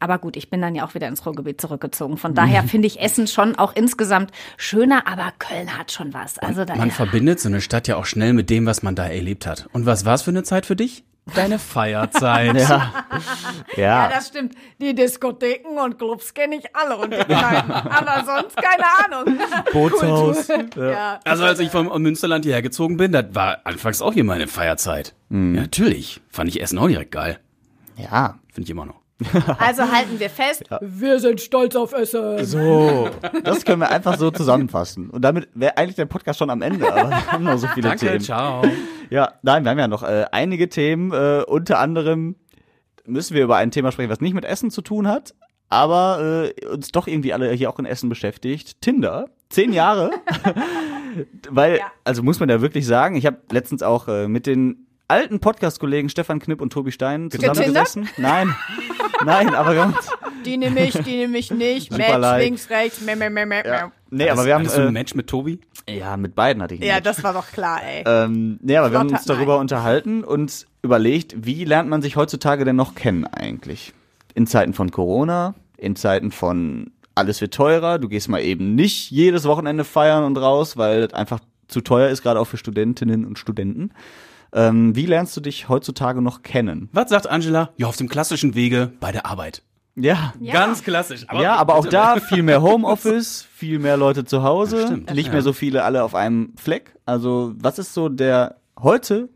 aber 0.00 0.18
gut, 0.18 0.36
ich 0.36 0.50
bin 0.50 0.60
dann 0.60 0.74
ja 0.74 0.86
auch 0.86 0.94
wieder 0.94 1.08
ins 1.08 1.24
Ruhrgebiet 1.26 1.60
zurückgezogen. 1.60 2.16
Von 2.16 2.34
daher 2.34 2.62
Mhm. 2.62 2.68
finde 2.68 2.86
ich 2.86 3.00
Essen 3.00 3.26
schon 3.26 3.56
auch 3.56 3.74
insgesamt 3.74 4.30
schöner, 4.56 5.06
aber 5.06 5.32
Köln 5.38 5.76
hat 5.76 5.90
schon 5.92 6.14
was. 6.14 6.38
Also 6.38 6.64
da 6.64 6.74
Man 6.76 6.90
verbindet 6.90 7.40
so 7.40 7.48
eine 7.48 7.60
Stadt 7.60 7.88
ja 7.88 7.96
auch 7.96 8.06
schnell 8.06 8.32
mit 8.32 8.50
dem, 8.50 8.66
was 8.66 8.82
man 8.82 8.94
da 8.94 9.06
erlebt 9.06 9.46
hat. 9.46 9.68
Und 9.72 9.86
was 9.86 10.04
war's 10.04 10.22
für 10.22 10.30
eine 10.30 10.42
Zeit 10.44 10.66
für 10.66 10.76
dich? 10.76 11.04
Deine 11.34 11.58
Feierzeit. 11.58 12.56
Ja. 12.68 12.92
Ja, 13.76 14.08
das 14.08 14.28
stimmt. 14.28 14.54
Die 14.80 14.94
Diskotheken 14.94 15.78
und 15.84 15.98
Clubs 15.98 16.32
kenne 16.34 16.56
ich 16.56 16.74
alle 16.74 16.96
und 16.96 17.12
die 17.12 17.16
kleinen. 17.24 17.70
aber 17.70 18.24
sonst 18.24 18.56
keine 18.56 18.84
Ahnung. 19.24 19.38
Bootshaus. 19.72 20.48
Ja. 20.76 21.20
Also 21.24 21.44
als 21.44 21.58
ich 21.60 21.70
vom 21.70 21.86
Münsterland 22.02 22.44
hierher 22.44 22.62
gezogen 22.62 22.96
bin, 22.96 23.12
das 23.12 23.26
war 23.32 23.58
anfangs 23.64 24.00
auch 24.02 24.12
hier 24.12 24.24
meine 24.24 24.46
Feierzeit. 24.48 25.14
Mhm. 25.28 25.54
Ja, 25.54 25.60
natürlich. 25.62 26.20
Fand 26.30 26.48
ich 26.48 26.60
Essen 26.62 26.78
auch 26.78 26.88
direkt 26.88 27.12
geil. 27.12 27.38
Ja. 27.96 28.38
Finde 28.52 28.64
ich 28.66 28.70
immer 28.70 28.86
noch. 28.86 29.00
Also 29.58 29.82
halten 29.90 30.18
wir 30.20 30.30
fest, 30.30 30.64
wir 30.80 31.18
sind 31.18 31.40
stolz 31.40 31.74
auf 31.76 31.92
Essen. 31.92 32.44
So, 32.44 33.10
das 33.42 33.64
können 33.64 33.80
wir 33.80 33.90
einfach 33.90 34.16
so 34.16 34.30
zusammenfassen. 34.32 35.10
Und 35.10 35.22
damit 35.22 35.48
wäre 35.54 35.76
eigentlich 35.76 35.96
der 35.96 36.06
Podcast 36.06 36.38
schon 36.38 36.50
am 36.50 36.62
Ende, 36.62 36.86
aber 36.92 37.10
wir 37.10 37.32
haben 37.32 37.44
noch 37.44 37.58
so 37.58 37.66
viele 37.68 37.94
Themen. 37.96 38.20
ciao. 38.20 38.62
Ja, 39.10 39.32
nein, 39.42 39.64
wir 39.64 39.70
haben 39.70 39.78
ja 39.78 39.88
noch 39.88 40.02
äh, 40.04 40.26
einige 40.30 40.68
Themen. 40.68 41.12
Äh, 41.12 41.42
unter 41.46 41.78
anderem 41.80 42.36
müssen 43.06 43.34
wir 43.34 43.42
über 43.44 43.56
ein 43.56 43.70
Thema 43.70 43.90
sprechen, 43.90 44.10
was 44.10 44.20
nicht 44.20 44.34
mit 44.34 44.44
Essen 44.44 44.70
zu 44.70 44.82
tun 44.82 45.08
hat, 45.08 45.34
aber 45.68 46.52
äh, 46.60 46.66
uns 46.66 46.92
doch 46.92 47.06
irgendwie 47.06 47.32
alle 47.32 47.50
hier 47.52 47.70
auch 47.70 47.78
in 47.78 47.86
Essen 47.86 48.08
beschäftigt. 48.08 48.80
Tinder, 48.82 49.30
zehn 49.48 49.72
Jahre. 49.72 50.10
Weil, 51.50 51.78
Ja. 51.78 51.86
also 52.04 52.22
muss 52.22 52.38
man 52.38 52.48
ja 52.48 52.60
wirklich 52.60 52.86
sagen, 52.86 53.16
ich 53.16 53.26
habe 53.26 53.38
letztens 53.50 53.82
auch 53.82 54.08
äh, 54.08 54.28
mit 54.28 54.46
den 54.46 54.86
alten 55.08 55.40
Podcast-Kollegen 55.40 56.08
Stefan 56.08 56.38
Knipp 56.38 56.60
und 56.60 56.72
Tobi 56.72 56.92
Stein 56.92 57.30
zusammengesessen. 57.30 58.08
Nein, 58.18 58.54
nein, 59.24 59.54
aber 59.54 59.72
wir 59.74 59.82
haben 59.82 59.94
uns, 59.94 60.08
Die 60.44 60.56
nehme 60.56 60.86
ich, 60.86 60.92
die 60.92 61.16
nehme 61.16 61.38
ich 61.38 61.50
nicht. 61.50 61.90
Super 61.90 61.98
Match, 62.08 62.18
like. 62.18 62.44
links, 62.44 62.70
rechts, 62.70 63.00
meh, 63.00 63.16
meh, 63.16 63.30
meh, 63.30 63.46
meh, 63.46 63.62
meh. 63.62 63.78
nee, 64.10 64.28
aber 64.30 64.44
wir 64.44 64.54
haben, 64.54 64.60
Hattest 64.62 64.76
du 64.76 64.82
ein 64.82 64.88
äh, 64.88 64.92
Match 64.92 65.14
mit 65.14 65.26
Tobi? 65.26 65.60
ja, 65.88 66.16
mit 66.18 66.34
beiden 66.34 66.62
hatte 66.62 66.74
ich 66.74 66.80
ein 66.80 66.86
Ja, 66.86 66.94
Match. 66.96 67.04
das 67.04 67.24
war 67.24 67.32
doch 67.32 67.50
klar, 67.50 67.80
ey. 67.82 68.04
Ähm, 68.06 68.58
nee, 68.62 68.76
aber 68.76 68.92
wir 68.92 68.98
haben 68.98 69.08
uns 69.08 69.24
darüber 69.24 69.54
nein. 69.54 69.62
unterhalten 69.62 70.24
und 70.24 70.66
überlegt, 70.82 71.34
wie 71.46 71.64
lernt 71.64 71.88
man 71.88 72.02
sich 72.02 72.16
heutzutage 72.16 72.64
denn 72.64 72.76
noch 72.76 72.94
kennen 72.94 73.26
eigentlich? 73.26 73.94
In 74.34 74.46
Zeiten 74.46 74.74
von 74.74 74.90
Corona, 74.90 75.54
in 75.78 75.96
Zeiten 75.96 76.30
von 76.30 76.90
alles 77.14 77.40
wird 77.40 77.54
teurer, 77.54 77.98
du 77.98 78.08
gehst 78.08 78.28
mal 78.28 78.40
eben 78.40 78.74
nicht 78.76 79.10
jedes 79.10 79.44
Wochenende 79.44 79.84
feiern 79.84 80.22
und 80.24 80.36
raus, 80.36 80.76
weil 80.76 81.00
das 81.08 81.14
einfach 81.14 81.40
zu 81.66 81.80
teuer 81.80 82.08
ist, 82.10 82.22
gerade 82.22 82.38
auch 82.38 82.44
für 82.46 82.58
Studentinnen 82.58 83.24
und 83.24 83.38
Studenten. 83.38 83.90
Ähm, 84.52 84.96
wie 84.96 85.06
lernst 85.06 85.36
du 85.36 85.40
dich 85.40 85.68
heutzutage 85.68 86.22
noch 86.22 86.42
kennen? 86.42 86.88
Was 86.92 87.10
sagt 87.10 87.26
Angela? 87.26 87.70
Ja, 87.76 87.86
auf 87.86 87.96
dem 87.96 88.08
klassischen 88.08 88.54
Wege 88.54 88.92
bei 89.00 89.12
der 89.12 89.26
Arbeit. 89.26 89.62
Ja. 89.94 90.32
Ja. 90.40 90.52
Ganz 90.52 90.82
klassisch. 90.82 91.26
ja, 91.32 91.56
aber 91.56 91.74
auch 91.74 91.86
da 91.86 92.16
viel 92.20 92.42
mehr 92.42 92.62
Homeoffice, 92.62 93.46
viel 93.52 93.78
mehr 93.78 93.96
Leute 93.96 94.24
zu 94.24 94.42
Hause, 94.42 94.86
stimmt. 94.86 95.14
nicht 95.14 95.32
mehr 95.32 95.42
so 95.42 95.52
viele 95.52 95.84
alle 95.84 96.04
auf 96.04 96.14
einem 96.14 96.54
Fleck. 96.56 96.94
Also, 97.04 97.52
was 97.56 97.78
ist 97.78 97.94
so 97.94 98.08
der 98.08 98.56
heute 98.80 99.28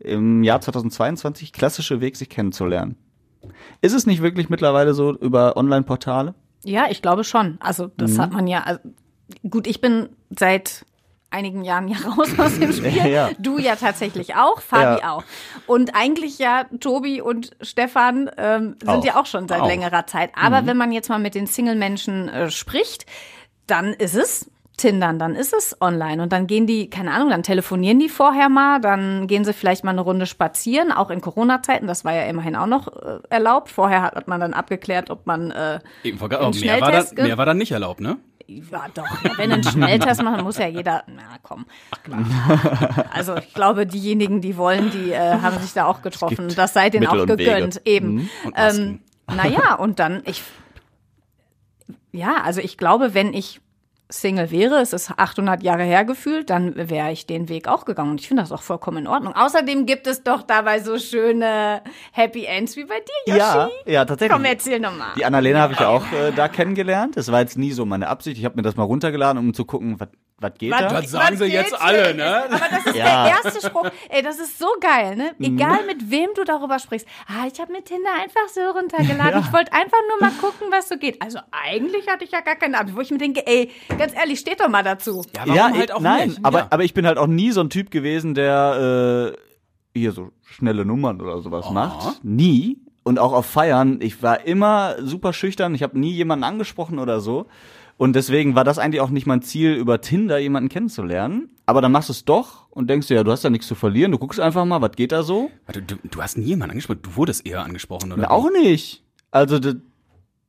im 0.00 0.42
Jahr 0.42 0.60
2022 0.60 1.52
klassische 1.52 2.00
Weg, 2.00 2.16
sich 2.16 2.28
kennenzulernen? 2.28 2.96
Ist 3.80 3.94
es 3.94 4.06
nicht 4.06 4.22
wirklich 4.22 4.48
mittlerweile 4.48 4.94
so 4.94 5.16
über 5.16 5.56
Online-Portale? 5.56 6.34
Ja, 6.64 6.86
ich 6.90 7.02
glaube 7.02 7.24
schon. 7.24 7.56
Also, 7.60 7.90
das 7.96 8.18
hat 8.18 8.32
man 8.32 8.46
ja. 8.48 8.62
Also, 8.64 8.80
gut, 9.48 9.66
ich 9.66 9.80
bin 9.80 10.08
seit 10.30 10.84
einigen 11.30 11.62
Jahren 11.64 11.88
ja 11.88 11.96
raus 11.98 12.28
aus 12.38 12.58
dem 12.58 12.72
Spiel. 12.74 13.06
Ja. 13.06 13.30
Du 13.38 13.58
ja 13.58 13.76
tatsächlich 13.76 14.34
auch, 14.34 14.60
Fabi 14.60 15.00
Ja. 15.00 15.12
auch. 15.12 15.24
Und 15.66 15.94
eigentlich 15.94 16.38
ja 16.38 16.64
Tobi 16.80 17.20
und 17.20 17.50
Stefan 17.60 18.30
ähm, 18.36 18.76
sind 18.80 18.88
Auch. 18.88 19.04
ja 19.04 19.20
auch 19.20 19.26
schon 19.26 19.48
seit 19.48 19.60
Auch. 19.60 19.66
längerer 19.68 20.06
Zeit. 20.06 20.30
Aber 20.34 20.66
wenn 20.66 20.76
man 20.76 20.92
jetzt 20.92 21.08
mal 21.08 21.18
mit 21.18 21.34
den 21.34 21.46
Single-Menschen 21.46 22.28
äh, 22.28 22.50
spricht, 22.50 23.06
dann 23.66 23.92
ist 23.92 24.14
es 24.14 24.50
Tindern, 24.78 25.18
dann 25.18 25.34
ist 25.34 25.52
es 25.52 25.76
online 25.80 26.22
und 26.22 26.32
dann 26.32 26.46
gehen 26.46 26.66
die, 26.66 26.88
keine 26.88 27.10
Ahnung, 27.12 27.30
dann 27.30 27.42
telefonieren 27.42 27.98
die 27.98 28.08
vorher 28.08 28.48
mal, 28.48 28.80
dann 28.80 29.26
gehen 29.26 29.44
sie 29.44 29.52
vielleicht 29.52 29.82
mal 29.82 29.90
eine 29.90 30.00
Runde 30.02 30.24
spazieren, 30.24 30.92
auch 30.92 31.10
in 31.10 31.20
Corona-Zeiten, 31.20 31.88
das 31.88 32.04
war 32.04 32.14
ja 32.14 32.22
immerhin 32.22 32.54
auch 32.54 32.66
noch 32.66 32.86
äh, 32.86 33.18
erlaubt. 33.28 33.70
Vorher 33.70 34.02
hat, 34.02 34.14
hat 34.14 34.28
man 34.28 34.40
dann 34.40 34.54
abgeklärt, 34.54 35.10
ob 35.10 35.26
man 35.26 35.50
äh, 35.50 35.80
Eben, 36.04 36.20
einen 36.22 36.60
mehr, 36.60 36.80
war 36.80 36.92
dann, 36.92 37.06
mehr 37.16 37.36
war 37.36 37.44
dann 37.44 37.58
nicht 37.58 37.72
erlaubt, 37.72 38.00
ne? 38.00 38.18
Ja, 38.48 38.86
doch. 38.94 39.22
Ja, 39.24 39.36
wenn 39.36 39.52
ein 39.52 39.62
Schnelltest 39.62 40.22
machen, 40.22 40.42
muss 40.42 40.56
ja 40.56 40.66
jeder. 40.66 41.04
Na 41.06 41.36
komm. 41.42 41.66
Also 43.12 43.36
ich 43.36 43.52
glaube, 43.52 43.86
diejenigen, 43.86 44.40
die 44.40 44.56
wollen, 44.56 44.90
die 44.90 45.12
äh, 45.12 45.40
haben 45.40 45.58
sich 45.58 45.74
da 45.74 45.84
auch 45.84 46.00
getroffen. 46.00 46.48
Das 46.56 46.72
sei 46.72 46.88
denen 46.88 47.04
Mittel 47.04 47.18
auch 47.18 47.22
und 47.24 47.38
Wege. 47.38 47.44
gegönnt. 47.44 47.82
Eben. 47.84 48.30
Und 48.44 48.54
Ähm, 48.56 49.00
naja, 49.26 49.74
und 49.74 49.98
dann, 49.98 50.22
ich. 50.24 50.42
Ja, 52.12 52.42
also 52.42 52.60
ich 52.62 52.78
glaube, 52.78 53.12
wenn 53.12 53.34
ich 53.34 53.60
Single 54.10 54.50
wäre, 54.50 54.80
es 54.80 54.92
ist 54.92 55.12
800 55.16 55.62
Jahre 55.62 55.82
her 55.82 56.04
gefühlt, 56.04 56.48
dann 56.48 56.74
wäre 56.76 57.12
ich 57.12 57.26
den 57.26 57.48
Weg 57.48 57.68
auch 57.68 57.84
gegangen. 57.84 58.12
Und 58.12 58.20
ich 58.20 58.28
finde 58.28 58.42
das 58.42 58.52
auch 58.52 58.62
vollkommen 58.62 58.98
in 58.98 59.06
Ordnung. 59.06 59.34
Außerdem 59.34 59.84
gibt 59.84 60.06
es 60.06 60.22
doch 60.22 60.42
dabei 60.42 60.80
so 60.80 60.98
schöne 60.98 61.82
Happy 62.12 62.44
Ends 62.46 62.76
wie 62.76 62.84
bei 62.84 63.00
dir, 63.00 63.34
Yoshi. 63.34 63.38
Ja, 63.38 63.68
ja, 63.86 64.04
tatsächlich. 64.06 64.34
Komm, 64.34 64.44
erzähl 64.46 64.80
nochmal. 64.80 65.10
Die 65.16 65.24
Annalena 65.24 65.60
habe 65.60 65.74
ich 65.74 65.80
ja 65.80 65.88
auch 65.88 66.10
äh, 66.12 66.32
da 66.34 66.48
kennengelernt. 66.48 67.16
Das 67.16 67.30
war 67.30 67.40
jetzt 67.40 67.58
nie 67.58 67.72
so 67.72 67.84
meine 67.84 68.08
Absicht. 68.08 68.38
Ich 68.38 68.44
habe 68.46 68.56
mir 68.56 68.62
das 68.62 68.76
mal 68.76 68.84
runtergeladen, 68.84 69.38
um 69.38 69.52
zu 69.52 69.66
gucken, 69.66 70.00
was 70.00 70.08
was 70.40 70.52
geht 70.56 70.70
Was- 70.70 70.80
da. 70.80 70.88
Das 71.00 71.10
sagen 71.10 71.38
was 71.40 71.46
sie 71.46 71.52
jetzt 71.52 71.80
alle, 71.80 72.14
ne? 72.14 72.44
Aber 72.44 72.66
das 72.70 72.86
ist 72.86 72.94
Ja. 72.96 73.24
der 73.24 73.32
erste 73.44 73.66
Spruch. 73.66 73.90
Ey, 74.08 74.22
das 74.22 74.38
ist 74.38 74.58
so 74.58 74.66
geil, 74.80 75.16
ne? 75.16 75.32
Egal 75.40 75.84
mit 75.86 76.10
wem 76.10 76.30
du 76.36 76.44
darüber 76.44 76.78
sprichst. 76.78 77.08
Ah, 77.26 77.46
ich 77.52 77.60
habe 77.60 77.72
mir 77.72 77.82
Tinder 77.82 78.10
einfach 78.22 78.48
so 78.52 78.60
runtergeladen. 78.60 79.40
Ich 79.40 79.52
wollte 79.52 79.72
einfach 79.72 79.98
nur 80.08 80.28
mal 80.28 80.34
gucken, 80.40 80.68
was 80.70 80.88
so 80.88 80.96
geht. 80.96 81.20
Also 81.20 81.40
eigentlich 81.50 82.06
hatte 82.08 82.24
ich 82.24 82.30
ja 82.30 82.40
gar 82.40 82.54
keine 82.56 82.78
Ahnung. 82.78 82.94
Wo 82.96 83.00
ich 83.00 83.10
mir 83.10 83.18
denke, 83.18 83.46
ey, 83.46 83.70
ganz 83.98 84.14
ehrlich, 84.14 84.38
steht 84.38 84.60
doch 84.60 84.68
mal 84.68 84.84
dazu. 84.84 85.24
Ja, 85.34 85.40
warum 85.44 85.54
ja, 85.56 85.64
halt 85.72 85.84
ich- 85.84 85.92
auch 85.92 86.00
nein, 86.00 86.28
nicht? 86.28 86.44
aber 86.44 86.58
ja. 86.60 86.66
aber 86.70 86.84
ich 86.84 86.94
bin 86.94 87.06
halt 87.06 87.18
auch 87.18 87.26
nie 87.26 87.50
so 87.50 87.60
ein 87.60 87.70
Typ 87.70 87.90
gewesen, 87.90 88.34
der 88.34 89.34
äh, 89.34 89.98
hier 89.98 90.12
so 90.12 90.30
schnelle 90.44 90.84
Nummern 90.84 91.20
oder 91.20 91.40
sowas 91.42 91.66
Oh. 91.68 91.72
macht. 91.72 92.22
Nie. 92.24 92.78
Und 93.02 93.18
auch 93.18 93.32
auf 93.32 93.46
Feiern. 93.46 94.00
Ich 94.02 94.22
war 94.22 94.44
immer 94.44 94.96
super 95.00 95.32
schüchtern. 95.32 95.74
Ich 95.74 95.82
habe 95.82 95.98
nie 95.98 96.10
jemanden 96.12 96.44
angesprochen 96.44 96.98
oder 96.98 97.20
so. 97.20 97.46
Und 97.98 98.14
deswegen 98.14 98.54
war 98.54 98.62
das 98.62 98.78
eigentlich 98.78 99.00
auch 99.00 99.10
nicht 99.10 99.26
mein 99.26 99.42
Ziel, 99.42 99.74
über 99.74 100.00
Tinder 100.00 100.38
jemanden 100.38 100.68
kennenzulernen. 100.68 101.50
Aber 101.66 101.82
dann 101.82 101.90
machst 101.90 102.08
du 102.08 102.12
es 102.12 102.24
doch 102.24 102.70
und 102.70 102.88
denkst 102.88 103.08
dir, 103.08 103.16
ja, 103.16 103.24
du 103.24 103.32
hast 103.32 103.42
ja 103.42 103.50
nichts 103.50 103.66
zu 103.66 103.74
verlieren. 103.74 104.12
Du 104.12 104.18
guckst 104.18 104.38
einfach 104.38 104.64
mal, 104.64 104.80
was 104.80 104.92
geht 104.92 105.10
da 105.10 105.24
so? 105.24 105.50
Warte, 105.66 105.82
du, 105.82 105.96
du 106.08 106.22
hast 106.22 106.38
nie 106.38 106.44
jemanden 106.44 106.70
angesprochen, 106.70 107.00
du 107.02 107.16
wurdest 107.16 107.44
eher 107.44 107.64
angesprochen, 107.64 108.12
oder? 108.12 108.22
Na, 108.22 108.30
auch 108.30 108.50
nicht. 108.50 109.02
Also, 109.32 109.58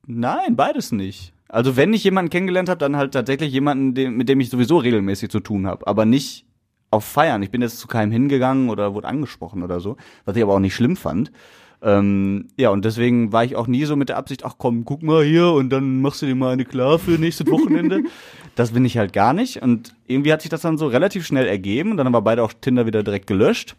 nein, 0.05 0.55
beides 0.55 0.91
nicht. 0.91 1.33
Also, 1.47 1.75
wenn 1.75 1.91
ich 1.91 2.03
jemanden 2.03 2.29
kennengelernt 2.29 2.69
habe, 2.69 2.77
dann 2.77 2.95
halt 2.95 3.13
tatsächlich 3.13 3.51
jemanden, 3.51 3.95
dem, 3.95 4.15
mit 4.15 4.29
dem 4.29 4.39
ich 4.39 4.51
sowieso 4.51 4.77
regelmäßig 4.77 5.31
zu 5.31 5.39
tun 5.39 5.65
habe. 5.65 5.87
Aber 5.87 6.05
nicht 6.05 6.45
auf 6.91 7.03
Feiern. 7.03 7.41
Ich 7.41 7.49
bin 7.49 7.61
jetzt 7.61 7.79
zu 7.79 7.87
keinem 7.87 8.11
hingegangen 8.11 8.69
oder 8.69 8.93
wurde 8.93 9.07
angesprochen 9.07 9.63
oder 9.63 9.79
so, 9.79 9.97
was 10.25 10.35
ich 10.35 10.43
aber 10.43 10.53
auch 10.53 10.59
nicht 10.59 10.75
schlimm 10.75 10.95
fand. 10.95 11.31
Ähm, 11.81 12.47
ja, 12.57 12.69
und 12.69 12.83
deswegen 12.83 13.31
war 13.31 13.45
ich 13.45 13.55
auch 13.55 13.67
nie 13.67 13.85
so 13.85 13.95
mit 13.95 14.09
der 14.09 14.17
Absicht, 14.17 14.43
ach 14.43 14.55
komm, 14.57 14.83
guck 14.83 15.01
mal 15.01 15.23
hier 15.23 15.51
und 15.51 15.69
dann 15.69 16.01
machst 16.01 16.21
du 16.21 16.25
dir 16.25 16.35
mal 16.35 16.51
eine 16.51 16.65
klar 16.65 16.99
für 16.99 17.11
nächstes 17.11 17.47
Wochenende. 17.47 18.03
das 18.55 18.71
bin 18.71 18.83
ich 18.83 18.97
halt 18.97 19.13
gar 19.13 19.33
nicht. 19.33 19.61
Und 19.61 19.95
irgendwie 20.07 20.33
hat 20.33 20.41
sich 20.41 20.49
das 20.49 20.61
dann 20.61 20.77
so 20.77 20.87
relativ 20.87 21.25
schnell 21.25 21.47
ergeben. 21.47 21.91
Und 21.91 21.97
dann 21.97 22.05
haben 22.05 22.13
wir 22.13 22.21
beide 22.21 22.43
auch 22.43 22.53
Tinder 22.53 22.85
wieder 22.85 23.03
direkt 23.03 23.27
gelöscht. 23.27 23.75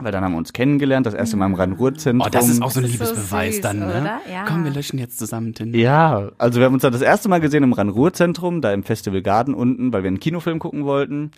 Weil 0.00 0.12
dann 0.12 0.22
haben 0.22 0.32
wir 0.32 0.38
uns 0.38 0.52
kennengelernt, 0.52 1.06
das 1.06 1.14
erste 1.14 1.36
Mal 1.36 1.46
im 1.46 1.54
Rhein-Ruhr-Zentrum. 1.54 2.24
Oh, 2.24 2.30
das 2.30 2.48
ist 2.48 2.62
auch 2.62 2.70
so 2.70 2.78
ein 2.78 2.86
so 2.86 2.92
Liebesbeweis 2.92 3.56
süß, 3.56 3.62
dann, 3.62 3.80
ne? 3.80 3.86
oder? 3.86 4.20
Ja. 4.32 4.44
Komm, 4.46 4.62
wir 4.62 4.70
löschen 4.70 4.98
jetzt 4.98 5.18
zusammen 5.18 5.54
Tinder. 5.54 5.76
Ja, 5.76 6.30
also 6.38 6.60
wir 6.60 6.66
haben 6.66 6.74
uns 6.74 6.82
dann 6.82 6.92
das 6.92 7.02
erste 7.02 7.28
Mal 7.28 7.40
gesehen 7.40 7.64
im 7.64 7.72
Rhein-Ruhr-Zentrum, 7.72 8.60
da 8.60 8.72
im 8.72 8.84
Festival 8.84 9.22
Garden 9.22 9.54
unten, 9.54 9.92
weil 9.92 10.04
wir 10.04 10.08
einen 10.08 10.20
Kinofilm 10.20 10.60
gucken 10.60 10.84
wollten. 10.84 11.32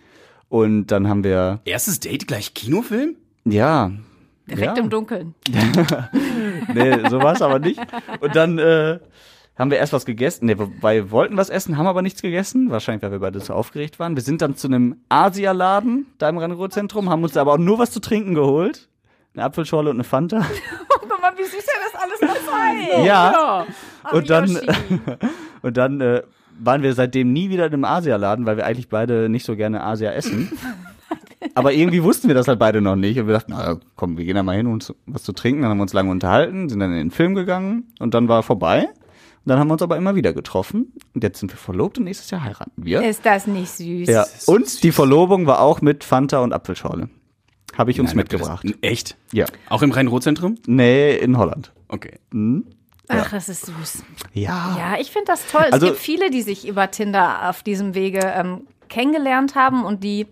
Und 0.51 0.89
dann 0.89 1.09
haben 1.09 1.25
wir, 1.25 1.61
Erstes 1.65 2.01
Date 2.01 2.29
gleich 2.29 2.53
Kinofilm? 2.55 3.17
ja. 3.45 3.93
Direkt 4.51 4.77
ja. 4.77 4.83
im 4.83 4.91
Dunkeln. 4.91 5.35
Nee, 6.75 7.09
so 7.09 7.21
war 7.21 7.33
es 7.33 7.43
aber 7.43 7.59
nicht. 7.59 7.81
Und 8.21 8.37
dann 8.37 8.59
äh, 8.59 8.99
haben 9.59 9.71
wir 9.71 9.79
erst 9.79 9.93
was 9.93 10.05
gegessen. 10.05 10.47
Nee, 10.47 10.57
wir 10.59 11.11
wollten 11.11 11.37
was 11.37 11.51
essen, 11.51 11.77
haben 11.77 11.87
aber 11.87 12.03
nichts 12.03 12.23
gegessen. 12.23 12.71
Wahrscheinlich, 12.71 13.03
weil 13.03 13.13
wir 13.13 13.19
beide 13.19 13.41
so 13.41 13.55
aufgeregt 13.55 13.99
waren. 13.99 14.15
Wir 14.15 14.23
sind 14.23 14.41
dann 14.41 14.57
zu 14.57 14.69
einem 14.69 14.97
Asialaden 15.09 16.07
da 16.19 16.29
im 16.29 16.39
Rhein-Ruhr-Zentrum, 16.39 17.11
haben 17.11 17.23
uns 17.23 17.37
aber 17.37 17.55
auch 17.55 17.59
nur 17.59 17.79
was 17.79 17.91
zu 17.91 18.01
trinken 18.01 18.35
geholt. 18.35 18.89
Eine 19.35 19.45
Apfelschorle 19.45 19.91
und 19.91 19.97
eine 19.97 20.05
Fanta. 20.05 20.41
Guck 20.89 21.21
mal, 21.21 21.33
wie 21.37 21.45
süß 21.45 21.55
er 21.55 21.93
das 21.93 22.03
alles 22.03 22.21
noch 22.21 22.53
sei. 22.53 23.05
Ja. 23.07 23.67
Ach, 24.03 24.13
Und 24.13 24.31
dann, 24.31 24.59
und 25.63 25.77
dann 25.77 26.01
äh, 26.01 26.23
waren 26.59 26.83
wir 26.83 26.95
seitdem 26.95 27.33
nie 27.33 27.51
wieder 27.51 27.67
in 27.67 27.73
einem 27.75 27.85
Asialaden, 27.85 28.47
weil 28.47 28.57
wir 28.57 28.67
eigentlich 28.67 28.89
beide 28.89 29.29
nicht 29.29 29.45
so 29.45 29.57
gerne 29.57 29.83
Asia 29.83 30.11
essen. 30.13 30.51
Aber 31.61 31.73
irgendwie 31.73 32.03
wussten 32.03 32.29
wir 32.29 32.35
das 32.35 32.49
halt 32.49 32.59
beide 32.59 32.81
noch 32.81 32.97
nicht. 32.97 33.19
Und 33.21 33.27
wir 33.27 33.35
dachten, 33.35 33.53
na 33.53 33.79
komm, 33.97 34.17
wir 34.19 34.25
gehen 34.25 34.35
da 34.35 34.43
mal 34.43 34.57
hin, 34.57 34.67
um 34.67 34.73
uns 34.75 34.93
was 35.07 35.23
zu 35.23 35.33
trinken. 35.33 35.63
Dann 35.63 35.71
haben 35.71 35.79
wir 35.79 35.83
uns 35.83 35.93
lange 35.93 36.11
unterhalten, 36.11 36.69
sind 36.69 36.81
dann 36.81 36.91
in 36.93 36.99
den 36.99 37.11
Film 37.11 37.35
gegangen 37.35 37.93
und 38.01 38.15
dann 38.15 38.29
war 38.29 38.43
vorbei. 38.43 38.89
Und 38.89 39.49
dann 39.49 39.59
haben 39.59 39.69
wir 39.69 39.73
uns 39.75 39.83
aber 39.83 39.97
immer 39.97 40.15
wieder 40.15 40.33
getroffen. 40.35 40.93
Und 41.15 41.25
jetzt 41.25 41.41
sind 41.41 41.51
wir 41.53 41.57
verlobt 41.57 41.97
und 41.99 42.05
nächstes 42.05 42.31
Jahr 42.31 42.45
heiraten 42.45 42.73
wir. 42.77 43.03
Ist 43.03 43.25
das 43.25 43.47
nicht 43.47 43.71
süß? 43.71 44.09
Ja. 44.09 44.27
Und 44.47 44.83
die 44.83 44.93
Verlobung 44.93 45.47
war 45.47 45.61
auch 45.61 45.81
mit 45.81 46.05
Fanta 46.05 46.41
und 46.41 46.53
Apfelschorle. 46.53 47.09
Habe 47.79 47.91
ich 47.93 48.01
uns 48.01 48.11
Nein, 48.11 48.17
mitgebracht. 48.19 48.65
das- 48.65 48.75
Echt? 48.83 49.17
Ja. 49.33 49.47
Auch 49.71 49.83
im 49.83 49.93
Rhein-Ruhr-Zentrum? 49.93 50.57
Nee, 50.67 51.17
in 51.17 51.39
Holland. 51.39 51.73
Okay. 51.89 52.19
Ach, 53.09 53.31
das 53.31 53.49
ist 53.49 53.67
süß. 53.67 54.03
Ja. 54.35 54.77
Ja, 54.79 55.01
ich 55.01 55.11
finde 55.11 55.27
das 55.29 55.47
toll. 55.51 55.65
Also- 55.71 55.87
es 55.87 55.93
gibt 55.93 56.03
viele, 56.03 56.31
die 56.31 56.43
sich 56.43 56.69
über 56.69 56.91
Tinder 56.91 57.49
auf 57.49 57.63
diesem 57.63 57.95
Wege 57.95 58.21
ähm, 58.21 58.67
kennengelernt 58.89 59.55
haben 59.55 59.85
und 59.85 60.05
die 60.05 60.27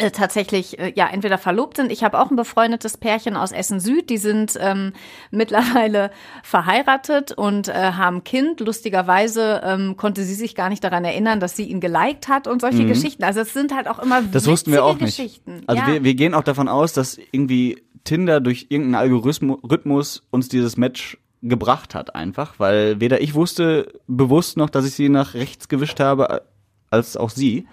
äh, 0.00 0.10
tatsächlich 0.10 0.78
äh, 0.78 0.92
ja 0.94 1.08
entweder 1.08 1.38
verlobt 1.38 1.78
sind. 1.78 1.90
Ich 1.90 2.04
habe 2.04 2.18
auch 2.20 2.30
ein 2.30 2.36
befreundetes 2.36 2.96
Pärchen 2.96 3.36
aus 3.36 3.52
Essen 3.52 3.80
Süd, 3.80 4.10
die 4.10 4.18
sind 4.18 4.58
ähm, 4.60 4.92
mittlerweile 5.30 6.10
verheiratet 6.42 7.32
und 7.32 7.68
äh, 7.68 7.72
haben 7.72 8.24
Kind. 8.24 8.60
Lustigerweise 8.60 9.62
ähm, 9.64 9.96
konnte 9.96 10.22
sie 10.22 10.34
sich 10.34 10.54
gar 10.54 10.68
nicht 10.68 10.84
daran 10.84 11.04
erinnern, 11.04 11.40
dass 11.40 11.56
sie 11.56 11.64
ihn 11.64 11.80
geliked 11.80 12.28
hat 12.28 12.46
und 12.46 12.60
solche 12.60 12.84
Geschichten. 12.86 13.24
Also 13.24 13.40
es 13.40 13.52
sind 13.52 13.74
halt 13.74 13.88
auch 13.88 13.98
immer 13.98 14.18
Mhm. 14.28 14.32
Das 14.32 14.46
wussten 14.46 14.72
wir 14.72 14.84
auch 14.84 14.98
nicht. 14.98 15.16
Geschichten. 15.16 15.62
Also 15.66 15.82
ja. 15.82 15.88
wir, 15.88 16.04
wir 16.04 16.14
gehen 16.14 16.34
auch 16.34 16.44
davon 16.44 16.68
aus, 16.68 16.92
dass 16.92 17.18
irgendwie 17.32 17.82
Tinder 18.04 18.40
durch 18.40 18.66
irgendeinen 18.70 19.10
Algorithmus 19.10 20.22
uns 20.30 20.48
dieses 20.48 20.76
Match 20.76 21.18
gebracht 21.42 21.94
hat 21.94 22.14
einfach, 22.14 22.58
weil 22.58 23.00
weder 23.00 23.20
ich 23.20 23.34
wusste 23.34 23.92
bewusst 24.06 24.56
noch, 24.56 24.70
dass 24.70 24.84
ich 24.84 24.94
sie 24.94 25.08
nach 25.08 25.34
rechts 25.34 25.68
gewischt 25.68 26.00
habe, 26.00 26.42
als 26.90 27.16
auch 27.16 27.30
sie. 27.30 27.66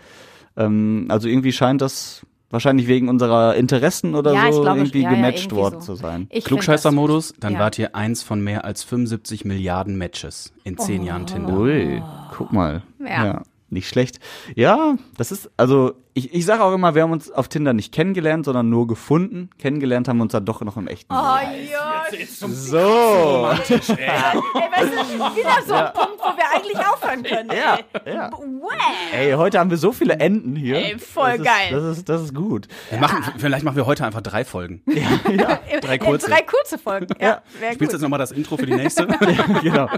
Ähm, 0.58 1.06
also 1.10 1.28
irgendwie 1.28 1.52
scheint 1.52 1.82
das 1.82 2.26
wahrscheinlich 2.50 2.88
wegen 2.88 3.10
unserer 3.10 3.56
Interessen 3.56 4.16
oder 4.16 4.34
Ja, 4.34 4.52
so 4.52 4.62
glaube, 4.62 4.80
irgendwie 4.80 5.02
ja, 5.02 5.10
ja, 5.10 5.16
gematcht 5.16 5.40
irgendwie 5.40 5.56
worden 5.56 5.82
so. 5.82 5.94
zu 5.94 5.96
sein. 5.96 6.30
Klugscheißer-Modus, 6.30 7.34
dann 7.40 7.54
ja. 7.54 7.60
wart 7.60 7.78
ihr 7.80 7.96
eins 7.96 8.24
von 8.24 8.42
mehr 8.42 8.66
als 8.66 8.84
75 8.84 9.46
Milliarden 9.46 9.98
Matches 9.98 10.54
in 10.64 10.78
zehn 10.78 11.04
Jahren 11.04 11.26
Tinder. 11.26 11.58
Ui, 11.58 12.02
guck 12.32 12.54
mal. 12.54 12.84
Ja. 13.00 13.44
Nicht 13.70 13.90
schlecht. 13.90 14.20
Ja, 14.56 14.96
das 15.18 15.32
ist, 15.32 15.50
also 15.58 15.94
ich, 16.18 16.34
ich 16.34 16.46
sage 16.46 16.64
auch 16.64 16.74
immer, 16.74 16.96
wir 16.96 17.02
haben 17.04 17.12
uns 17.12 17.30
auf 17.30 17.50
Tinder 17.50 17.74
nicht 17.74 17.94
kennengelernt, 17.94 18.46
sondern 18.46 18.70
nur 18.70 18.88
gefunden. 18.88 19.50
Kennengelernt 19.60 20.08
haben 20.08 20.16
wir 20.18 20.24
uns 20.24 20.32
dann 20.32 20.46
doch 20.46 20.62
noch 20.62 20.78
im 20.78 20.88
echten 20.88 21.14
Oh, 21.14 21.18
Leben. 21.52 21.70
ja. 21.70 22.06
So. 22.48 22.78
Ey, 22.78 23.68
weißt 23.68 24.92
du, 24.94 25.36
wieder 25.36 25.58
so 25.68 25.74
ein 25.74 25.94
Punkt, 25.94 26.20
wo 26.20 26.38
wir 26.38 26.46
eigentlich 26.54 26.78
aufhören 26.78 27.22
können. 27.24 27.50
Ja, 27.50 27.80
ey. 28.06 28.14
ja. 28.16 28.32
Wow. 28.32 28.72
Ey, 29.14 29.34
heute 29.34 29.60
haben 29.60 29.70
wir 29.70 29.78
so 29.78 29.92
viele 29.92 30.14
Enden 30.20 30.56
hier. 30.56 30.78
Ey, 30.78 30.98
voll 30.98 31.32
das 31.32 31.40
ist, 31.40 31.46
geil. 31.46 31.72
Das 31.72 31.98
ist, 31.98 32.08
das 32.10 32.22
ist 32.22 32.34
gut. 32.34 32.70
Wir 32.90 33.00
machen, 33.00 33.24
vielleicht 33.38 33.66
machen 33.66 33.76
wir 33.76 33.86
heute 33.86 34.06
einfach 34.06 34.22
drei 34.22 34.46
Folgen. 34.46 34.84
Drei 35.82 35.98
kurze. 35.98 36.30
Drei 36.30 36.42
kurze 36.44 36.78
Folgen. 36.78 37.08
Ja, 37.20 37.42
wäre 37.60 37.74
Spielst 37.74 37.82
du 37.82 37.86
gut. 37.86 37.92
jetzt 37.94 38.02
nochmal 38.02 38.20
das 38.20 38.32
Intro 38.32 38.56
für 38.56 38.66
die 38.66 38.74
nächste? 38.76 39.06
genau. 39.62 39.90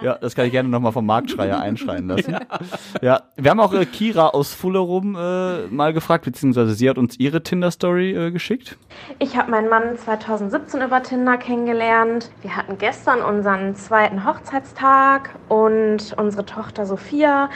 Ja, 0.00 0.14
das 0.14 0.34
kann 0.36 0.46
ich 0.46 0.52
gerne 0.52 0.68
nochmal 0.68 0.92
vom 0.92 1.04
Marktschreier 1.06 1.58
einschreien 1.58 2.06
lassen. 2.06 2.36
Ja, 3.02 3.22
wir 3.36 3.50
haben 3.50 3.60
auch 3.60 3.72
äh, 3.72 3.84
Kira 3.84 4.28
aus 4.28 4.54
Fullerum 4.54 5.16
äh, 5.16 5.55
mal 5.70 5.92
gefragt, 5.92 6.24
beziehungsweise 6.24 6.74
sie 6.74 6.88
hat 6.88 6.98
uns 6.98 7.18
ihre 7.18 7.42
Tinder-Story 7.42 8.12
äh, 8.12 8.30
geschickt. 8.30 8.76
Ich 9.18 9.36
habe 9.36 9.50
meinen 9.50 9.68
Mann 9.68 9.96
2017 9.96 10.82
über 10.82 11.02
Tinder 11.02 11.36
kennengelernt. 11.36 12.30
Wir 12.42 12.56
hatten 12.56 12.78
gestern 12.78 13.20
unseren 13.22 13.74
zweiten 13.76 14.24
Hochzeitstag 14.26 15.30
und 15.48 16.14
unsere 16.18 16.44
Tochter 16.46 16.86
Sophia 16.86 17.50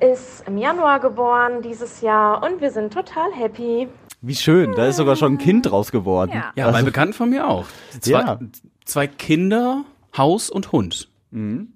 ist 0.00 0.44
im 0.46 0.58
Januar 0.58 1.00
geboren 1.00 1.62
dieses 1.62 2.00
Jahr 2.00 2.42
und 2.42 2.60
wir 2.60 2.70
sind 2.70 2.92
total 2.92 3.32
happy. 3.32 3.88
Wie 4.20 4.34
schön, 4.34 4.72
da 4.74 4.86
ist 4.86 4.96
sogar 4.96 5.16
schon 5.16 5.34
ein 5.34 5.38
Kind 5.38 5.70
draus 5.70 5.92
geworden. 5.92 6.32
Ja. 6.34 6.52
Ja, 6.56 6.66
bei 6.70 6.74
Also- 6.74 6.86
Bekannten 6.86 7.14
von 7.14 7.30
mir 7.30 7.46
auch. 7.48 7.66
Zwei, 8.00 8.10
Ja. 8.20 8.38
zwei 8.84 9.06
Kinder, 9.06 9.84
Haus 10.16 10.50
und 10.50 10.72
Hund. 10.72 11.08
Mhm. 11.30 11.68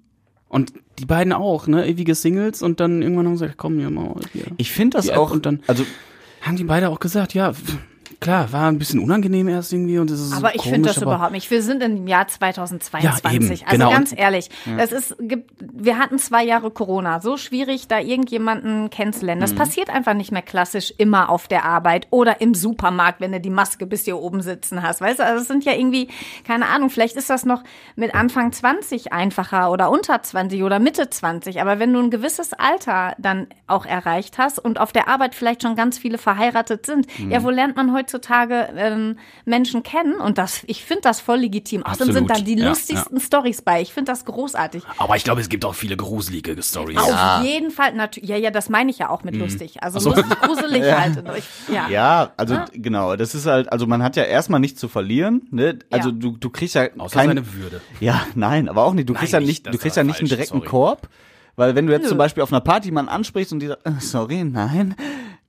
Und 0.47 0.73
die 0.99 1.05
beiden 1.05 1.33
auch, 1.33 1.67
ne? 1.67 1.87
Ewige 1.87 2.13
Singles 2.15 2.61
und 2.61 2.79
dann 2.79 3.01
irgendwann 3.01 3.25
haben 3.27 3.37
sie 3.37 3.45
gesagt, 3.45 3.57
komm, 3.57 3.79
hier 3.79 3.89
mal 3.89 4.15
hier. 4.33 4.43
Ich 4.57 4.71
finde 4.71 4.97
das 4.97 5.05
Die 5.05 5.11
App 5.11 5.17
auch, 5.17 5.31
und 5.31 5.45
dann- 5.45 5.61
also 5.67 5.85
haben 6.41 6.55
die 6.57 6.63
beide 6.63 6.89
auch 6.89 6.99
gesagt, 6.99 7.33
ja, 7.33 7.53
pff, 7.53 7.77
klar, 8.19 8.51
war 8.51 8.67
ein 8.69 8.77
bisschen 8.77 8.99
unangenehm 8.99 9.47
erst 9.47 9.71
irgendwie 9.71 9.97
und 9.97 10.11
es 10.11 10.19
ist 10.19 10.33
Aber 10.33 10.53
ich 10.55 10.61
finde 10.63 10.89
das 10.89 10.97
aber- 10.97 11.13
überhaupt 11.15 11.31
nicht. 11.31 11.49
Wir 11.49 11.61
sind 11.63 11.81
im 11.81 12.05
Jahr 12.07 12.27
2022. 12.27 13.23
Ja, 13.23 13.31
eben, 13.33 13.49
also 13.51 13.65
genau. 13.77 13.91
ganz 13.91 14.13
ehrlich, 14.15 14.49
das 14.77 14.91
ist, 14.91 15.15
gibt, 15.19 15.51
wir 15.59 15.97
hatten 15.97 16.19
zwei 16.19 16.43
Jahre 16.43 16.71
Corona. 16.71 17.21
So 17.21 17.37
schwierig, 17.37 17.87
da 17.87 17.99
irgendjemanden 17.99 18.89
kennenzulernen. 18.89 19.39
Mhm. 19.39 19.43
Das 19.43 19.55
passiert 19.55 19.89
einfach 19.89 20.13
nicht 20.13 20.31
mehr 20.31 20.41
klassisch 20.41 20.93
immer 20.97 21.29
auf 21.29 21.47
der 21.47 21.65
Arbeit 21.65 22.07
oder 22.09 22.41
im 22.41 22.53
Supermarkt, 22.53 23.21
wenn 23.21 23.31
du 23.31 23.39
die 23.39 23.49
Maske 23.49 23.85
bis 23.85 24.05
hier 24.05 24.17
oben 24.17 24.41
sitzen 24.41 24.83
hast. 24.83 25.01
Weißt 25.01 25.19
du, 25.19 25.23
also 25.25 25.41
es 25.41 25.47
sind 25.47 25.63
ja 25.65 25.73
irgendwie, 25.73 26.09
keine 26.45 26.65
Ahnung, 26.67 26.89
vielleicht 26.89 27.15
ist 27.15 27.29
das 27.29 27.45
noch 27.45 27.63
mit 27.95 28.13
Anfang 28.15 28.51
20 28.51 29.13
einfacher 29.13 29.71
oder 29.71 29.89
unter 29.89 30.21
20 30.21 30.63
oder 30.63 30.79
Mitte 30.79 31.09
20. 31.09 31.61
Aber 31.61 31.79
wenn 31.79 31.93
du 31.93 31.99
ein 31.99 32.09
gewisses 32.11 32.53
Alter 32.53 33.13
dann 33.17 33.47
auch 33.67 33.85
erreicht 33.85 34.37
hast 34.37 34.59
und 34.59 34.79
auf 34.79 34.91
der 34.91 35.07
Arbeit 35.07 35.35
vielleicht 35.35 35.63
schon 35.63 35.75
ganz 35.75 35.97
viele 35.97 36.17
verheiratet 36.17 36.85
sind, 36.85 37.07
Mhm. 37.19 37.31
ja, 37.31 37.43
wo 37.43 37.49
lernt 37.49 37.75
man 37.75 37.91
heutzutage 38.09 38.69
ähm, 38.75 39.17
Menschen 39.45 39.83
kennen? 39.83 40.15
Und 40.15 40.37
das, 40.37 40.63
ich 40.67 40.83
finde 40.83 41.01
das 41.03 41.19
voll 41.21 41.39
legitim. 41.39 41.83
Außerdem 41.83 42.13
sind 42.13 42.29
da 42.29 42.35
die 42.35 42.55
Ja, 42.57 42.69
lustigsten 42.69 43.19
Stories 43.19 43.61
bei. 43.61 43.81
Ich 43.81 43.93
finde 43.93 44.11
das 44.11 44.25
großartig. 44.25 44.83
Aber 44.97 45.15
ich 45.15 45.23
glaube, 45.23 45.41
es 45.41 45.49
gibt 45.49 45.65
auch 45.65 45.75
viele 45.75 45.95
gruselige 45.95 46.61
Stories. 46.61 46.97
Auf 46.97 47.43
jeden 47.43 47.71
Fall, 47.71 47.93
natürlich. 47.93 48.29
Ja, 48.29 48.37
ja, 48.37 48.51
das 48.51 48.69
meine 48.69 48.91
ich 48.91 48.97
ja 48.99 49.09
auch 49.09 49.23
mit 49.23 49.35
Mhm. 49.35 49.41
lustig. 49.41 49.81
Also 49.83 49.99
lustig, 50.09 50.39
gruselig 50.41 50.83
halt. 50.91 51.23
Ich, 51.37 51.45
ja. 51.73 51.87
Ja, 51.89 52.33
also 52.37 52.57
genau, 52.73 53.15
das 53.15 53.35
ist 53.35 53.45
halt, 53.45 53.71
also 53.71 53.85
man 53.87 54.03
hat 54.03 54.15
ja 54.15 54.23
erstmal 54.23 54.59
nichts 54.59 54.79
zu 54.79 54.87
verlieren, 54.87 55.47
ne? 55.51 55.79
Also 55.91 56.09
Ja. 56.09 56.15
du, 56.15 56.31
du 56.37 56.49
kriegst 56.49 56.75
ja 56.75 56.87
Außer 56.97 57.19
kein, 57.19 57.29
seine 57.29 57.53
Würde. 57.53 57.81
Ja, 57.99 58.21
nein, 58.35 58.67
aber 58.69 58.85
auch 58.85 58.93
nicht. 58.93 59.07
Du 59.09 59.13
Nein, 59.13 59.19
kriegst 59.21 59.33
ja 59.33 59.39
nicht, 59.39 59.67
du 59.67 59.77
kriegst 59.77 59.97
ja 59.97 60.03
nicht 60.03 60.19
einen 60.19 60.29
direkten 60.29 60.57
sorry. 60.57 60.67
Korb, 60.67 61.09
weil 61.55 61.75
wenn 61.75 61.87
du 61.87 61.93
jetzt 61.93 62.03
Nö. 62.03 62.09
zum 62.09 62.17
Beispiel 62.17 62.41
auf 62.43 62.51
einer 62.51 62.61
Party 62.61 62.87
jemanden 62.87 63.09
ansprichst 63.11 63.51
und 63.53 63.59
die 63.59 63.67
sagt, 63.67 63.85
äh, 63.85 63.91
sorry, 63.99 64.43
nein, 64.43 64.95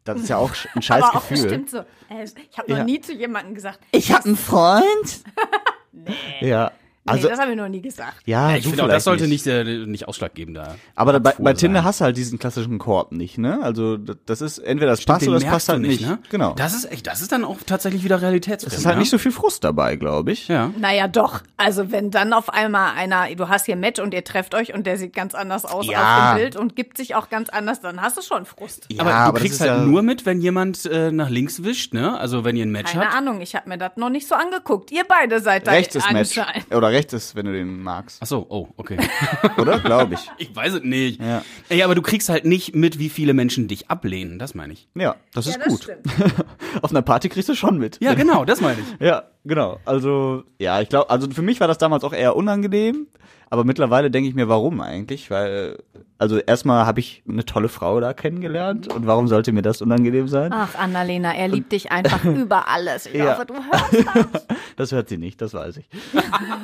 das 0.04 0.20
ist 0.20 0.28
ja 0.28 0.36
auch 0.38 0.50
ein 0.74 0.82
scheiß 0.82 1.02
Aber 1.04 1.16
auch 1.18 1.28
Gefühl. 1.28 1.42
bestimmt 1.42 1.70
so. 1.70 1.78
Äh, 2.08 2.24
Ich 2.50 2.58
habe 2.58 2.70
noch 2.70 2.78
Ja. 2.78 2.84
nie 2.84 3.00
zu 3.00 3.12
jemandem 3.12 3.54
gesagt. 3.54 3.80
Ich 3.92 4.12
hab 4.12 4.24
einen 4.26 4.36
Freund. 4.36 4.84
Ja, 6.40 6.70
also 7.06 7.24
nee, 7.26 7.30
das 7.30 7.40
habe 7.40 7.50
ich 7.52 7.56
noch 7.56 7.68
nie 7.68 7.80
gesagt. 7.80 8.18
ja, 8.26 8.54
Ich 8.56 8.62
du 8.64 8.68
finde 8.70 8.84
auch, 8.84 8.88
das 8.88 9.04
sollte 9.04 9.26
nicht, 9.26 9.46
äh, 9.46 9.64
nicht 9.86 10.06
ausschlaggebend 10.06 10.56
da. 10.56 10.76
Aber 10.94 11.18
bei, 11.18 11.34
bei 11.38 11.54
Tinder 11.54 11.82
hast 11.82 12.00
du 12.00 12.04
halt 12.04 12.16
diesen 12.16 12.38
klassischen 12.38 12.78
Korb 12.78 13.10
nicht, 13.12 13.38
ne? 13.38 13.58
Also 13.62 13.96
das 13.96 14.40
ist 14.42 14.58
entweder 14.58 14.90
das 14.92 15.04
passt 15.04 15.22
Den 15.22 15.30
oder 15.30 15.40
das 15.40 15.48
passt 15.48 15.68
halt 15.70 15.80
nicht. 15.80 16.02
ne? 16.02 16.18
Genau. 16.30 16.52
Das 16.54 16.74
ist 16.74 16.90
echt, 16.92 17.06
das 17.06 17.20
ist 17.22 17.32
dann 17.32 17.44
auch 17.44 17.56
tatsächlich 17.66 18.04
wieder 18.04 18.20
Realitätsfremd. 18.20 18.72
es 18.74 18.78
ist 18.80 18.86
halt 18.86 18.96
ja? 18.96 19.00
nicht 19.00 19.10
so 19.10 19.18
viel 19.18 19.32
Frust 19.32 19.64
dabei, 19.64 19.96
glaube 19.96 20.32
ich. 20.32 20.48
Ja. 20.48 20.70
Naja, 20.78 21.08
doch. 21.08 21.40
Also 21.56 21.90
wenn 21.90 22.10
dann 22.10 22.32
auf 22.32 22.50
einmal 22.50 22.92
einer, 22.94 23.34
du 23.34 23.48
hast 23.48 23.66
hier 23.66 23.76
Match 23.76 23.98
und 24.00 24.12
ihr 24.14 24.22
trefft 24.22 24.54
euch 24.54 24.74
und 24.74 24.86
der 24.86 24.96
sieht 24.98 25.14
ganz 25.14 25.34
anders 25.34 25.64
aus 25.64 25.86
Ja. 25.86 26.00
auf 26.32 26.36
dem 26.36 26.42
Bild 26.42 26.56
und 26.56 26.76
gibt 26.76 26.96
sich 26.98 27.14
auch 27.14 27.30
ganz 27.30 27.48
anders, 27.48 27.80
dann 27.80 28.00
hast 28.02 28.18
du 28.18 28.22
schon 28.22 28.44
Frust. 28.44 28.86
Ja, 28.90 29.02
aber 29.04 29.10
du 29.28 29.32
das 29.32 29.40
kriegst 29.42 29.60
halt 29.62 29.70
ja- 29.70 29.84
nur 29.84 30.02
mit, 30.02 30.26
wenn 30.26 30.40
jemand 30.40 30.84
äh, 30.86 31.10
nach 31.10 31.30
links 31.30 31.62
wischt, 31.64 31.94
ne? 31.94 32.18
Also 32.18 32.44
wenn 32.44 32.56
ihr 32.56 32.66
ein 32.66 32.70
Match 32.70 32.92
Keine 32.92 33.06
habt. 33.06 33.16
Ahnung, 33.16 33.40
ich 33.40 33.54
habe 33.56 33.68
mir 33.68 33.78
das 33.78 33.92
noch 33.96 34.10
nicht 34.10 34.28
so 34.28 34.34
angeguckt. 34.34 34.90
Ihr 34.92 35.04
beide 35.08 35.40
seid 35.40 35.66
da 35.66 35.72
Rechts 35.72 35.94
ist 35.96 36.10
Match. 36.12 36.36
anscheinend. 36.36 36.66
Oder 36.90 36.96
rechts 36.98 37.12
ist, 37.12 37.34
wenn 37.36 37.46
du 37.46 37.52
den 37.52 37.82
magst. 37.82 38.18
Ach 38.20 38.26
so, 38.26 38.46
oh, 38.48 38.68
okay. 38.76 38.96
Oder? 39.58 39.78
Glaube 39.78 40.14
ich. 40.14 40.30
ich 40.38 40.54
weiß 40.54 40.74
es 40.74 40.82
nicht. 40.82 41.20
Ja. 41.20 41.42
Ey, 41.68 41.82
aber 41.82 41.94
du 41.94 42.02
kriegst 42.02 42.28
halt 42.28 42.44
nicht 42.44 42.74
mit, 42.74 42.98
wie 42.98 43.08
viele 43.08 43.32
Menschen 43.32 43.68
dich 43.68 43.88
ablehnen, 43.90 44.38
das 44.38 44.54
meine 44.54 44.72
ich. 44.72 44.88
Ja, 44.94 45.16
das 45.32 45.46
ist 45.46 45.56
Ja, 45.56 45.64
das 45.64 45.68
gut. 45.72 45.82
stimmt. 45.84 46.44
Auf 46.82 46.90
einer 46.90 47.02
Party 47.02 47.28
kriegst 47.28 47.48
du 47.48 47.54
schon 47.54 47.78
mit. 47.78 47.98
Ja, 48.02 48.14
genau, 48.14 48.44
das 48.44 48.60
meine 48.60 48.78
ich. 48.80 49.06
Ja, 49.06 49.24
genau. 49.44 49.78
Also, 49.84 50.42
ja, 50.58 50.80
ich 50.80 50.88
glaube, 50.88 51.10
also 51.10 51.30
für 51.30 51.42
mich 51.42 51.60
war 51.60 51.68
das 51.68 51.78
damals 51.78 52.02
auch 52.04 52.12
eher 52.12 52.34
unangenehm. 52.36 53.06
Aber 53.52 53.64
mittlerweile 53.64 54.10
denke 54.12 54.28
ich 54.28 54.34
mir, 54.36 54.48
warum 54.48 54.80
eigentlich? 54.80 55.30
Weil, 55.30 55.78
also 56.20 56.38
erstmal 56.38 56.86
habe 56.86 57.00
ich 57.00 57.22
eine 57.28 57.44
tolle 57.44 57.68
Frau 57.68 57.98
da 57.98 58.12
kennengelernt. 58.12 58.92
Und 58.92 59.06
warum 59.06 59.26
sollte 59.26 59.52
mir 59.52 59.62
das 59.62 59.82
unangenehm 59.82 60.28
sein? 60.28 60.52
Ach, 60.52 60.74
Annalena, 60.76 61.34
er 61.34 61.48
liebt 61.48 61.72
dich 61.72 61.90
einfach 61.92 62.24
über 62.24 62.68
alles. 62.68 63.06
Ich 63.06 63.14
Ja. 63.14 63.34
hoffe, 63.34 63.46
du 63.46 63.54
hörst 63.54 64.06
das. 64.34 64.46
Das 64.76 64.92
hört 64.92 65.10
sie 65.10 65.18
nicht, 65.18 65.42
das 65.42 65.52
weiß 65.52 65.76
ich. 65.76 65.88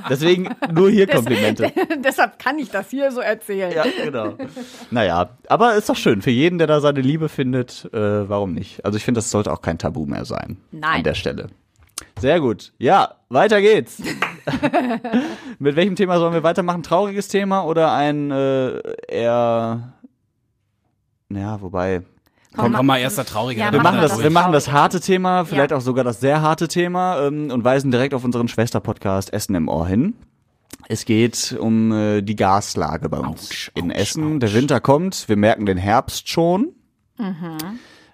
Deswegen 0.08 0.48
nur 0.72 0.88
hier 0.90 1.06
Komplimente. 1.16 1.70
Deshalb 2.02 2.38
kann 2.38 2.58
ich 2.58 2.70
das 2.70 2.88
hier 2.88 3.10
so 3.12 3.20
erzählen. 3.20 3.70
Ja, 3.74 3.84
genau. 4.04 4.34
Naja, 4.90 5.30
aber 5.48 5.74
ist 5.74 5.88
doch 5.90 5.96
schön. 5.96 6.22
Für 6.22 6.30
jeden, 6.30 6.56
der 6.56 6.66
da 6.66 6.80
seine 6.80 7.02
Liebe 7.02 7.28
findet, 7.28 7.84
äh, 7.92 8.26
warum 8.28 8.52
nicht? 8.54 8.84
Also 8.86 8.96
ich 8.96 9.04
finde, 9.04 9.18
das 9.18 9.30
sollte 9.30 9.52
auch 9.52 9.60
kein 9.60 9.76
Tabu 9.76 10.06
mehr 10.06 10.24
sein. 10.24 10.56
Nein. 10.70 10.98
An 10.98 11.02
der 11.04 11.14
Stelle. 11.14 11.48
Sehr 12.18 12.40
gut. 12.40 12.72
Ja, 12.78 13.16
weiter 13.28 13.60
geht's. 13.60 14.00
Mit 15.58 15.76
welchem 15.76 15.96
Thema 15.96 16.18
sollen 16.18 16.32
wir 16.34 16.42
weitermachen? 16.42 16.82
Trauriges 16.82 17.28
Thema 17.28 17.64
oder 17.64 17.92
ein 17.92 18.30
äh, 18.30 18.78
eher. 19.08 19.92
Ja, 21.28 21.60
wobei. 21.60 22.02
Komm, 22.56 22.72
komm 22.72 22.86
mal, 22.86 22.98
erster 22.98 23.24
trauriger. 23.26 23.64
Ja, 23.66 23.72
Wir 23.72 23.82
Machen 23.82 24.00
das, 24.00 24.12
das 24.12 24.22
wir 24.22 24.30
machen 24.30 24.52
das 24.52 24.64
Traurige. 24.64 24.80
harte 24.80 25.00
Thema, 25.00 25.44
vielleicht 25.44 25.72
Ja. 25.72 25.76
auch 25.76 25.80
sogar 25.82 26.04
das 26.04 26.20
sehr 26.20 26.40
harte 26.40 26.68
Thema 26.68 27.20
ähm, 27.26 27.50
und 27.50 27.64
weisen 27.64 27.90
direkt 27.90 28.14
auf 28.14 28.24
unseren 28.24 28.48
Schwester-Podcast 28.48 29.32
Essen 29.32 29.54
im 29.56 29.68
Ohr 29.68 29.86
hin. 29.86 30.14
Es 30.88 31.04
geht 31.04 31.56
um 31.58 31.92
äh, 31.92 32.22
die 32.22 32.36
Gaslage 32.36 33.08
bei 33.08 33.18
uns 33.18 33.48
Autsch, 33.50 33.70
in 33.74 33.90
autsch, 33.90 33.98
Essen. 34.00 34.40
Der 34.40 34.54
Winter 34.54 34.80
kommt, 34.80 35.28
wir 35.28 35.36
merken 35.36 35.66
den 35.66 35.76
Herbst 35.78 36.28
schon. 36.30 36.68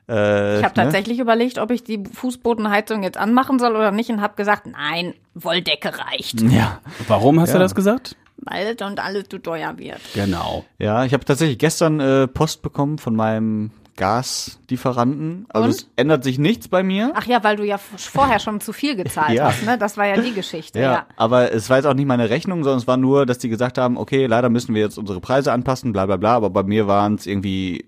Äh. 0.08 0.58
Ich 0.58 0.64
habe 0.64 0.74
ne? 0.78 0.84
tatsächlich 0.84 1.18
überlegt, 1.18 1.58
ob 1.58 1.70
ich 1.70 1.84
die 1.84 2.02
Fußbodenheizung 2.12 3.02
jetzt 3.02 3.16
anmachen 3.18 3.58
soll 3.58 3.76
oder 3.76 3.92
nicht 3.92 4.10
und 4.10 4.20
habe 4.20 4.34
gesagt, 4.36 4.66
nein, 4.66 5.14
Wolldecke 5.34 5.92
reicht, 5.98 6.40
Ja, 6.42 6.80
Warum 7.08 7.40
hast 7.40 7.50
Ja. 7.50 7.54
du 7.54 7.60
das 7.60 7.74
gesagt? 7.74 8.16
weil 8.44 8.74
und 8.82 8.98
alles 8.98 9.28
zu 9.28 9.38
teuer 9.38 9.78
wird. 9.78 10.00
Genau. 10.14 10.64
ja, 10.78 11.04
ich 11.04 11.12
habe 11.14 11.24
tatsächlich 11.24 11.58
gestern 11.58 12.00
äh, 12.00 12.26
Post 12.26 12.62
bekommen 12.62 12.98
von 12.98 13.14
meinem 13.14 13.70
Gaslieferanten. 13.96 15.46
Also 15.50 15.66
Und? 15.66 15.70
es 15.74 15.88
ändert 15.96 16.24
sich 16.24 16.38
nichts 16.38 16.66
bei 16.68 16.82
mir. 16.82 17.12
Ach 17.14 17.26
ja, 17.26 17.44
weil 17.44 17.56
du 17.56 17.64
ja 17.64 17.78
vorher 17.78 18.38
schon 18.40 18.60
zu 18.60 18.72
viel 18.72 18.96
gezahlt 18.96 19.34
Ja. 19.36 19.46
hast, 19.46 19.64
ne? 19.64 19.78
Das 19.78 19.96
war 19.96 20.06
ja 20.06 20.20
die 20.20 20.32
Geschichte, 20.34 20.80
Ja, 20.80 20.92
ja. 20.92 21.06
aber 21.16 21.52
es 21.52 21.70
war 21.70 21.76
jetzt 21.76 21.86
auch 21.86 21.94
nicht 21.94 22.06
meine 22.06 22.30
Rechnung, 22.30 22.64
sondern 22.64 22.78
es 22.78 22.86
war 22.86 22.96
nur, 22.96 23.26
dass 23.26 23.38
die 23.38 23.48
gesagt 23.48 23.78
haben, 23.78 23.96
okay, 23.96 24.26
leider 24.26 24.48
müssen 24.48 24.74
wir 24.74 24.82
jetzt 24.82 24.98
unsere 24.98 25.20
Preise 25.20 25.52
anpassen, 25.52 25.92
bla 25.92 26.06
bla 26.06 26.16
bla, 26.16 26.34
aber 26.34 26.50
bei 26.50 26.62
mir 26.62 26.86
waren 26.86 27.14
es 27.14 27.26
irgendwie 27.26 27.84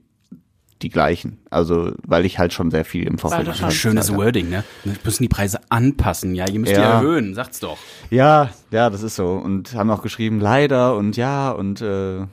die 0.82 0.88
gleichen. 0.90 1.38
Also, 1.50 1.92
weil 2.06 2.24
ich 2.26 2.38
halt 2.38 2.52
schon 2.52 2.70
sehr 2.70 2.84
viel 2.84 3.06
im 3.06 3.18
Vorfeld 3.18 3.42
gezahlt 3.46 3.56
schon- 3.58 3.64
habe. 3.66 3.74
Schönes 3.74 4.14
Wording, 4.14 4.50
ne? 4.50 4.64
Wir 4.84 4.94
müssen 5.04 5.22
die 5.22 5.28
Preise 5.28 5.60
anpassen, 5.70 6.34
ja. 6.34 6.46
Ihr 6.48 6.58
müsst 6.60 6.72
die 6.72 6.76
Ja. 6.80 6.94
erhöhen, 6.94 7.34
sagt's 7.34 7.60
doch. 7.60 7.78
Ja, 8.10 8.50
ja, 8.70 8.90
das 8.90 9.02
ist 9.02 9.16
so. 9.16 9.32
Und 9.32 9.74
haben 9.74 9.90
auch 9.90 10.02
geschrieben, 10.02 10.40
leider 10.40 10.96
und 10.96 11.16
ja 11.16 11.50
und 11.52 11.80
äh, 11.80 12.26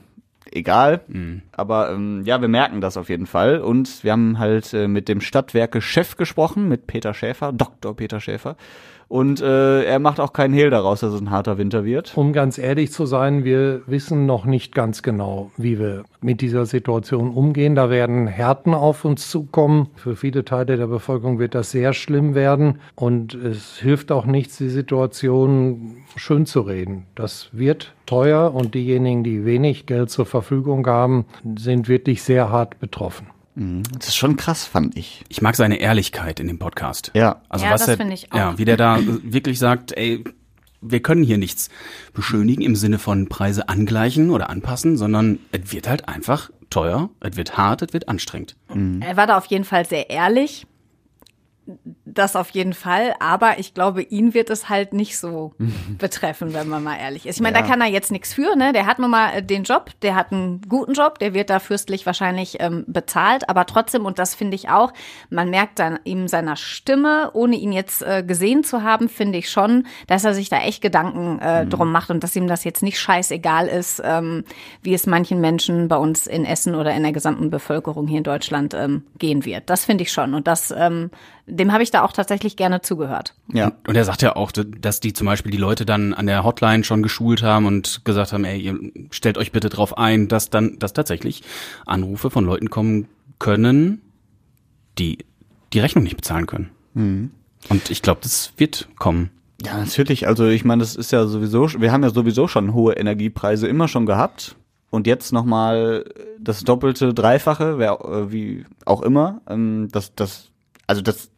egal. 0.52 1.02
Aber 1.54 1.92
ähm, 1.92 2.24
ja, 2.26 2.42
wir 2.42 2.48
merken 2.50 2.82
das 2.82 2.98
auf 2.98 3.10
jeden 3.10 3.26
Fall. 3.28 3.60
Und 3.60 4.04
wir 4.04 4.12
haben 4.12 4.38
halt 4.40 4.74
äh, 4.74 4.88
mit 4.88 5.08
dem 5.08 5.22
Stadtwerke-Chef 5.22 6.18
gesprochen, 6.18 6.68
mit 6.68 6.88
Peter 6.88 7.14
Schäfer, 7.14 7.54
Dr. 7.54 7.96
Peter 7.96 8.20
Schäfer. 8.20 8.58
Und 9.12 9.42
äh, 9.42 9.84
er 9.84 10.00
macht 10.00 10.22
auch 10.22 10.32
keinen 10.32 10.54
Hehl 10.54 10.70
daraus, 10.70 11.02
dass 11.02 11.12
es 11.12 11.20
ein 11.20 11.32
harter 11.32 11.58
Winter 11.58 11.84
wird. 11.84 12.16
Um 12.16 12.32
ganz 12.32 12.58
ehrlich 12.58 12.94
zu 12.94 13.06
sein, 13.06 13.44
wir 13.44 13.82
wissen 13.86 14.26
noch 14.26 14.46
nicht 14.46 14.74
ganz 14.74 15.04
genau, 15.04 15.52
wie 15.58 15.80
wir 15.80 16.06
mit 16.22 16.40
dieser 16.40 16.66
Situation 16.66 17.32
umgehen. 17.32 17.76
Da 17.76 17.90
werden 17.90 18.26
Härten 18.28 18.74
auf 18.74 19.04
uns 19.04 19.30
zukommen. 19.30 19.90
Für 19.98 20.16
viele 20.16 20.46
Teile 20.46 20.78
der 20.78 20.88
Bevölkerung 20.88 21.40
wird 21.40 21.56
das 21.56 21.72
sehr 21.72 21.92
schlimm 21.92 22.36
werden. 22.36 22.80
Und 22.96 23.34
es 23.34 23.80
hilft 23.80 24.14
auch 24.14 24.26
nichts, 24.26 24.56
die 24.56 24.70
Situation 24.70 25.98
schön 26.16 26.46
zu 26.46 26.62
reden. 26.62 27.06
Das 27.14 27.50
wird 27.52 27.94
teuer 28.06 28.54
und 28.56 28.76
diejenigen, 28.76 29.26
die 29.26 29.44
wenig 29.44 29.88
Geld 29.88 30.10
zur 30.10 30.26
Verfügung 30.26 30.88
haben, 30.88 31.26
sind 31.58 31.90
wirklich 31.90 32.24
sehr 32.24 32.50
hart 32.50 32.80
betroffen. 32.80 33.28
Das 33.56 34.08
ist 34.08 34.16
schon 34.16 34.38
krass, 34.38 34.66
fand 34.66 34.98
ich. 34.98 35.24
Ich 35.28 35.42
mag 35.42 35.56
seine 35.56 35.78
Ehrlichkeit 35.80 36.40
in 36.40 36.48
dem 36.48 36.58
Podcast. 36.58 37.12
Ja. 37.14 37.42
Also 37.50 37.66
Ja, 37.66 37.72
was 37.72 37.82
das 37.82 37.90
er, 37.90 37.98
finde 37.98 38.14
ich 38.14 38.32
auch. 38.32 38.38
Ja, 38.38 38.58
wie 38.58 38.66
der 38.66 38.78
da 38.78 39.00
wirklich 39.02 39.60
sagt, 39.60 39.92
ey, 39.98 40.24
wir 40.82 41.02
können 41.02 41.24
hier 41.24 41.38
nichts 41.38 41.70
beschönigen 42.14 42.62
im 42.62 42.76
Sinne 42.76 42.98
von 42.98 43.30
Preise 43.30 43.70
angleichen 43.70 44.30
oder 44.32 44.50
anpassen, 44.50 44.98
sondern 44.98 45.40
es 45.52 45.72
wird 45.72 45.88
halt 45.88 46.08
einfach 46.08 46.50
teuer, 46.70 47.10
es 47.20 47.36
wird 47.36 47.58
hart, 47.58 47.82
es 47.82 47.94
wird 47.94 48.08
anstrengend. 48.08 48.56
Er 49.02 49.18
war 49.18 49.28
da 49.28 49.38
auf 49.38 49.46
jeden 49.46 49.66
Fall 49.66 49.86
sehr 49.86 50.10
ehrlich. 50.10 50.66
Das 52.06 52.36
auf 52.36 52.50
jeden 52.50 52.74
Fall, 52.74 53.14
aber 53.20 53.60
ich 53.60 53.74
glaube, 53.74 54.02
ihn 54.02 54.34
wird 54.34 54.50
es 54.50 54.68
halt 54.68 54.94
nicht 54.94 55.18
so 55.18 55.54
betreffen, 56.00 56.54
wenn 56.54 56.68
man 56.68 56.84
mal 56.84 56.98
ehrlich 56.98 57.26
ist. 57.28 57.36
Ich 57.38 57.42
meine, 57.42 57.56
Ja. 57.58 57.62
da 57.62 57.68
kann 57.68 57.82
er 57.82 57.88
jetzt 57.88 58.12
nichts 58.12 58.34
für, 58.34 58.56
ne? 58.56 58.74
Der 58.74 58.86
hat 58.88 58.98
nun 59.00 59.12
mal 59.12 59.32
äh, 59.34 59.44
den 59.44 59.64
Job, 59.64 59.92
der 60.02 60.16
hat 60.16 60.32
einen 60.32 60.62
guten 60.68 60.94
Job, 60.94 61.20
der 61.20 61.34
wird 61.34 61.50
da 61.50 61.60
fürstlich 61.60 62.06
wahrscheinlich 62.06 62.58
ähm, 62.60 62.84
bezahlt, 62.88 63.48
aber 63.48 63.66
trotzdem, 63.68 64.06
und 64.06 64.18
das 64.20 64.34
finde 64.36 64.56
ich 64.56 64.70
auch, 64.70 64.92
man 65.30 65.50
merkt 65.52 65.80
dann 65.80 66.00
ihm 66.04 66.28
seiner 66.28 66.56
Stimme, 66.56 67.30
ohne 67.34 67.56
ihn 67.56 67.72
jetzt 67.72 68.02
äh, 68.02 68.24
gesehen 68.24 68.64
zu 68.64 68.82
haben, 68.84 69.08
finde 69.08 69.38
ich 69.38 69.50
schon, 69.50 69.86
dass 70.08 70.26
er 70.26 70.34
sich 70.34 70.50
da 70.50 70.58
echt 70.58 70.82
Gedanken 70.82 71.40
äh, 71.40 71.66
drum 71.68 71.92
macht 71.92 72.10
und 72.10 72.24
dass 72.24 72.36
ihm 72.36 72.48
das 72.48 72.64
jetzt 72.64 72.82
nicht 72.82 73.00
scheißegal 73.00 73.68
ist, 73.68 74.02
ähm, 74.04 74.44
wie 74.82 74.94
es 74.96 75.06
manchen 75.06 75.40
Menschen 75.40 75.88
bei 75.88 75.98
uns 75.98 76.26
in 76.28 76.44
Essen 76.44 76.76
oder 76.76 76.94
in 76.96 77.04
der 77.04 77.12
gesamten 77.14 77.50
Bevölkerung 77.52 78.08
hier 78.08 78.18
in 78.18 78.24
Deutschland 78.24 78.74
ähm, 78.74 79.04
gehen 79.20 79.46
wird. 79.46 79.70
Das 79.70 79.86
finde 79.86 80.04
ich 80.04 80.12
schon. 80.12 80.34
Und 80.34 80.48
das, 80.48 80.74
ähm, 80.76 81.12
dem 81.52 81.72
habe 81.72 81.84
ich 81.84 81.92
da 81.92 82.04
auch 82.04 82.14
tatsächlich 82.14 82.56
gerne 82.56 82.82
zugehört. 82.82 83.36
Ja. 83.54 83.74
Und 83.86 83.96
er 83.96 84.06
sagt 84.06 84.22
ja 84.22 84.36
auch, 84.36 84.52
dass 84.52 85.00
die 85.00 85.14
zum 85.14 85.28
Beispiel 85.28 85.52
die 85.52 85.58
Leute 85.58 85.86
dann 85.86 86.14
an 86.14 86.26
der 86.26 86.44
Hotline 86.44 86.84
schon 86.84 87.04
geschult 87.04 87.44
haben 87.44 87.66
und 87.66 88.06
gesagt 88.06 88.34
haben, 88.34 88.46
ey, 88.46 88.60
ihr 88.60 88.80
stellt 89.12 89.38
euch 89.38 89.52
bitte 89.52 89.70
drauf 89.70 89.98
ein, 89.98 90.28
dass 90.28 90.50
dann, 90.50 90.80
dass 90.80 90.94
tatsächlich 90.94 91.44
Anrufe 91.86 92.30
von 92.30 92.46
Leuten 92.46 92.70
kommen 92.70 93.08
können, 93.38 94.02
die 94.98 95.20
die 95.74 95.80
Rechnung 95.80 96.04
nicht 96.04 96.16
bezahlen 96.16 96.48
können. 96.48 96.70
Und 97.70 97.90
ich 97.90 98.02
glaube, 98.02 98.22
das 98.24 98.54
wird 98.58 98.88
kommen. 98.98 99.30
Ja, 99.64 99.78
natürlich. 99.78 100.28
Also 100.28 100.48
ich 100.48 100.66
meine, 100.66 100.82
das 100.82 100.96
ist 100.96 101.12
ja 101.12 101.26
sowieso, 101.28 101.68
wir 101.80 101.92
haben 101.92 102.04
ja 102.04 102.10
sowieso 102.10 102.48
schon 102.48 102.74
hohe 102.74 102.94
Energiepreise 102.94 103.68
immer 103.68 103.88
schon 103.88 104.06
gehabt. 104.06 104.56
Und 104.90 105.08
jetzt 105.08 105.32
nochmal 105.32 106.04
das 106.38 106.64
doppelte, 106.66 107.14
dreifache, 107.14 107.78
wer, 107.78 108.02
äh, 108.02 108.32
wie 108.32 108.66
auch 108.86 109.02
immer. 109.02 109.42
Ähm, 109.48 109.88
das, 109.92 110.14
das, 110.16 110.50
also 110.86 111.02
das, 111.02 111.30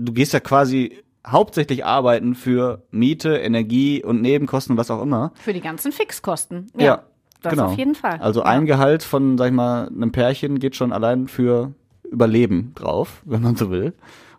du 0.00 0.12
gehst 0.12 0.32
ja 0.32 0.40
quasi 0.40 0.98
hauptsächlich 1.26 1.84
arbeiten 1.84 2.34
für 2.34 2.82
Miete, 2.90 3.36
Energie 3.36 4.02
und 4.02 4.22
Nebenkosten, 4.22 4.76
was 4.76 4.90
auch 4.90 5.02
immer. 5.02 5.32
Für 5.34 5.52
die 5.52 5.60
ganzen 5.60 5.92
Fixkosten. 5.92 6.70
Ja, 6.76 7.02
das 7.42 7.52
genau. 7.52 7.66
auf 7.66 7.78
jeden 7.78 7.94
Fall. 7.94 8.18
Also 8.20 8.40
ja. 8.40 8.46
ein 8.46 8.66
Gehalt 8.66 9.02
von, 9.02 9.36
sag 9.36 9.48
ich 9.48 9.52
mal, 9.52 9.88
einem 9.88 10.12
Pärchen 10.12 10.58
geht 10.58 10.76
schon 10.76 10.92
allein 10.92 11.28
für 11.28 11.74
Überleben 12.10 12.72
drauf, 12.74 13.22
wenn 13.24 13.42
man 13.42 13.56
so 13.56 13.70
will. 13.70 13.92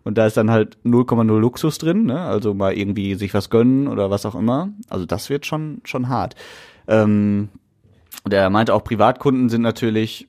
Und 0.03 0.17
da 0.17 0.25
ist 0.25 0.35
dann 0.35 0.49
halt 0.49 0.77
0,0 0.83 1.39
Luxus 1.39 1.77
drin, 1.77 2.05
ne? 2.05 2.19
Also 2.21 2.55
mal 2.55 2.73
irgendwie 2.73 3.13
sich 3.13 3.35
was 3.35 3.51
gönnen 3.51 3.87
oder 3.87 4.09
was 4.09 4.25
auch 4.25 4.33
immer. 4.33 4.69
Also 4.89 5.05
das 5.05 5.29
wird 5.29 5.45
schon, 5.45 5.81
schon 5.83 6.09
hart. 6.09 6.35
Ähm, 6.87 7.49
der 8.25 8.49
meinte 8.49 8.73
auch, 8.73 8.83
Privatkunden 8.83 9.49
sind 9.49 9.61
natürlich 9.61 10.27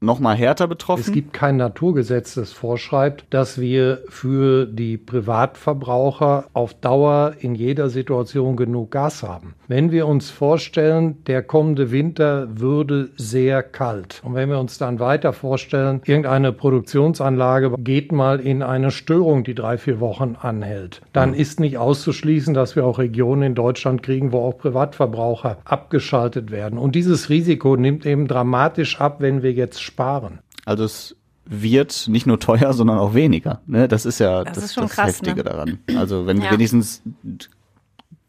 noch 0.00 0.18
mal 0.18 0.34
härter 0.34 0.66
betroffen. 0.66 1.02
Es 1.02 1.12
gibt 1.12 1.32
kein 1.32 1.56
Naturgesetz, 1.56 2.34
das 2.34 2.52
vorschreibt, 2.52 3.26
dass 3.30 3.60
wir 3.60 4.02
für 4.08 4.66
die 4.66 4.96
Privatverbraucher 4.96 6.46
auf 6.52 6.74
Dauer 6.74 7.34
in 7.40 7.54
jeder 7.54 7.90
Situation 7.90 8.56
genug 8.56 8.90
Gas 8.90 9.22
haben. 9.22 9.54
Wenn 9.70 9.92
wir 9.92 10.08
uns 10.08 10.30
vorstellen, 10.30 11.22
der 11.28 11.44
kommende 11.44 11.92
Winter 11.92 12.48
würde 12.58 13.10
sehr 13.16 13.62
kalt 13.62 14.20
und 14.24 14.34
wenn 14.34 14.48
wir 14.48 14.58
uns 14.58 14.78
dann 14.78 14.98
weiter 14.98 15.32
vorstellen, 15.32 16.00
irgendeine 16.06 16.50
Produktionsanlage 16.52 17.76
geht 17.78 18.10
mal 18.10 18.40
in 18.40 18.64
eine 18.64 18.90
Störung, 18.90 19.44
die 19.44 19.54
drei, 19.54 19.78
vier 19.78 20.00
Wochen 20.00 20.34
anhält, 20.40 21.02
dann 21.12 21.34
ist 21.34 21.60
nicht 21.60 21.78
auszuschließen, 21.78 22.52
dass 22.52 22.74
wir 22.74 22.84
auch 22.84 22.98
Regionen 22.98 23.42
in 23.44 23.54
Deutschland 23.54 24.02
kriegen, 24.02 24.32
wo 24.32 24.40
auch 24.40 24.58
Privatverbraucher 24.58 25.58
abgeschaltet 25.64 26.50
werden. 26.50 26.76
Und 26.76 26.96
dieses 26.96 27.28
Risiko 27.30 27.76
nimmt 27.76 28.04
eben 28.04 28.26
dramatisch 28.26 29.00
ab, 29.00 29.20
wenn 29.20 29.44
wir 29.44 29.52
jetzt 29.52 29.80
sparen. 29.80 30.40
Also 30.64 30.82
es 30.82 31.14
wird 31.46 32.08
nicht 32.08 32.26
nur 32.26 32.40
teuer, 32.40 32.72
sondern 32.72 32.98
auch 32.98 33.14
weniger. 33.14 33.60
Ne? 33.68 33.86
Das 33.86 34.04
ist 34.04 34.18
ja 34.18 34.42
Das 34.42 34.54
das, 34.56 34.64
ist 34.64 34.74
schon 34.74 34.82
das 34.86 34.92
krass, 34.96 35.06
Heftige 35.10 35.36
ne? 35.36 35.44
daran. 35.44 35.78
Also 35.96 36.26
wenn 36.26 36.40
Ja. 36.42 36.50
wenigstens 36.50 37.02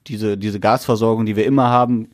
diese, 0.08 0.38
diese 0.38 0.60
Gasversorgung, 0.60 1.26
die 1.26 1.36
wir 1.36 1.46
immer 1.46 1.70
haben, 1.70 2.10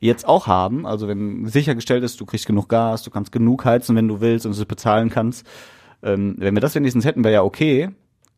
jetzt 0.00 0.26
auch 0.28 0.46
haben, 0.46 0.86
also 0.86 1.08
wenn 1.08 1.46
sichergestellt 1.46 2.04
ist, 2.04 2.20
du 2.20 2.26
kriegst 2.26 2.46
genug 2.46 2.68
Gas, 2.68 3.02
du 3.02 3.10
kannst 3.10 3.32
genug 3.32 3.64
heizen, 3.64 3.96
wenn 3.96 4.08
du 4.08 4.20
willst 4.20 4.44
und 4.44 4.52
es 4.52 4.64
bezahlen 4.66 5.08
kannst, 5.08 5.46
ähm, 6.02 6.34
wenn 6.38 6.54
wir 6.54 6.60
das 6.60 6.74
wenigstens 6.74 7.04
hätten, 7.06 7.24
wäre 7.24 7.34
ja 7.34 7.42
okay. 7.42 7.90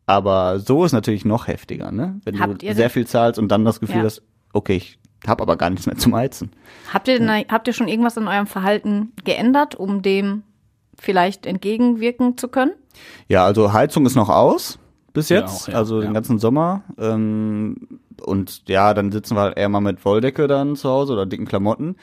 Aber 0.05 0.59
so 0.59 0.85
ist 0.85 0.93
natürlich 0.93 1.25
noch 1.25 1.47
heftiger, 1.47 1.91
ne? 1.91 2.21
Wenn 2.23 2.39
Habt 2.39 2.61
du 2.61 2.65
sehr 2.67 2.75
denn- 2.75 2.89
viel 2.89 3.05
zahlst 3.05 3.37
und 3.37 3.49
dann 3.49 3.65
das 3.65 3.81
Gefühl 3.81 3.97
Ja. 3.97 4.03
hast, 4.03 4.21
okay, 4.53 4.77
ich 4.77 4.97
habe 5.27 5.41
aber 5.43 5.57
gar 5.57 5.69
nichts 5.69 5.85
mehr 5.85 5.97
zum 5.97 6.15
Heizen. 6.15 6.51
Habt 6.93 7.09
ihr, 7.09 7.19
denn, 7.19 7.29
habt 7.29 7.67
ihr 7.67 7.73
schon 7.73 7.89
irgendwas 7.89 8.15
in 8.15 8.29
eurem 8.29 8.47
Verhalten 8.47 9.11
geändert, 9.25 9.75
um 9.75 10.01
dem 10.01 10.43
vielleicht 10.97 11.45
entgegenwirken 11.45 12.37
zu 12.37 12.47
können? 12.47 12.71
Ja, 13.27 13.43
also 13.45 13.73
Heizung 13.73 14.05
ist 14.05 14.15
noch 14.15 14.29
aus 14.29 14.79
bis 15.11 15.27
Ja, 15.27 15.41
jetzt, 15.41 15.63
auch, 15.63 15.67
ja, 15.67 15.73
also 15.73 15.99
ja. 15.99 16.07
den 16.07 16.13
ganzen 16.13 16.39
Sommer. 16.39 16.83
Ähm, 16.97 17.75
und 18.21 18.67
ja, 18.67 18.93
dann 18.93 19.11
sitzen 19.11 19.35
wir 19.35 19.41
halt 19.41 19.57
eher 19.57 19.69
mal 19.69 19.81
mit 19.81 20.03
Wolldecke 20.05 20.47
dann 20.47 20.75
zu 20.75 20.89
Hause 20.89 21.13
oder 21.13 21.25
dicken 21.25 21.45
Klamotten. 21.45 21.95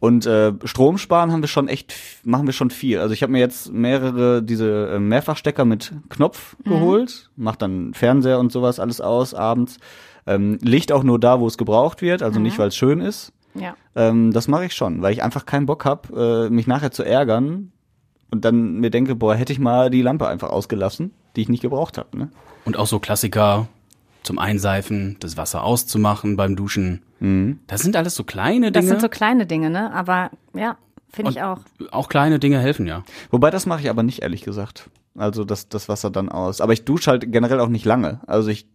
Und 0.00 0.24
äh, 0.24 0.54
Strom 0.64 0.96
sparen 0.96 1.30
haben 1.30 1.42
wir 1.42 1.48
schon 1.48 1.68
echt, 1.68 1.94
machen 2.24 2.46
wir 2.46 2.54
schon 2.54 2.70
viel. 2.70 2.98
Also 2.98 3.12
ich 3.12 3.22
habe 3.22 3.32
mir 3.32 3.38
jetzt 3.38 3.70
mehrere 3.70 4.42
diese 4.42 4.94
äh, 4.94 4.98
Mehrfachstecker 4.98 5.66
mit 5.66 5.92
Knopf 6.08 6.56
geholt, 6.64 7.30
mach 7.36 7.56
dann 7.56 7.92
Fernseher 7.92 8.38
und 8.38 8.50
sowas 8.50 8.80
alles 8.80 9.02
aus 9.02 9.34
abends. 9.34 9.76
Ähm, 10.26 10.58
Licht 10.62 10.90
auch 10.90 11.02
nur 11.02 11.18
da, 11.18 11.38
wo 11.40 11.46
es 11.46 11.58
gebraucht 11.58 12.00
wird, 12.00 12.22
also 12.22 12.40
nicht, 12.40 12.58
weil 12.58 12.68
es 12.68 12.76
schön 12.76 13.00
ist. 13.00 13.32
Ja. 13.54 13.74
Ähm, 13.94 14.32
das 14.32 14.48
mache 14.48 14.66
ich 14.66 14.74
schon, 14.74 15.02
weil 15.02 15.12
ich 15.12 15.22
einfach 15.22 15.44
keinen 15.44 15.66
Bock 15.66 15.84
hab, 15.84 16.10
äh, 16.16 16.48
mich 16.48 16.66
nachher 16.66 16.92
zu 16.92 17.02
ärgern 17.02 17.72
und 18.30 18.44
dann 18.44 18.74
mir 18.80 18.90
denke, 18.90 19.16
boah, 19.16 19.34
hätte 19.34 19.52
ich 19.52 19.58
mal 19.58 19.90
die 19.90 20.02
Lampe 20.02 20.28
einfach 20.28 20.50
ausgelassen, 20.50 21.12
die 21.36 21.42
ich 21.42 21.48
nicht 21.48 21.62
gebraucht 21.62 21.98
habe. 21.98 22.16
Ne? 22.16 22.30
Und 22.64 22.76
auch 22.76 22.86
so 22.86 23.00
Klassiker 23.00 23.68
zum 24.22 24.38
Einseifen, 24.38 25.16
das 25.20 25.36
Wasser 25.36 25.62
auszumachen 25.64 26.36
beim 26.36 26.56
Duschen. 26.56 27.02
Das 27.66 27.82
sind 27.82 27.96
alles 27.96 28.14
so 28.14 28.24
kleine 28.24 28.72
Das 28.72 28.80
Dinge. 28.82 28.92
sind 28.92 29.00
so 29.02 29.08
kleine 29.08 29.46
Dinge, 29.46 29.68
ne? 29.70 29.92
Aber 29.92 30.30
ja, 30.54 30.76
finde 31.10 31.32
ich 31.32 31.42
auch. 31.42 31.60
auch 31.90 32.08
kleine 32.08 32.38
Dinge 32.38 32.58
helfen 32.58 32.86
ja. 32.86 33.02
Wobei 33.30 33.50
das 33.50 33.66
mache 33.66 33.80
ich 33.82 33.90
aber 33.90 34.02
nicht, 34.02 34.22
ehrlich 34.22 34.42
gesagt. 34.42 34.88
Also 35.18 35.44
das, 35.44 35.68
das 35.68 35.88
Wasser 35.88 36.10
dann 36.10 36.28
aus. 36.30 36.60
Aber 36.60 36.72
ich 36.72 36.84
dusche 36.84 37.10
halt 37.10 37.30
generell 37.32 37.60
auch 37.60 37.68
nicht 37.68 37.84
lange. 37.84 38.20
Also 38.26 38.48
ich 38.48 38.66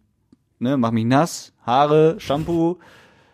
ne, 0.58 0.76
mach 0.76 0.90
mich 0.92 1.04
nass, 1.06 1.52
Haare, 1.64 2.16
Shampoo, 2.18 2.78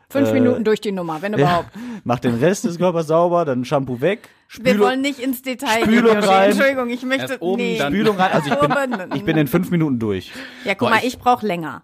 Fünf 0.09 0.29
äh, 0.29 0.33
Minuten 0.35 0.63
durch 0.65 0.81
die 0.81 0.93
Nummer, 0.93 1.21
wenn 1.23 1.33
ja, 1.39 1.39
überhaupt. 1.39 1.69
mach 2.05 2.19
den 2.19 2.35
Rest 2.35 2.65
des 2.65 2.79
Körpers 2.79 3.07
sauber, 3.07 3.45
dann 3.47 3.65
Shampoo 3.65 4.01
weg, 4.01 4.29
Wir 4.51 4.73
Spülung, 4.73 4.87
wollen 4.89 5.01
nicht 5.01 5.19
ins 5.19 5.43
Detail 5.43 5.83
Spülung 5.83 6.13
gehen. 6.21 6.25
Rein. 6.25 6.51
Entschuldigung, 6.51 6.91
ich 6.91 7.03
möchte. 7.03 7.33
Erst 7.33 7.43
oben, 7.43 7.63
nee. 7.63 7.81
Spülung 7.81 8.17
rein. 8.19 8.33
Also 8.33 8.51
ich 8.53 8.59
bin, 8.59 9.17
ich 9.17 9.25
bin 9.25 9.37
in 9.39 9.47
fünf 9.47 9.71
Minuten 9.71 9.99
durch. 9.99 10.31
Ja, 10.65 10.75
guck 10.75 10.89
Boah, 10.89 10.91
mal, 10.91 10.99
ich- 10.99 11.15
ich 11.15 11.19
brauche 11.19 11.47
länger. 11.47 11.83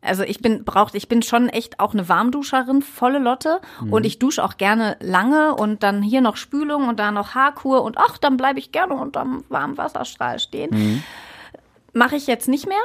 Also 0.00 0.22
ich 0.22 0.40
bin 0.40 0.64
braucht, 0.64 0.94
ich 0.94 1.08
bin 1.08 1.22
schon 1.22 1.48
echt 1.48 1.80
auch 1.80 1.92
eine 1.92 2.08
Warmduscherin, 2.08 2.82
volle 2.82 3.18
Lotte. 3.18 3.60
Und 3.90 4.06
ich 4.06 4.18
dusche 4.18 4.44
auch 4.44 4.56
gerne 4.56 4.96
lange 5.00 5.54
und 5.56 5.82
dann 5.82 6.02
hier 6.02 6.20
noch 6.20 6.36
Spülung 6.36 6.88
und 6.88 6.98
da 7.00 7.10
noch 7.10 7.34
Haarkur 7.34 7.82
und 7.82 7.98
ach, 7.98 8.16
dann 8.18 8.36
bleibe 8.36 8.58
ich 8.60 8.70
gerne 8.70 8.94
unterm 8.94 9.44
warmen 9.48 9.76
Wasserstrahl 9.76 10.38
stehen. 10.38 11.02
Mache 11.92 12.16
ich 12.16 12.26
jetzt 12.28 12.48
nicht 12.48 12.68
mehr 12.68 12.76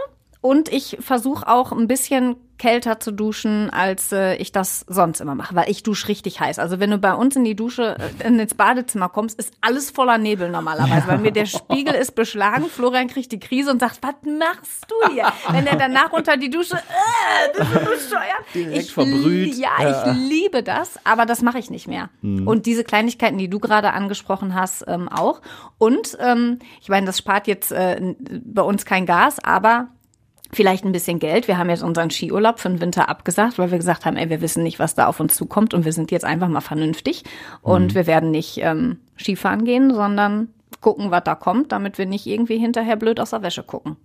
und 0.43 0.67
ich 0.67 0.97
versuche 0.99 1.47
auch 1.47 1.71
ein 1.71 1.87
bisschen 1.87 2.35
kälter 2.57 2.99
zu 2.99 3.11
duschen, 3.13 3.69
als 3.69 4.11
äh, 4.11 4.35
ich 4.35 4.51
das 4.51 4.85
sonst 4.89 5.21
immer 5.21 5.35
mache, 5.35 5.55
weil 5.55 5.69
ich 5.69 5.83
dusche 5.83 6.09
richtig 6.09 6.41
heiß. 6.41 6.59
Also 6.59 6.81
wenn 6.81 6.91
du 6.91 6.97
bei 6.97 7.13
uns 7.13 7.37
in 7.37 7.45
die 7.45 7.55
Dusche, 7.55 7.95
äh, 8.19 8.27
ins 8.27 8.53
Badezimmer 8.53 9.07
kommst, 9.07 9.39
ist 9.39 9.53
alles 9.61 9.89
voller 9.89 10.17
Nebel 10.17 10.49
normalerweise, 10.49 11.07
weil 11.07 11.19
mir 11.19 11.31
der 11.31 11.45
Spiegel 11.45 11.93
ist 11.93 12.15
beschlagen. 12.15 12.65
Florian 12.65 13.07
kriegt 13.07 13.31
die 13.31 13.39
Krise 13.39 13.71
und 13.71 13.79
sagt, 13.79 13.99
was 14.01 14.15
machst 14.37 14.85
du 14.89 15.13
hier? 15.13 15.31
Wenn 15.49 15.65
er 15.65 15.77
danach 15.77 16.11
unter 16.11 16.35
die 16.35 16.49
Dusche, 16.49 16.75
äh, 16.75 17.57
das 17.57 17.67
ist 17.69 17.79
bescheuert. 17.79 18.43
Direkt 18.53 18.77
ich 18.77 18.93
verbrüht. 18.93 19.55
Ja, 19.55 19.69
ich 19.79 20.17
liebe 20.17 20.61
das, 20.61 20.99
aber 21.05 21.25
das 21.25 21.41
mache 21.41 21.59
ich 21.59 21.69
nicht 21.69 21.87
mehr. 21.87 22.09
Und 22.21 22.65
diese 22.65 22.83
Kleinigkeiten, 22.83 23.37
die 23.37 23.49
du 23.49 23.59
gerade 23.59 23.93
angesprochen 23.93 24.55
hast, 24.55 24.83
ähm, 24.87 25.07
auch. 25.07 25.41
Und 25.77 26.17
ähm, 26.19 26.59
ich 26.81 26.89
meine, 26.89 27.05
das 27.05 27.17
spart 27.17 27.47
jetzt 27.47 27.71
äh, 27.71 28.15
bei 28.43 28.61
uns 28.61 28.83
kein 28.83 29.05
Gas, 29.05 29.39
aber 29.41 29.87
vielleicht 30.53 30.85
ein 30.85 30.91
bisschen 30.91 31.19
Geld. 31.19 31.47
Wir 31.47 31.57
haben 31.57 31.69
jetzt 31.69 31.83
unseren 31.83 32.09
Skiurlaub 32.09 32.59
für 32.59 32.69
den 32.69 32.81
Winter 32.81 33.09
abgesagt, 33.09 33.57
weil 33.57 33.71
wir 33.71 33.77
gesagt 33.77 34.05
haben, 34.05 34.17
ey, 34.17 34.29
wir 34.29 34.41
wissen 34.41 34.63
nicht, 34.63 34.79
was 34.79 34.95
da 34.95 35.07
auf 35.07 35.19
uns 35.19 35.35
zukommt 35.35 35.73
und 35.73 35.85
wir 35.85 35.93
sind 35.93 36.11
jetzt 36.11 36.25
einfach 36.25 36.47
mal 36.47 36.61
vernünftig 36.61 37.23
und 37.61 37.95
wir 37.95 38.07
werden 38.07 38.31
nicht 38.31 38.59
ähm, 38.61 38.97
Skifahren 39.17 39.65
gehen, 39.65 39.93
sondern 39.93 40.49
gucken, 40.81 41.11
was 41.11 41.23
da 41.23 41.35
kommt, 41.35 41.71
damit 41.71 41.97
wir 41.97 42.05
nicht 42.05 42.25
irgendwie 42.25 42.57
hinterher 42.57 42.95
blöd 42.95 43.19
aus 43.19 43.31
der 43.31 43.41
Wäsche 43.41 43.63
gucken. 43.63 43.97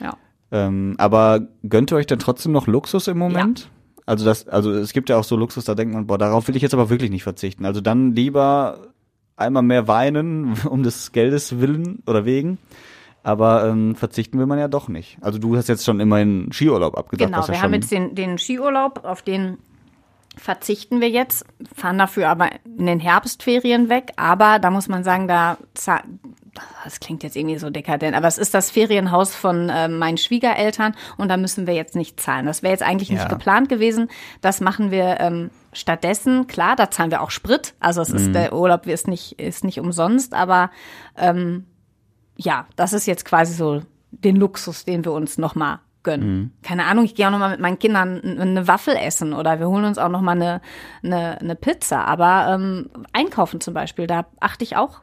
Ja. 0.00 0.16
Ähm, 0.50 0.94
aber 0.98 1.40
gönnt 1.68 1.92
ihr 1.92 1.96
euch 1.96 2.06
denn 2.06 2.18
trotzdem 2.18 2.52
noch 2.52 2.66
Luxus 2.66 3.06
im 3.06 3.18
Moment? 3.18 3.70
Also 4.06 4.24
das, 4.24 4.48
also 4.48 4.72
es 4.72 4.94
gibt 4.94 5.10
ja 5.10 5.18
auch 5.18 5.24
so 5.24 5.36
Luxus, 5.36 5.66
da 5.66 5.74
denkt 5.74 5.92
man, 5.92 6.06
boah, 6.06 6.16
darauf 6.16 6.48
will 6.48 6.56
ich 6.56 6.62
jetzt 6.62 6.72
aber 6.72 6.88
wirklich 6.88 7.10
nicht 7.10 7.24
verzichten. 7.24 7.66
Also 7.66 7.82
dann 7.82 8.14
lieber 8.14 8.88
einmal 9.36 9.62
mehr 9.62 9.86
weinen 9.86 10.54
um 10.68 10.82
des 10.82 11.12
Geldes 11.12 11.60
willen 11.60 12.02
oder 12.06 12.24
wegen. 12.24 12.58
Aber 13.28 13.66
ähm, 13.68 13.94
verzichten 13.94 14.38
will 14.38 14.46
man 14.46 14.58
ja 14.58 14.68
doch 14.68 14.88
nicht. 14.88 15.18
Also 15.20 15.38
du 15.38 15.56
hast 15.56 15.68
jetzt 15.68 15.84
schon 15.84 16.00
immerhin 16.00 16.50
Skiurlaub 16.52 16.96
abgesagt. 16.96 17.30
Genau, 17.30 17.42
ja 17.42 17.48
wir 17.48 17.54
schon, 17.54 17.62
haben 17.62 17.74
jetzt 17.74 17.90
den, 17.92 18.14
den 18.14 18.38
Skiurlaub, 18.38 19.04
auf 19.04 19.20
den 19.22 19.58
verzichten 20.36 21.00
wir 21.00 21.10
jetzt, 21.10 21.44
fahren 21.74 21.98
dafür 21.98 22.28
aber 22.28 22.48
in 22.64 22.86
den 22.86 23.00
Herbstferien 23.00 23.88
weg. 23.88 24.12
Aber 24.16 24.58
da 24.58 24.70
muss 24.70 24.88
man 24.88 25.04
sagen, 25.04 25.28
da 25.28 25.58
das 26.84 26.98
klingt 27.00 27.22
jetzt 27.22 27.36
irgendwie 27.36 27.58
so 27.58 27.70
dekadent, 27.70 28.16
aber 28.16 28.26
es 28.26 28.38
ist 28.38 28.54
das 28.54 28.70
Ferienhaus 28.70 29.34
von 29.34 29.68
äh, 29.68 29.88
meinen 29.88 30.16
Schwiegereltern 30.16 30.94
und 31.16 31.28
da 31.28 31.36
müssen 31.36 31.66
wir 31.66 31.74
jetzt 31.74 31.94
nicht 31.94 32.18
zahlen. 32.18 32.46
Das 32.46 32.62
wäre 32.62 32.72
jetzt 32.72 32.82
eigentlich 32.82 33.10
nicht 33.10 33.22
Ja. 33.22 33.28
geplant 33.28 33.68
gewesen. 33.68 34.08
Das 34.40 34.60
machen 34.60 34.90
wir 34.90 35.20
ähm, 35.20 35.50
stattdessen. 35.72 36.46
Klar, 36.46 36.74
da 36.76 36.90
zahlen 36.90 37.10
wir 37.10 37.20
auch 37.22 37.30
Sprit. 37.30 37.74
Also 37.78 38.00
es 38.00 38.08
Mhm. 38.10 38.16
ist 38.16 38.34
der 38.34 38.52
Urlaub 38.54 38.86
ist 38.86 39.06
nicht 39.06 39.38
ist 39.40 39.64
nicht 39.64 39.78
umsonst, 39.80 40.34
aber 40.34 40.70
ähm, 41.16 41.66
ja, 42.38 42.66
das 42.76 42.92
ist 42.92 43.06
jetzt 43.06 43.24
quasi 43.24 43.52
so 43.52 43.82
den 44.10 44.36
Luxus, 44.36 44.84
den 44.84 45.04
wir 45.04 45.12
uns 45.12 45.36
noch 45.36 45.54
mal 45.54 45.80
gönnen. 46.04 46.56
Keine 46.62 46.84
Ahnung, 46.84 47.04
ich 47.04 47.14
gehe 47.14 47.26
auch 47.26 47.32
noch 47.32 47.40
mal 47.40 47.50
mit 47.50 47.60
meinen 47.60 47.78
Kindern 47.78 48.22
eine 48.22 48.66
Waffel 48.68 48.96
essen 48.96 49.34
oder 49.34 49.58
wir 49.58 49.68
holen 49.68 49.84
uns 49.84 49.98
auch 49.98 50.08
noch 50.08 50.22
mal 50.22 50.32
eine, 50.32 50.60
eine, 51.02 51.40
eine 51.40 51.56
Pizza. 51.56 52.06
Aber 52.06 52.54
ähm, 52.54 52.88
einkaufen 53.12 53.60
zum 53.60 53.74
Beispiel, 53.74 54.06
da 54.06 54.26
achte 54.40 54.64
ich 54.64 54.76
auch 54.76 55.00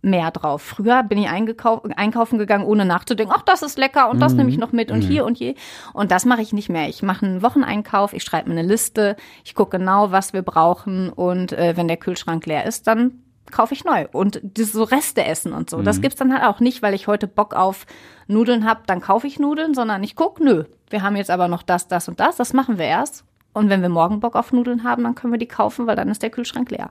mehr 0.00 0.30
drauf. 0.30 0.62
Früher 0.62 1.02
bin 1.02 1.18
ich 1.18 1.28
einkaufen 1.28 2.38
gegangen, 2.38 2.64
ohne 2.64 2.84
nachzudenken, 2.84 3.34
ach, 3.36 3.42
das 3.42 3.62
ist 3.62 3.78
lecker 3.78 4.08
und 4.10 4.20
das 4.20 4.32
nehme 4.32 4.48
ich 4.48 4.56
noch 4.56 4.72
mit 4.72 4.90
und 4.90 5.02
hier 5.02 5.24
und 5.24 5.38
je. 5.38 5.56
Und 5.92 6.12
das 6.12 6.24
mache 6.24 6.40
ich 6.40 6.52
nicht 6.52 6.68
mehr. 6.68 6.88
Ich 6.88 7.02
mache 7.02 7.26
einen 7.26 7.42
Wocheneinkauf, 7.42 8.12
ich 8.12 8.22
schreibe 8.22 8.48
mir 8.48 8.58
eine 8.58 8.68
Liste, 8.68 9.16
ich 9.44 9.54
gucke 9.54 9.78
genau, 9.78 10.12
was 10.12 10.32
wir 10.32 10.42
brauchen 10.42 11.10
und 11.10 11.52
äh, 11.52 11.76
wenn 11.76 11.88
der 11.88 11.96
Kühlschrank 11.96 12.46
leer 12.46 12.64
ist, 12.64 12.86
dann 12.86 13.22
kaufe 13.50 13.74
ich 13.74 13.84
neu. 13.84 14.06
Und 14.12 14.40
das 14.42 14.72
so 14.72 14.82
Reste 14.82 15.24
essen 15.24 15.52
und 15.52 15.70
so. 15.70 15.78
Mhm. 15.78 15.84
Das 15.84 16.00
gibt's 16.00 16.18
dann 16.18 16.32
halt 16.32 16.44
auch 16.44 16.60
nicht, 16.60 16.82
weil 16.82 16.94
ich 16.94 17.06
heute 17.06 17.26
Bock 17.26 17.54
auf 17.54 17.86
Nudeln 18.26 18.64
hab, 18.64 18.86
dann 18.86 19.00
kaufe 19.00 19.26
ich 19.26 19.38
Nudeln, 19.38 19.74
sondern 19.74 20.02
ich 20.02 20.16
guck, 20.16 20.40
nö, 20.40 20.64
wir 20.90 21.02
haben 21.02 21.16
jetzt 21.16 21.30
aber 21.30 21.48
noch 21.48 21.62
das, 21.62 21.88
das 21.88 22.08
und 22.08 22.20
das, 22.20 22.36
das 22.36 22.52
machen 22.52 22.78
wir 22.78 22.86
erst. 22.86 23.24
Und 23.52 23.70
wenn 23.70 23.82
wir 23.82 23.88
morgen 23.88 24.20
Bock 24.20 24.36
auf 24.36 24.52
Nudeln 24.52 24.84
haben, 24.84 25.02
dann 25.02 25.14
können 25.14 25.32
wir 25.32 25.38
die 25.38 25.46
kaufen, 25.46 25.86
weil 25.86 25.96
dann 25.96 26.08
ist 26.08 26.22
der 26.22 26.30
Kühlschrank 26.30 26.70
leer. 26.70 26.90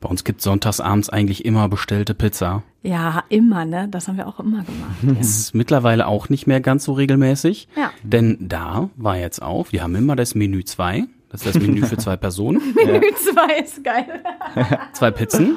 Bei 0.00 0.08
uns 0.08 0.24
gibt 0.24 0.40
sonntagsabends 0.40 1.10
eigentlich 1.10 1.44
immer 1.44 1.68
bestellte 1.68 2.14
Pizza. 2.14 2.62
Ja, 2.82 3.24
immer, 3.28 3.66
ne? 3.66 3.86
Das 3.90 4.08
haben 4.08 4.16
wir 4.16 4.26
auch 4.26 4.40
immer 4.40 4.64
gemacht. 4.64 4.96
Das 5.18 5.28
ist 5.28 5.54
mittlerweile 5.54 6.06
auch 6.06 6.30
nicht 6.30 6.46
mehr 6.46 6.60
ganz 6.60 6.84
so 6.84 6.92
regelmäßig. 6.92 7.68
Ja. 7.76 7.90
Denn 8.02 8.36
da 8.40 8.88
war 8.96 9.18
jetzt 9.18 9.42
auf, 9.42 9.72
wir 9.72 9.82
haben 9.82 9.94
immer 9.94 10.16
das 10.16 10.34
Menü 10.34 10.64
2. 10.64 11.04
Das 11.30 11.46
ist 11.46 11.54
das 11.54 11.62
Menü 11.62 11.86
für 11.86 11.96
zwei 11.96 12.16
Personen. 12.18 12.60
Menü 12.74 13.00
2 13.14 13.58
ist 13.60 13.84
geil. 13.84 14.22
Zwei 14.92 15.10
Pizzen, 15.10 15.56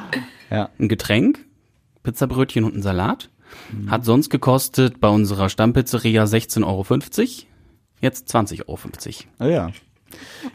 Ja. 0.52 0.70
ein 0.80 0.88
Getränk, 0.88 1.40
Pizzabrötchen 2.04 2.64
und 2.64 2.76
ein 2.76 2.82
Salat. 2.82 3.30
Hat 3.88 4.04
sonst 4.06 4.30
gekostet 4.30 5.00
bei 5.00 5.08
unserer 5.10 5.48
Stammpizzeria 5.50 6.24
16,50 6.24 6.66
Euro. 6.66 6.86
Jetzt 8.02 8.36
20,50 8.36 8.60
Euro. 8.68 8.80
Oh 9.40 9.46
ja. 9.46 9.70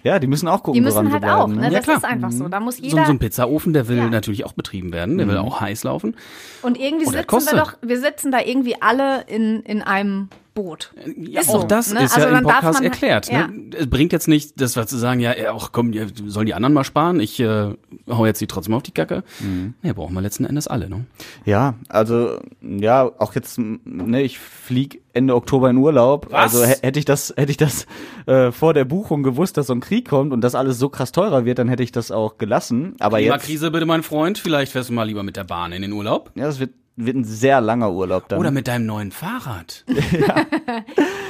Ja, 0.04 0.18
die 0.20 0.26
müssen 0.28 0.46
auch 0.48 0.62
gucken, 0.62 0.74
Die 0.74 0.81
müssen 0.81 0.94
woran 0.96 1.12
halt 1.12 1.22
sie 1.22 1.26
bleiben. 1.26 1.40
auch, 1.40 1.48
ne? 1.48 1.57
ne? 1.57 1.62
Ja, 1.64 1.70
das 1.70 1.85
klar. 1.85 1.96
ist 1.96 2.04
einfach 2.04 2.31
so. 2.31 2.48
Da 2.48 2.61
muss 2.61 2.76
So, 2.76 2.83
jeder. 2.85 3.04
so 3.07 3.11
ein 3.11 3.18
Pizzaofen, 3.18 3.72
der 3.72 3.88
will 3.88 3.96
Ja. 3.98 4.09
natürlich 4.09 4.44
auch 4.46 4.52
betrieben 4.52 4.92
werden. 4.92 5.18
Der 5.18 5.26
will 5.28 5.37
auch 5.37 5.61
heiß 5.61 5.83
laufen. 5.85 6.14
und 6.62 6.78
irgendwie 6.78 7.04
der 7.11 7.22
sitzen 7.28 7.46
wir 7.57 7.59
doch, 7.59 7.74
wir 7.83 8.00
sitzen 8.00 8.31
da 8.31 8.38
irgendwie 8.40 8.81
alle 8.81 9.22
in, 9.26 9.62
in 9.62 9.83
einem 9.83 10.28
Boot. 10.54 10.92
Ja, 11.16 11.40
Ist 11.40 11.48
auch 11.50 11.61
so, 11.62 11.66
das 11.66 11.92
ne? 11.92 12.02
ist 12.04 12.14
Also 12.16 12.20
ja 12.22 12.26
im 12.28 12.34
dann 12.34 12.44
darf 12.44 12.54
Podcast 12.56 12.74
man- 12.80 12.84
erklärt. 12.84 13.30
ja. 13.30 13.46
Ne? 13.48 13.70
Es 13.76 13.88
bringt 13.88 14.12
jetzt 14.12 14.26
nicht, 14.28 14.61
das 14.61 14.76
war 14.76 14.87
zu 14.87 14.96
sagen, 14.96 15.20
ja, 15.20 15.37
ja, 15.37 15.52
auch 15.52 15.70
komm, 15.72 15.92
ja, 15.92 16.06
sollen 16.26 16.46
die 16.46 16.54
anderen 16.54 16.72
mal 16.74 16.84
sparen? 16.84 17.20
Ich 17.20 17.38
äh, 17.40 17.74
hau 18.08 18.26
jetzt 18.26 18.40
die 18.40 18.46
trotzdem 18.46 18.74
auf 18.74 18.82
die 18.82 18.90
Kacke. 18.92 19.22
Mhm. 19.40 19.74
Ja, 19.82 19.92
brauchen 19.92 20.14
wir 20.14 20.20
letzten 20.20 20.44
Endes 20.44 20.66
alle, 20.68 20.88
ne? 20.90 21.06
Ja, 21.44 21.74
also 21.88 22.40
ja, 22.61 23.04
auch 23.18 23.34
jetzt, 23.34 23.58
ne, 23.58 24.22
ich 24.22 24.38
flieg 24.38 25.02
Ende 25.12 25.34
Oktober 25.34 25.70
in 25.70 25.76
Urlaub. 25.76 26.26
Was? 26.30 26.54
Also 26.54 26.64
hä- 26.64 26.76
hätte 26.82 26.98
ich 26.98 27.04
das, 27.04 27.32
hätte 27.37 27.50
ich 27.50 27.56
das 27.56 27.87
äh, 28.26 28.50
vor 28.52 28.74
der 28.74 28.84
Buchung 28.84 29.22
gewusst, 29.22 29.56
dass 29.56 29.68
so 29.68 29.72
ein 29.74 29.80
Krieg 29.80 30.08
kommt 30.08 30.32
und 30.32 30.40
das 30.42 30.54
alles 30.54 30.78
so 30.78 30.88
krass 30.88 31.12
teurer 31.12 31.44
wird, 31.44 31.58
dann 31.58 31.68
hätte 31.68 31.82
ich 31.82 31.92
das 31.92 32.11
auch 32.11 32.38
gelassen. 32.38 32.94
Aber 33.00 33.18
jetzt, 33.18 33.28
Klimakrise 33.28 33.70
bitte, 33.70 33.87
mein 33.87 34.02
Freund. 34.02 34.38
Vielleicht 34.38 34.72
fährst 34.72 34.90
du 34.90 34.94
mal 34.94 35.04
lieber 35.04 35.22
mit 35.22 35.37
der 35.37 35.44
Bahn 35.44 35.72
in 35.72 35.82
den 35.82 35.92
Urlaub. 35.92 36.30
ja, 36.34 36.44
das 36.46 36.58
wird 36.61 36.70
wird 37.00 37.16
ein 37.16 37.24
sehr 37.24 37.61
langer 37.61 37.92
Urlaub 37.92 38.28
dann. 38.28 38.38
Oder 38.40 38.50
mit 38.50 38.66
deinem 38.68 38.87
neuen 38.87 39.12
Fahrrad. 39.12 39.84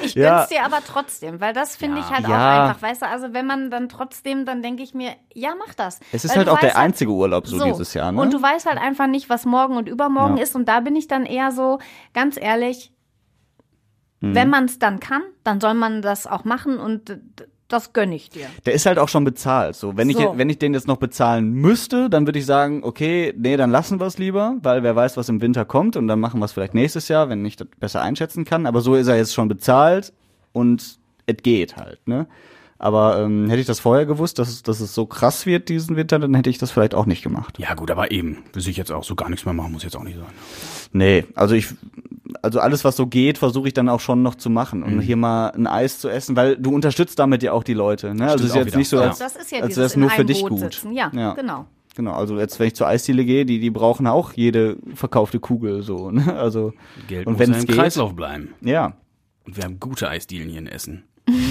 Ich 0.02 0.14
Ja. 0.14 0.36
gönn's 0.38 0.48
dir 0.48 0.64
aber 0.64 0.78
trotzdem, 0.86 1.40
weil 1.40 1.52
das 1.52 1.76
finde 1.76 1.98
ich 2.00 2.08
halt 2.08 2.26
Ja. 2.26 2.28
auch 2.28 2.68
einfach, 2.68 2.82
weißt 2.82 3.02
du, 3.02 3.06
also 3.06 3.34
wenn 3.34 3.46
man 3.46 3.70
dann 3.70 3.88
trotzdem, 3.88 4.44
dann 4.46 4.62
denke 4.62 4.82
ich 4.82 4.94
mir, 4.94 5.10
ja, 5.34 5.50
mach 5.58 5.74
das. 5.74 5.98
es 6.12 6.24
ist 6.24 6.30
Weil 6.30 6.38
halt 6.38 6.48
auch 6.48 6.60
der 6.60 6.74
halt- 6.74 6.84
einzige 6.84 7.10
Urlaub 7.10 7.46
so, 7.46 7.62
dieses 7.62 7.94
Jahr, 7.94 8.12
ne? 8.12 8.20
Und 8.20 8.32
du 8.32 8.40
weißt 8.40 8.66
halt 8.66 8.78
einfach 8.78 9.06
nicht, 9.08 9.28
was 9.28 9.44
morgen 9.44 9.76
und 9.76 9.88
übermorgen 9.88 10.36
Ja. 10.36 10.42
ist. 10.44 10.54
Und 10.54 10.66
da 10.68 10.80
bin 10.80 10.94
ich 10.96 11.08
dann 11.08 11.26
eher 11.26 11.50
so, 11.50 11.78
ganz 12.14 12.38
ehrlich, 12.40 12.92
Mhm. 14.20 14.34
wenn 14.34 14.48
man 14.50 14.64
es 14.66 14.78
dann 14.78 14.98
kann, 15.00 15.22
dann 15.44 15.60
soll 15.60 15.74
man 15.74 16.00
das 16.00 16.26
auch 16.26 16.44
machen 16.44 16.78
und 16.78 17.18
das 17.68 17.92
gönne 17.92 18.14
ich 18.14 18.30
dir. 18.30 18.46
Der 18.64 18.72
ist 18.72 18.86
halt 18.86 18.98
auch 18.98 19.08
schon 19.08 19.24
bezahlt. 19.24 19.76
So, 19.76 19.96
wenn 19.96 20.08
ich 20.08 20.16
So. 20.16 20.34
wenn 20.36 20.48
ich 20.48 20.58
den 20.58 20.72
jetzt 20.74 20.88
noch 20.88 20.96
bezahlen 20.96 21.52
müsste, 21.52 22.08
dann 22.08 22.26
würde 22.26 22.38
ich 22.38 22.46
sagen, 22.46 22.82
okay, 22.82 23.34
nee, 23.36 23.56
dann 23.56 23.70
lassen 23.70 24.00
wir 24.00 24.06
es 24.06 24.18
lieber, 24.18 24.56
weil 24.62 24.82
wer 24.82 24.96
weiß, 24.96 25.16
was 25.16 25.28
im 25.28 25.40
Winter 25.42 25.64
kommt 25.64 25.96
und 25.96 26.08
dann 26.08 26.18
machen 26.18 26.40
wir 26.40 26.46
es 26.46 26.52
vielleicht 26.52 26.74
nächstes 26.74 27.08
Jahr, 27.08 27.28
wenn 27.28 27.44
ich 27.44 27.56
das 27.56 27.68
besser 27.78 28.00
einschätzen 28.00 28.44
kann. 28.44 28.66
Aber 28.66 28.80
so 28.80 28.94
ist 28.94 29.06
er 29.06 29.16
jetzt 29.16 29.34
schon 29.34 29.48
bezahlt 29.48 30.12
und 30.52 30.98
es 31.26 31.36
geht 31.42 31.76
halt, 31.76 32.06
ne? 32.08 32.26
Aber 32.80 33.20
ähm, 33.20 33.48
hätte 33.48 33.60
ich 33.60 33.66
das 33.66 33.80
vorher 33.80 34.06
gewusst, 34.06 34.38
dass 34.38 34.48
es, 34.48 34.62
dass 34.62 34.78
es 34.80 34.94
so 34.94 35.04
krass 35.06 35.46
wird 35.46 35.68
diesen 35.68 35.96
Winter, 35.96 36.18
dann 36.20 36.32
hätte 36.34 36.48
ich 36.48 36.58
das 36.58 36.70
vielleicht 36.70 36.94
auch 36.94 37.06
nicht 37.06 37.22
gemacht. 37.24 37.58
Ja, 37.58 37.74
gut, 37.74 37.90
aber 37.90 38.12
eben. 38.12 38.38
Will 38.52 38.66
ich 38.68 38.76
jetzt 38.76 38.92
auch 38.92 39.02
so 39.02 39.16
gar 39.16 39.28
nichts 39.30 39.44
mehr 39.44 39.52
machen, 39.54 39.72
muss 39.72 39.82
jetzt 39.82 39.96
auch 39.96 40.04
nicht 40.04 40.16
sein. 40.16 40.26
Nee, 40.92 41.24
also 41.34 41.56
ich, 41.56 41.66
also 42.40 42.60
alles, 42.60 42.84
was 42.84 42.94
so 42.96 43.06
geht, 43.08 43.36
versuche 43.38 43.66
ich 43.68 43.74
dann 43.74 43.88
auch 43.88 43.98
schon 44.00 44.22
noch 44.22 44.36
zu 44.36 44.48
machen. 44.48 44.82
Und 44.84 45.00
hier 45.00 45.16
mal 45.16 45.48
ein 45.48 45.66
Eis 45.66 45.98
zu 45.98 46.08
essen, 46.08 46.36
weil 46.36 46.56
du 46.56 46.72
unterstützt 46.72 47.18
damit 47.18 47.42
ja 47.42 47.52
auch 47.52 47.64
die 47.64 47.74
Leute. 47.74 48.14
Ne? 48.14 48.30
Also 48.30 48.44
es 48.44 48.50
ist 48.50 48.56
jetzt 48.56 48.66
wieder. 48.68 48.78
nicht 48.78 48.88
so, 48.88 48.96
Ja. 48.98 49.08
als, 49.08 49.18
Das 49.18 49.34
ist 49.36 49.50
ja 49.50 49.58
als 49.58 49.66
dieses 49.68 49.76
wäre 49.78 49.86
es 49.86 49.94
in 49.94 50.00
nur 50.02 50.10
für 50.10 50.16
einem 50.18 50.26
dich 50.28 50.40
Boot 50.40 50.50
gut. 50.50 50.60
sitzen. 50.60 50.92
Ja, 50.92 51.10
Ja. 51.14 51.34
genau. 51.34 51.66
Genau, 51.96 52.12
also 52.12 52.38
jetzt, 52.38 52.60
wenn 52.60 52.68
ich 52.68 52.76
zur 52.76 52.86
Eisdiele 52.86 53.24
gehe, 53.24 53.44
die, 53.44 53.58
die 53.58 53.70
brauchen 53.70 54.06
auch 54.06 54.32
jede 54.34 54.76
verkaufte 54.94 55.40
Kugel 55.40 55.82
so. 55.82 56.12
Ne? 56.12 56.32
Also 56.38 56.72
Geld 57.08 57.26
und 57.26 57.32
muss 57.32 57.40
wenn 57.40 57.50
ja 57.50 57.56
es 57.56 57.62
im 57.64 57.66
geht, 57.66 57.76
Kreislauf 57.76 58.14
bleiben. 58.14 58.54
ja. 58.60 58.92
Und 59.44 59.56
wir 59.56 59.64
haben 59.64 59.80
gute 59.80 60.08
Eisdielen 60.08 60.48
hier 60.48 60.58
in 60.60 60.66
Essen. 60.68 61.04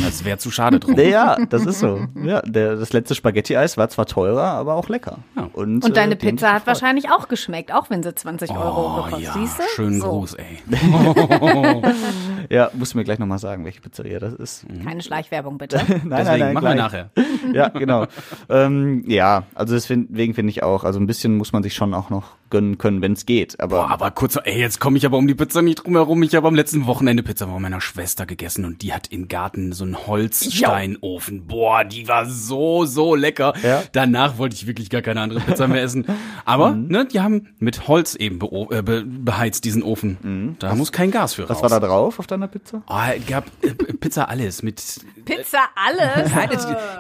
Das 0.04 0.24
wäre 0.26 0.38
zu 0.38 0.52
schade 0.52 0.80
drum. 0.80 0.96
Nee, 0.96 1.12
ja, 1.12 1.38
das 1.50 1.66
ist 1.66 1.80
so. 1.80 2.00
Ja, 2.24 2.42
der, 2.42 2.76
das 2.76 2.94
letzte 2.94 3.16
Spaghetti-Eis 3.16 3.78
war 3.78 3.90
zwar 3.90 4.06
teurer, 4.06 4.44
aber 4.44 4.76
auch 4.76 4.90
lecker. 4.90 5.20
Ja. 5.36 5.50
Und, 5.54 5.84
Und 5.86 5.98
deine 5.98 6.14
äh, 6.14 6.18
Pizza 6.18 6.48
hat 6.54 6.66
gefreut. 6.66 6.68
wahrscheinlich 6.68 7.10
auch 7.12 7.28
geschmeckt, 7.28 7.74
auch 7.74 7.90
wenn 7.90 8.04
sie 8.04 8.14
20 8.14 8.52
Euro 8.52 8.96
Oh 9.00 9.04
gekostet. 9.04 9.22
ja, 9.24 9.34
Siehste? 9.34 9.64
schönen 9.76 10.02
so. 10.02 10.08
Gruß, 10.10 10.36
ey. 10.36 10.58
Ja, 12.50 12.70
musst 12.74 12.94
du 12.94 12.98
mir 12.98 13.04
gleich 13.04 13.20
nochmal 13.20 13.40
sagen, 13.40 13.66
welche 13.66 13.82
Pizzeria 13.82 14.20
das 14.20 14.34
ist. 14.34 14.66
Keine 14.84 15.02
Schleichwerbung 15.02 15.58
bitte. 15.58 15.78
Nein, 16.06 16.26
Deswegen 16.26 16.54
machen 16.54 16.54
wir 16.54 16.60
gleich. 16.62 16.76
nachher. 16.78 17.10
Ja, 17.54 17.68
genau. 17.70 18.06
ähm, 18.50 19.04
ja, 19.08 19.44
also 19.54 19.74
deswegen 19.74 20.34
finde 20.34 20.50
ich 20.52 20.64
auch, 20.64 20.84
also 20.86 21.00
ein 21.00 21.08
bisschen 21.08 21.36
muss 21.38 21.52
man 21.52 21.64
sich 21.64 21.74
schon 21.76 21.94
auch 21.94 22.10
noch 22.10 22.24
gönnen 22.50 22.78
können, 22.78 23.02
wenn 23.02 23.14
es 23.14 23.26
geht. 23.26 23.60
Aber 23.60 23.78
Boah, 23.84 23.90
aber 23.92 24.12
kurz, 24.12 24.38
ey, 24.44 24.60
jetzt 24.60 24.80
komme 24.80 24.98
ich 24.98 25.06
aber 25.06 25.18
um 25.18 25.28
die 25.28 25.36
Pizza 25.36 25.62
nicht 25.62 25.84
drum 25.84 25.94
herum. 25.96 26.22
Ich 26.24 26.36
habe 26.36 26.48
am 26.48 26.56
letzten 26.56 26.86
Wochenende 26.88 27.24
Pizza 27.24 27.46
bei 27.48 27.60
meiner 27.60 27.82
Schwester 27.82 28.26
gegessen 28.26 28.66
und 28.66 28.82
die 28.82 28.94
hat 28.94 29.08
im 29.12 29.28
Garten 29.28 29.74
so 29.74 29.84
einen 29.84 30.08
Holzsteinofen. 30.08 31.46
Boah, 31.48 31.84
die 31.84 32.08
war 32.08 32.26
so, 32.26 32.86
so 32.86 33.16
lecker. 33.16 33.54
Ja. 33.64 33.84
Danach 33.92 34.38
wollte 34.38 34.56
ich 34.56 34.68
wirklich 34.68 34.90
gar 34.90 35.02
keine 35.02 35.22
andere 35.22 35.40
Pizza 35.42 35.68
mehr 35.68 35.82
essen. 35.84 36.06
Aber, 36.46 36.72
Mhm. 36.72 36.88
ne, 36.88 37.06
die 37.06 37.20
haben 37.20 37.48
mit 37.60 37.88
Holz 37.88 38.16
eben 38.16 38.40
beo- 38.40 38.72
äh, 38.74 38.82
be 38.82 39.04
beheizt, 39.06 39.66
diesen 39.66 39.84
Ofen. 39.84 40.56
Da 40.60 40.76
muss 40.76 40.92
kein 40.92 41.12
Gas 41.12 41.34
für 41.34 41.44
Mhm. 41.44 41.50
was 41.50 41.58
raus. 41.64 41.72
war 41.72 41.80
da 41.80 41.88
drauf 41.88 42.20
auf 42.20 42.28
deiner 42.28 42.48
Pizza? 42.48 42.82
Oh, 42.88 42.96
es 43.18 43.26
gab 43.26 43.46
äh, 43.62 43.70
Pizza 43.74 44.30
alles 44.30 44.64
mit 44.64 44.82
Pizza 45.26 45.60
alles. 45.76 46.32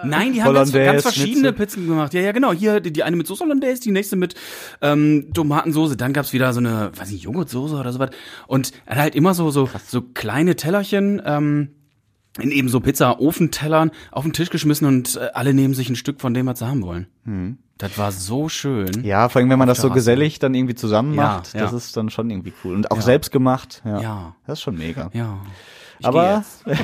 Nein, 0.04 0.34
die 0.34 0.44
haben 0.44 0.54
ganz, 0.54 0.72
verschiedene. 1.04 1.54
Pizzen 1.54 1.88
gemacht. 1.88 2.14
Ja, 2.14 2.22
ja, 2.22 2.32
genau. 2.32 2.52
Hier 2.54 2.80
die, 2.80 2.92
die 2.92 3.04
eine 3.04 3.16
mit 3.16 3.28
Soße 3.28 3.44
Hollandaise, 3.44 3.82
die 3.82 3.92
nächste 3.92 4.16
mit 4.16 4.36
ähm, 4.82 5.28
Tomatensoße. 5.38 5.96
Dann 5.98 6.14
gab's 6.14 6.34
wieder 6.34 6.52
so 6.54 6.60
eine, 6.60 6.92
weiß 6.96 7.12
nicht, 7.12 7.24
Joghurtsoße 7.24 7.76
oder 7.76 7.92
sowas. 7.94 8.10
Und 8.48 8.72
halt 8.88 9.16
immer 9.16 9.34
so 9.34 9.50
so 9.52 9.70
so 9.86 10.02
kleine 10.02 10.56
Tellerchen. 10.56 11.22
Ähm, 11.26 11.70
in 12.40 12.52
eben 12.52 12.70
so 12.70 12.80
Pizza-Ofentellern 12.82 13.90
auf 14.12 14.24
den 14.24 14.32
Tisch 14.32 14.52
geschmissen 14.52 14.86
und 14.86 15.16
äh, 15.16 15.30
alle 15.34 15.56
nehmen 15.56 15.74
sich 15.74 15.90
ein 15.90 15.96
Stück 15.96 16.22
von 16.22 16.36
dem, 16.36 16.46
was 16.46 16.60
sie 16.60 16.68
haben 16.68 16.84
wollen. 16.84 17.58
Das 17.80 17.98
war 17.98 18.12
so 18.12 18.48
schön. 18.48 18.94
Hm. 18.98 19.04
Ja, 19.04 19.28
vor 19.30 19.40
allem, 19.40 19.50
wenn 19.50 19.58
man 19.58 19.68
das 19.68 19.82
so 19.82 19.90
gesellig 19.90 20.38
dann 20.38 20.54
irgendwie 20.54 20.76
zusammen 20.76 21.16
Ja, 21.16 21.24
macht, 21.24 21.56
ja. 21.56 21.62
das 21.62 21.74
ist 21.74 21.98
dann 21.98 22.12
schon 22.12 22.30
irgendwie 22.30 22.54
cool. 22.64 22.76
Und 22.76 22.92
auch 22.92 23.02
selbst 23.02 23.32
gemacht. 23.32 23.82
Ja. 23.86 24.02
Ja. 24.02 24.36
Das 24.46 24.60
ist 24.60 24.64
schon 24.64 24.78
mega. 24.78 25.10
Ja. 25.14 25.40
Ich 25.98 26.06
Aber, 26.06 26.44
jetzt. 26.68 26.80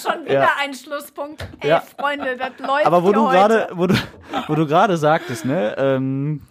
Schon 0.00 0.24
wieder 0.24 0.48
ein 0.62 0.72
Schlusspunkt. 0.72 1.44
Ey, 1.58 1.70
Ja. 1.70 1.80
Freunde, 1.98 2.36
das 2.38 2.50
läuft 2.64 2.86
aber 2.86 3.02
wo 3.02 3.10
du 3.10 3.24
gerade, 3.24 3.68
wo 3.72 3.88
du, 3.88 3.94
wo 4.46 4.54
du 4.54 4.66
gerade 4.68 4.96
sagtest, 4.96 5.44
ne, 5.46 5.74
ähm, 5.78 6.42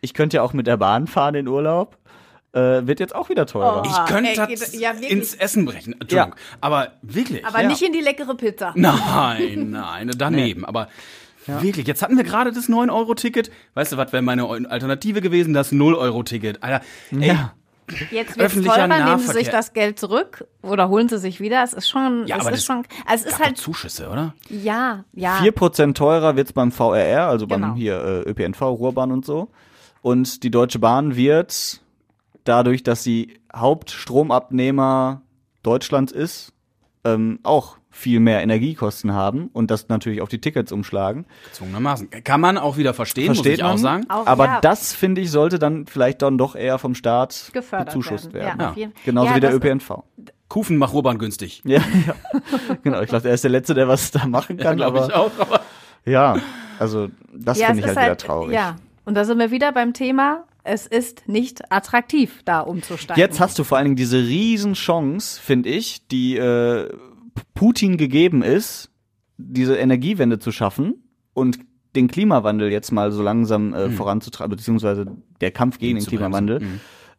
ich 0.00 0.14
könnte 0.14 0.36
ja 0.38 0.42
auch 0.42 0.52
mit 0.52 0.66
der 0.66 0.76
Bahn 0.76 1.06
fahren 1.06 1.34
in 1.34 1.48
Urlaub, 1.48 1.96
äh, 2.52 2.58
wird 2.86 3.00
jetzt 3.00 3.14
auch 3.14 3.28
wieder 3.28 3.46
teurer. 3.46 3.82
Oh. 3.84 3.88
Ich 3.88 4.12
könnte 4.12 4.30
ey, 4.30 4.54
das 4.56 4.74
ja, 4.74 4.90
ins 4.90 5.34
Essen 5.34 5.64
brechen. 5.66 5.92
Entschuldigung. 6.00 6.34
Aber 6.60 6.92
wirklich. 7.02 7.44
Aber 7.46 7.62
Ja. 7.62 7.68
nicht 7.68 7.82
in 7.82 7.92
die 7.92 8.00
leckere 8.00 8.34
Pizza. 8.34 8.72
Nein, 8.76 9.70
nein, 9.70 10.10
daneben. 10.16 10.64
Aber 10.64 10.88
wirklich, 11.46 11.86
jetzt 11.86 12.02
hatten 12.02 12.16
wir 12.16 12.24
gerade 12.24 12.52
das 12.52 12.68
9-Euro-Ticket. 12.68 13.50
Weißt 13.74 13.92
du, 13.92 13.96
was 13.96 14.12
wäre 14.12 14.22
meine 14.22 14.46
Alternative 14.48 15.20
gewesen? 15.20 15.54
Das 15.54 15.72
0-Euro-Ticket. 15.72 16.62
Alter, 16.62 16.84
ey, 17.12 17.28
Ja. 17.28 17.52
Jetzt 18.12 18.36
wird's 18.36 18.38
Öffentlicher 18.38 18.86
teurer, 18.88 19.04
nehmen 19.04 19.18
Sie 19.18 19.32
sich 19.32 19.48
das 19.48 19.72
Geld 19.72 19.98
zurück 19.98 20.46
oder 20.62 20.88
holen 20.90 21.08
Sie 21.08 21.18
sich 21.18 21.40
wieder. 21.40 21.64
Es 21.64 21.72
ist 21.72 21.88
schon, 21.88 22.24
Ja, 22.28 22.36
es 22.36 22.42
aber 22.42 22.50
ist 22.54 22.58
das 22.58 22.64
schon, 22.64 22.84
also 23.04 23.26
es 23.26 23.32
ist 23.32 23.38
halt, 23.40 23.56
Zuschüsse, 23.56 24.08
oder? 24.08 24.34
ja, 24.48 25.02
ja. 25.12 25.38
4% 25.40 25.94
teurer 25.94 26.36
wird's 26.36 26.52
beim 26.52 26.70
VRR, 26.70 27.26
also 27.26 27.48
Genau. 27.48 27.68
beim 27.68 27.74
hier 27.74 28.24
äh, 28.26 28.30
ÖPNV, 28.30 28.60
Ruhrbahn 28.62 29.10
und 29.10 29.24
so. 29.26 29.48
Und 30.02 30.42
die 30.42 30.50
Deutsche 30.50 30.78
Bahn 30.78 31.16
wird 31.16 31.80
dadurch, 32.44 32.82
dass 32.82 33.02
sie 33.04 33.38
Hauptstromabnehmer 33.54 35.22
Deutschlands 35.62 36.12
ist, 36.12 36.52
ähm, 37.04 37.38
auch 37.42 37.76
viel 37.92 38.20
mehr 38.20 38.40
Energiekosten 38.42 39.12
haben 39.12 39.48
und 39.52 39.70
das 39.70 39.88
natürlich 39.88 40.22
auf 40.22 40.28
die 40.28 40.40
Tickets 40.40 40.70
umschlagen. 40.72 41.26
Gezwungenermaßen. 41.48 42.08
Kann 42.24 42.40
man 42.40 42.56
auch 42.56 42.76
wieder 42.76 42.94
verstehen, 42.94 43.26
Versteht 43.34 43.52
muss 43.52 43.58
ich 43.58 43.62
man. 43.62 43.72
auch 43.72 43.78
sagen. 43.78 44.06
Auch, 44.08 44.26
Aber 44.26 44.44
ja, 44.46 44.60
das, 44.60 44.94
finde 44.94 45.20
ich, 45.20 45.30
sollte 45.30 45.58
dann 45.58 45.86
vielleicht 45.86 46.22
dann 46.22 46.38
doch 46.38 46.54
eher 46.54 46.78
vom 46.78 46.94
Staat 46.94 47.50
Gefördert 47.52 47.88
bezuschusst 47.88 48.32
werden. 48.32 48.58
werden. 48.58 48.60
Ja, 48.60 48.72
jeden- 48.76 48.92
Genauso 49.04 49.30
Ja, 49.30 49.36
wie 49.36 49.40
der 49.40 49.54
ÖPNV. 49.54 50.04
Kufen 50.48 50.78
macht 50.78 50.92
Ruhrbahn 50.94 51.18
günstig. 51.18 51.62
Ja, 51.64 51.80
ja. 52.06 52.14
genau. 52.82 53.00
Ich 53.02 53.08
glaube, 53.08 53.28
er 53.28 53.34
ist 53.34 53.44
der 53.44 53.50
Letzte, 53.50 53.74
der 53.74 53.88
was 53.88 54.10
da 54.12 54.24
machen 54.26 54.56
kann. 54.56 54.76
Glaub 54.76 54.94
aber 54.94 55.06
ich 55.06 55.14
auch, 55.14 55.30
aber 55.38 55.60
ja, 56.04 56.36
also 56.78 57.08
das 57.34 57.58
ja, 57.58 57.66
finde 57.68 57.80
ich 57.82 57.86
ist 57.90 57.96
halt 57.96 58.06
wieder 58.06 58.16
traurig. 58.16 58.54
Ja, 58.54 58.76
und 59.04 59.14
da 59.14 59.24
sind 59.24 59.38
wir 59.38 59.50
wieder 59.50 59.72
beim 59.72 59.92
Thema, 59.92 60.44
es 60.62 60.86
ist 60.86 61.28
nicht 61.28 61.72
attraktiv, 61.72 62.42
da 62.44 62.60
umzusteigen. 62.60 63.20
Jetzt 63.20 63.40
hast 63.40 63.58
du 63.58 63.64
vor 63.64 63.78
allen 63.78 63.86
Dingen 63.86 63.96
diese 63.96 64.18
riesen 64.18 64.74
Chance, 64.74 65.40
finde 65.40 65.68
ich, 65.70 66.06
die 66.08 66.36
äh, 66.36 66.88
Putin 67.54 67.96
gegeben 67.96 68.42
ist, 68.42 68.90
diese 69.38 69.76
Energiewende 69.76 70.38
zu 70.38 70.52
schaffen 70.52 71.02
und 71.32 71.58
den 71.96 72.08
Klimawandel 72.08 72.70
jetzt 72.70 72.92
mal 72.92 73.10
so 73.10 73.22
langsam 73.22 73.74
äh, 73.74 73.90
voranzutreiben, 73.90 74.56
beziehungsweise 74.56 75.06
der 75.40 75.50
Kampf 75.50 75.78
gegen 75.78 75.98
den. 75.98 76.06
Klimawandel. 76.06 76.62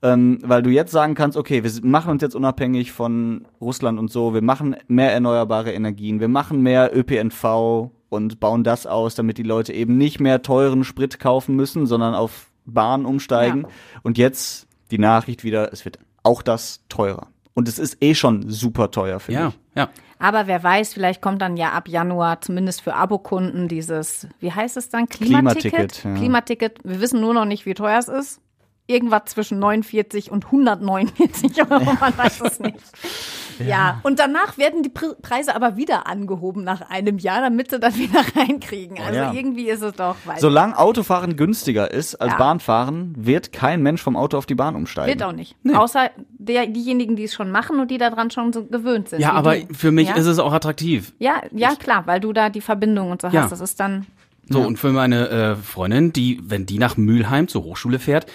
Ähm, 0.04 0.40
weil 0.44 0.64
du 0.64 0.72
jetzt 0.72 0.92
sagen 0.92 1.14
kannst, 1.14 1.38
okay, 1.38 1.64
wir 1.64 1.72
machen 1.84 2.10
uns 2.10 2.24
jetzt 2.24 2.36
unabhängig 2.36 2.92
von 2.92 3.46
Russland 3.60 4.00
und 4.00 4.10
so, 4.12 4.34
wir 4.34 4.42
machen 4.42 4.76
mehr 4.88 5.14
erneuerbare 5.14 5.72
Energien, 5.74 6.20
wir 6.20 6.28
machen 6.28 6.62
mehr 6.62 6.96
ÖPNV 6.96 7.92
und 8.12 8.41
bauen 8.41 8.66
das 8.66 8.86
aus, 8.86 9.16
damit 9.16 9.38
die 9.38 9.43
Leute 9.43 9.72
eben 9.72 9.97
nicht 9.97 10.20
mehr 10.20 10.41
teuren 10.41 10.84
Sprit 10.84 11.20
kaufen 11.20 11.55
müssen, 11.55 11.86
sondern 11.86 12.14
auf 12.14 12.51
Bahn 12.66 13.05
umsteigen. 13.05 13.62
Ja. 13.62 13.70
Und 14.03 14.18
jetzt 14.18 14.68
die 14.91 14.97
Nachricht 14.97 15.45
wieder, 15.45 15.72
es 15.72 15.86
wird 15.86 15.97
auch 16.22 16.41
das 16.41 16.82
teurer. 16.89 17.28
Und 17.53 17.70
es 17.70 17.80
ist 17.80 18.03
eh 18.03 18.14
schon 18.14 18.49
super 18.49 18.91
teuer, 18.91 19.20
finde 19.22 19.41
Ja, 19.41 19.47
ich. 19.47 19.55
ja. 19.76 19.89
Aber 20.20 20.45
wer 20.45 20.62
weiß, 20.62 20.93
vielleicht 20.93 21.22
kommt 21.22 21.41
dann 21.41 21.55
ja 21.55 21.72
ab 21.72 21.88
Januar 21.88 22.41
zumindest 22.41 22.82
für 22.82 22.93
Abokunden 22.95 23.70
dieses, 23.70 24.28
wie 24.39 24.51
heißt 24.51 24.76
es 24.76 24.89
dann? 24.89 25.07
Klimaticket. 25.07 25.72
Klimaticket, 25.72 26.03
ja. 26.03 26.14
Klimaticket. 26.16 26.80
Wir 26.84 26.99
wissen 26.99 27.22
nur 27.22 27.34
noch 27.34 27.45
nicht, 27.45 27.66
wie 27.66 27.74
teuer 27.74 27.97
es 27.97 28.09
ist. 28.09 28.41
Irgendwas 28.88 29.26
zwischen 29.26 29.60
49 29.60 30.32
und 30.32 30.46
149 30.46 31.62
Euro, 31.72 31.94
man 32.00 32.18
weiß 32.18 32.42
es 32.42 32.60
nicht. 32.60 32.78
Ja. 33.60 34.00
und 34.04 34.18
danach 34.18 34.58
werden 34.58 34.82
die 34.82 34.90
Pre 34.90 35.16
Preise 35.22 35.56
aber 35.56 35.78
wieder 35.78 36.08
angehoben 36.08 36.64
nach 36.64 36.90
einem 36.90 37.20
Jahr, 37.20 37.42
damit 37.42 37.70
sie 37.70 37.80
dann 37.80 37.96
wieder 37.98 38.22
reinkriegen. 38.36 38.98
Also 39.00 39.20
Ja. 39.20 39.34
irgendwie 39.34 39.70
ist 39.70 39.82
es 39.84 39.94
doch, 39.94 40.16
weiß 40.26 40.42
Solange 40.42 40.78
Autofahren 40.78 41.36
günstiger 41.38 41.92
ist 41.92 42.16
als 42.16 42.32
Ja. 42.34 42.38
Bahnfahren, 42.38 43.14
wird 43.18 43.54
kein 43.54 43.82
Mensch 43.84 44.02
vom 44.02 44.16
Auto 44.18 44.38
auf 44.38 44.46
die 44.48 44.56
Bahn 44.56 44.76
umsteigen. 44.76 45.10
Wird 45.20 45.24
auch 45.24 45.32
nicht. 45.34 45.56
Außer 45.74 46.10
der, 46.38 46.66
diejenigen, 46.68 47.16
die 47.16 47.26
es 47.26 47.34
schon 47.34 47.52
machen 47.52 47.80
und 47.80 47.92
die 47.92 48.00
daran 48.00 48.32
schon 48.32 48.52
so 48.52 48.66
gewöhnt 48.66 49.10
sind. 49.10 49.22
Ja, 49.22 49.34
aber 49.34 49.58
du. 49.58 49.74
für 49.74 49.92
mich 49.92 50.10
ja? 50.10 50.16
ist 50.16 50.26
es 50.26 50.40
auch 50.40 50.54
attraktiv. 50.54 51.14
Ja, 51.20 51.42
ja, 51.52 51.76
klar, 51.76 52.08
weil 52.08 52.20
du 52.20 52.34
da 52.34 52.50
die 52.50 52.62
Verbindung 52.62 53.12
und 53.12 53.22
so 53.22 53.28
Ja. 53.28 53.44
hast. 53.44 53.52
Das 53.52 53.60
ist 53.62 53.80
dann. 53.80 54.08
So, 54.50 54.60
und 54.60 54.78
für 54.78 54.90
meine 54.92 55.30
äh, 55.30 55.56
Freundin, 55.56 56.12
die, 56.12 56.42
wenn 56.44 56.66
die 56.66 56.78
nach 56.80 56.98
Mülheim 56.98 57.48
zur 57.48 57.64
Hochschule 57.64 58.00
fährt, 58.00 58.26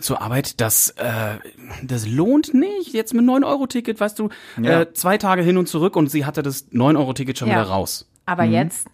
zur 0.00 0.22
Arbeit, 0.22 0.60
das, 0.60 0.90
äh, 0.90 1.36
das 1.82 2.06
lohnt 2.08 2.54
nicht. 2.54 2.92
Jetzt 2.92 3.12
mit 3.14 3.24
9-Euro-Ticket, 3.24 4.00
weißt 4.00 4.18
du, 4.18 4.30
Ja. 4.60 4.80
äh, 4.82 4.92
zwei 4.94 5.18
Tage 5.18 5.42
hin 5.42 5.56
und 5.58 5.68
zurück 5.68 5.96
und 5.96 6.10
sie 6.10 6.24
hatte 6.24 6.42
das 6.42 6.70
9-Euro-Ticket 6.72 7.38
schon 7.38 7.48
Ja. 7.48 7.54
wieder 7.56 7.64
raus. 7.64 8.08
Aber 8.24 8.44
jetzt 8.44 8.88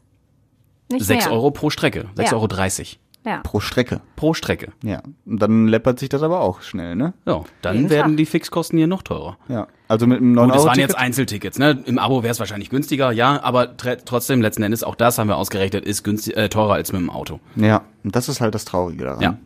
nicht 0.91 1.05
6 1.05 1.27
mehr. 1.27 1.35
Euro 1.35 1.51
pro 1.51 1.71
Strecke, 1.71 2.07
6,30 2.17 2.25
Ja. 2.27 2.33
Euro 2.33 2.47
dreißig 2.49 3.01
Ja. 3.27 3.39
Pro 3.43 3.61
Strecke. 3.61 4.01
pro 4.17 4.33
Strecke. 4.33 4.73
Ja. 4.83 5.03
Und 5.27 5.43
dann 5.43 5.69
läppert 5.69 5.99
sich 5.99 6.09
das 6.09 6.23
aber 6.23 6.41
auch 6.41 6.63
schnell, 6.63 6.97
ne? 6.97 7.13
So, 7.27 7.45
dann 7.63 7.77
Jeden 7.77 7.91
werden 7.91 8.13
Tag. 8.13 8.17
die 8.17 8.27
Fixkosten 8.27 8.79
hier 8.79 8.87
noch 8.87 9.03
teurer. 9.03 9.37
Ja. 9.49 9.67
Also 9.87 10.07
mit 10.07 10.19
einem 10.19 10.33
9 10.33 10.49
Gut, 10.49 10.57
Euro 10.59 10.67
waren 10.69 10.79
jetzt 10.79 10.97
Einzeltickets, 10.97 11.59
ne? 11.59 11.83
Im 11.85 11.99
Abo 11.99 12.23
wäre 12.23 12.33
es 12.33 12.41
wahrscheinlich 12.41 12.71
günstiger, 12.71 13.13
ja, 13.13 13.43
aber 13.43 13.77
trotzdem 13.77 14.41
letzten 14.41 14.63
Endes 14.63 14.83
auch 14.83 14.95
das 14.95 15.19
haben 15.19 15.29
wir 15.29 15.37
ausgerechnet, 15.37 15.85
ist 15.85 16.05
günstig, 16.05 16.37
äh, 16.37 16.49
teurer 16.49 16.75
als 16.75 16.93
mit 16.93 17.01
dem 17.03 17.11
Auto. 17.11 17.39
Ja. 17.57 17.83
Und 18.03 18.17
das 18.17 18.29
ist 18.31 18.41
halt 18.41 18.55
das 18.55 18.65
Traurige 18.65 19.05
daran. 19.05 19.21
Ja. 19.21 19.39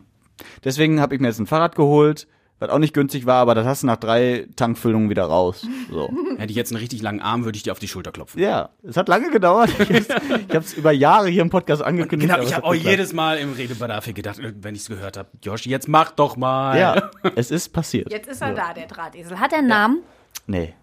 Deswegen 0.63 0.99
habe 0.99 1.15
ich 1.15 1.21
mir 1.21 1.27
jetzt 1.27 1.39
ein 1.39 1.47
Fahrrad 1.47 1.75
geholt, 1.75 2.27
was 2.59 2.69
auch 2.69 2.79
nicht 2.79 2.93
günstig 2.93 3.25
war, 3.25 3.41
aber 3.41 3.55
das 3.55 3.65
hast 3.65 3.83
du 3.83 3.87
nach 3.87 3.97
drei 3.97 4.47
Tankfüllungen 4.55 5.09
wieder 5.09 5.23
raus. 5.25 5.67
So. 5.89 6.09
Hätte 6.37 6.51
ich 6.51 6.55
jetzt 6.55 6.71
einen 6.71 6.79
richtig 6.79 7.01
langen 7.01 7.19
Arm, 7.19 7.43
würde 7.45 7.57
ich 7.57 7.63
dir 7.63 7.71
auf 7.71 7.79
die 7.79 7.87
Schulter 7.87 8.11
klopfen. 8.11 8.41
ja. 8.41 8.69
Es 8.83 8.95
hat 8.95 9.09
lange 9.09 9.29
gedauert. 9.31 9.69
Ich 9.89 10.55
habe 10.55 10.65
es 10.65 10.73
über 10.73 10.91
Jahre 10.91 11.29
hier 11.29 11.41
im 11.41 11.49
Podcast 11.49 11.81
angekündigt. 11.81 12.29
Genau, 12.29 12.35
aber 12.35 12.43
ich 12.43 12.49
es 12.51 12.55
habe 12.55 12.65
auch 12.67 12.73
jedes 12.73 13.11
Mal 13.13 13.37
im 13.37 13.53
Redebedarf 13.53 14.05
gedacht, 14.13 14.39
wenn 14.41 14.75
ich 14.75 14.81
es 14.81 14.87
gehört 14.87 15.17
habe, 15.17 15.29
Josh, 15.41 15.65
jetzt 15.65 15.87
mach 15.87 16.11
doch 16.11 16.37
mal. 16.37 16.79
Ja, 16.79 17.09
es 17.35 17.49
ist 17.51 17.69
passiert. 17.73 18.11
Jetzt 18.11 18.27
ist 18.29 18.41
er 18.41 18.53
da, 18.53 18.73
der 18.73 18.85
Drahtesel. 18.87 19.39
Hat 19.39 19.51
er 19.51 19.59
einen 19.59 19.67
Namen? 19.67 20.03
Nee. 20.45 20.73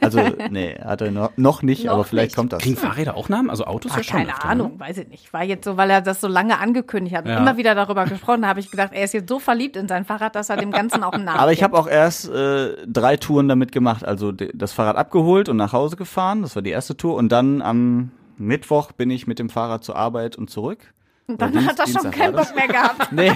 Also, 0.00 0.20
nee, 0.50 0.76
hat 0.80 1.00
er 1.00 1.10
noch, 1.10 1.32
noch 1.36 1.62
nicht, 1.62 1.84
Noch 1.86 1.94
aber 1.94 2.04
vielleicht 2.04 2.28
nicht. 2.30 2.36
kommt 2.36 2.52
das. 2.52 2.62
Kriegen 2.62 2.76
Fahrräder 2.76 3.16
auch 3.16 3.28
Namen? 3.28 3.50
Also 3.50 3.64
Autos 3.64 3.90
Ah, 3.92 3.96
ja 3.98 4.02
schon 4.04 4.18
keine 4.20 4.30
öfter, 4.30 4.48
Ahnung, 4.48 4.78
weiß 4.78 4.98
ich 4.98 5.08
nicht. 5.08 5.32
War 5.32 5.42
jetzt 5.42 5.64
so, 5.64 5.76
weil 5.76 5.90
er 5.90 6.00
das 6.00 6.20
so 6.20 6.28
lange 6.28 6.58
angekündigt 6.60 7.16
hat 7.16 7.24
und 7.24 7.32
Ja. 7.32 7.38
immer 7.38 7.56
wieder 7.56 7.74
darüber 7.74 8.04
gesprochen, 8.04 8.46
habe 8.46 8.60
ich 8.60 8.70
gedacht, 8.70 8.90
er 8.92 9.02
ist 9.02 9.12
jetzt 9.12 9.28
so 9.28 9.40
verliebt 9.40 9.76
in 9.76 9.88
sein 9.88 10.04
Fahrrad, 10.04 10.36
dass 10.36 10.48
er 10.48 10.56
dem 10.58 10.70
Ganzen 10.70 11.02
auch 11.02 11.12
einen 11.12 11.24
Namen 11.24 11.40
Aber 11.40 11.52
ich 11.52 11.62
habe 11.64 11.76
auch 11.76 11.88
erst 11.88 12.28
äh, 12.30 12.76
drei 12.86 13.16
Touren 13.16 13.48
damit 13.48 13.72
gemacht. 13.72 14.04
Also 14.04 14.30
das 14.32 14.72
Fahrrad 14.72 14.94
abgeholt 14.96 15.48
und 15.48 15.56
nach 15.56 15.72
Hause 15.72 15.96
gefahren. 15.96 16.42
Das 16.42 16.54
war 16.54 16.62
die 16.62 16.70
erste 16.70 16.96
Tour. 16.96 17.16
Und 17.16 17.30
dann 17.30 17.62
am 17.62 18.12
Mittwoch 18.38 18.92
bin 18.92 19.10
ich 19.10 19.26
mit 19.26 19.40
dem 19.40 19.50
Fahrrad 19.50 19.82
zur 19.82 19.96
Arbeit 19.96 20.36
und 20.36 20.50
zurück. 20.50 20.94
Und 21.32 21.40
dann 21.42 21.52
Dienst- 21.52 21.68
hat 21.68 21.78
er 21.78 21.86
schon 21.86 22.10
keinen. 22.10 22.34
Bock 22.34 22.54
mehr 22.54 22.68
gehabt. 22.68 23.12
Nee, 23.12 23.32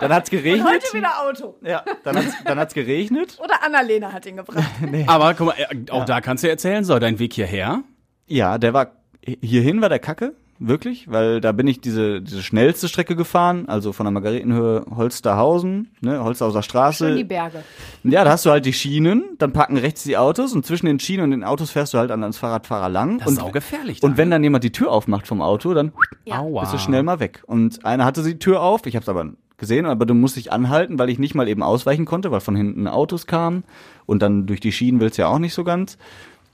dann 0.00 0.12
hat's 0.12 0.30
geregnet. 0.30 0.66
Heute 0.66 0.96
wieder 0.96 1.20
Auto. 1.22 1.56
Ja, 1.62 1.82
dann 2.04 2.16
hat's, 2.16 2.34
dann 2.44 2.58
hat's 2.58 2.74
geregnet. 2.74 3.38
Oder 3.42 3.62
Annalena 3.62 4.12
hat 4.12 4.26
ihn 4.26 4.36
gebracht. 4.36 4.64
Aber 5.06 5.34
guck 5.34 5.46
mal, 5.48 5.54
äh, 5.58 5.90
auch 5.90 6.04
da 6.04 6.20
kannst 6.20 6.42
du 6.42 6.48
ja 6.48 6.52
erzählen, 6.52 6.84
so 6.84 6.98
dein 6.98 7.18
Weg 7.18 7.32
hierher. 7.34 7.82
Ja, 8.26 8.58
der 8.58 8.74
war 8.74 8.92
hierhin 9.40 9.80
war 9.80 9.88
der 9.88 9.98
Kacke, 9.98 10.34
wirklich, 10.58 11.10
weil 11.10 11.40
da 11.40 11.52
bin 11.52 11.66
ich 11.66 11.80
diese 11.80 12.20
diese 12.20 12.42
schnellste 12.42 12.88
Strecke 12.88 13.16
gefahren, 13.16 13.68
also 13.68 13.92
von 13.92 14.04
der 14.04 14.10
Margaretenhöhe 14.10 14.84
Holsterhausen, 14.94 15.90
ne, 16.00 16.22
Holsterhauser 16.22 16.62
Straße. 16.62 17.08
Schön 17.08 17.16
die 17.16 17.24
Berge. 17.24 17.62
Ja, 18.04 18.24
da 18.24 18.32
hast 18.32 18.46
du 18.46 18.50
halt 18.50 18.66
die 18.66 18.72
Schienen, 18.72 19.24
dann 19.38 19.52
parken 19.52 19.76
rechts 19.76 20.02
die 20.02 20.16
Autos 20.16 20.52
und 20.52 20.64
zwischen 20.66 20.86
den 20.86 21.00
Schienen 21.00 21.24
und 21.24 21.30
den 21.30 21.44
Autos 21.44 21.70
fährst 21.70 21.94
du 21.94 21.98
halt 21.98 22.10
an 22.10 22.22
ans 22.22 22.38
Fahrradfahrer 22.38 22.88
lang. 22.88 23.18
Das 23.18 23.28
und, 23.28 23.34
ist 23.34 23.40
saugefährlich. 23.40 24.02
Und 24.02 24.16
wenn 24.16 24.30
dann 24.30 24.42
jemand 24.42 24.64
die 24.64 24.72
Tür 24.72 24.90
aufmacht 24.90 25.26
vom 25.26 25.42
Auto, 25.42 25.74
dann 25.74 25.92
Ja. 26.24 26.42
Bist 26.42 26.72
du 26.72 26.78
schnell 26.78 27.02
mal 27.02 27.20
weg. 27.20 27.42
Und 27.46 27.84
einer 27.84 28.04
hatte 28.04 28.22
die 28.22 28.38
Tür 28.38 28.62
auf, 28.62 28.86
ich 28.86 28.96
habe 28.96 29.02
es 29.02 29.08
aber 29.08 29.26
gesehen, 29.58 29.86
aber 29.86 30.06
du 30.06 30.14
musst 30.14 30.36
dich 30.36 30.52
anhalten, 30.52 30.98
weil 30.98 31.10
ich 31.10 31.18
nicht 31.18 31.34
mal 31.34 31.48
eben 31.48 31.62
ausweichen 31.62 32.04
konnte, 32.04 32.30
weil 32.30 32.40
von 32.40 32.56
hinten 32.56 32.86
Autos 32.86 33.26
kamen 33.26 33.64
und 34.06 34.22
dann 34.22 34.46
durch 34.46 34.60
die 34.60 34.72
Schienen 34.72 35.00
willst 35.00 35.18
du 35.18 35.22
ja 35.22 35.28
auch 35.28 35.38
nicht 35.38 35.54
so 35.54 35.64
ganz. 35.64 35.98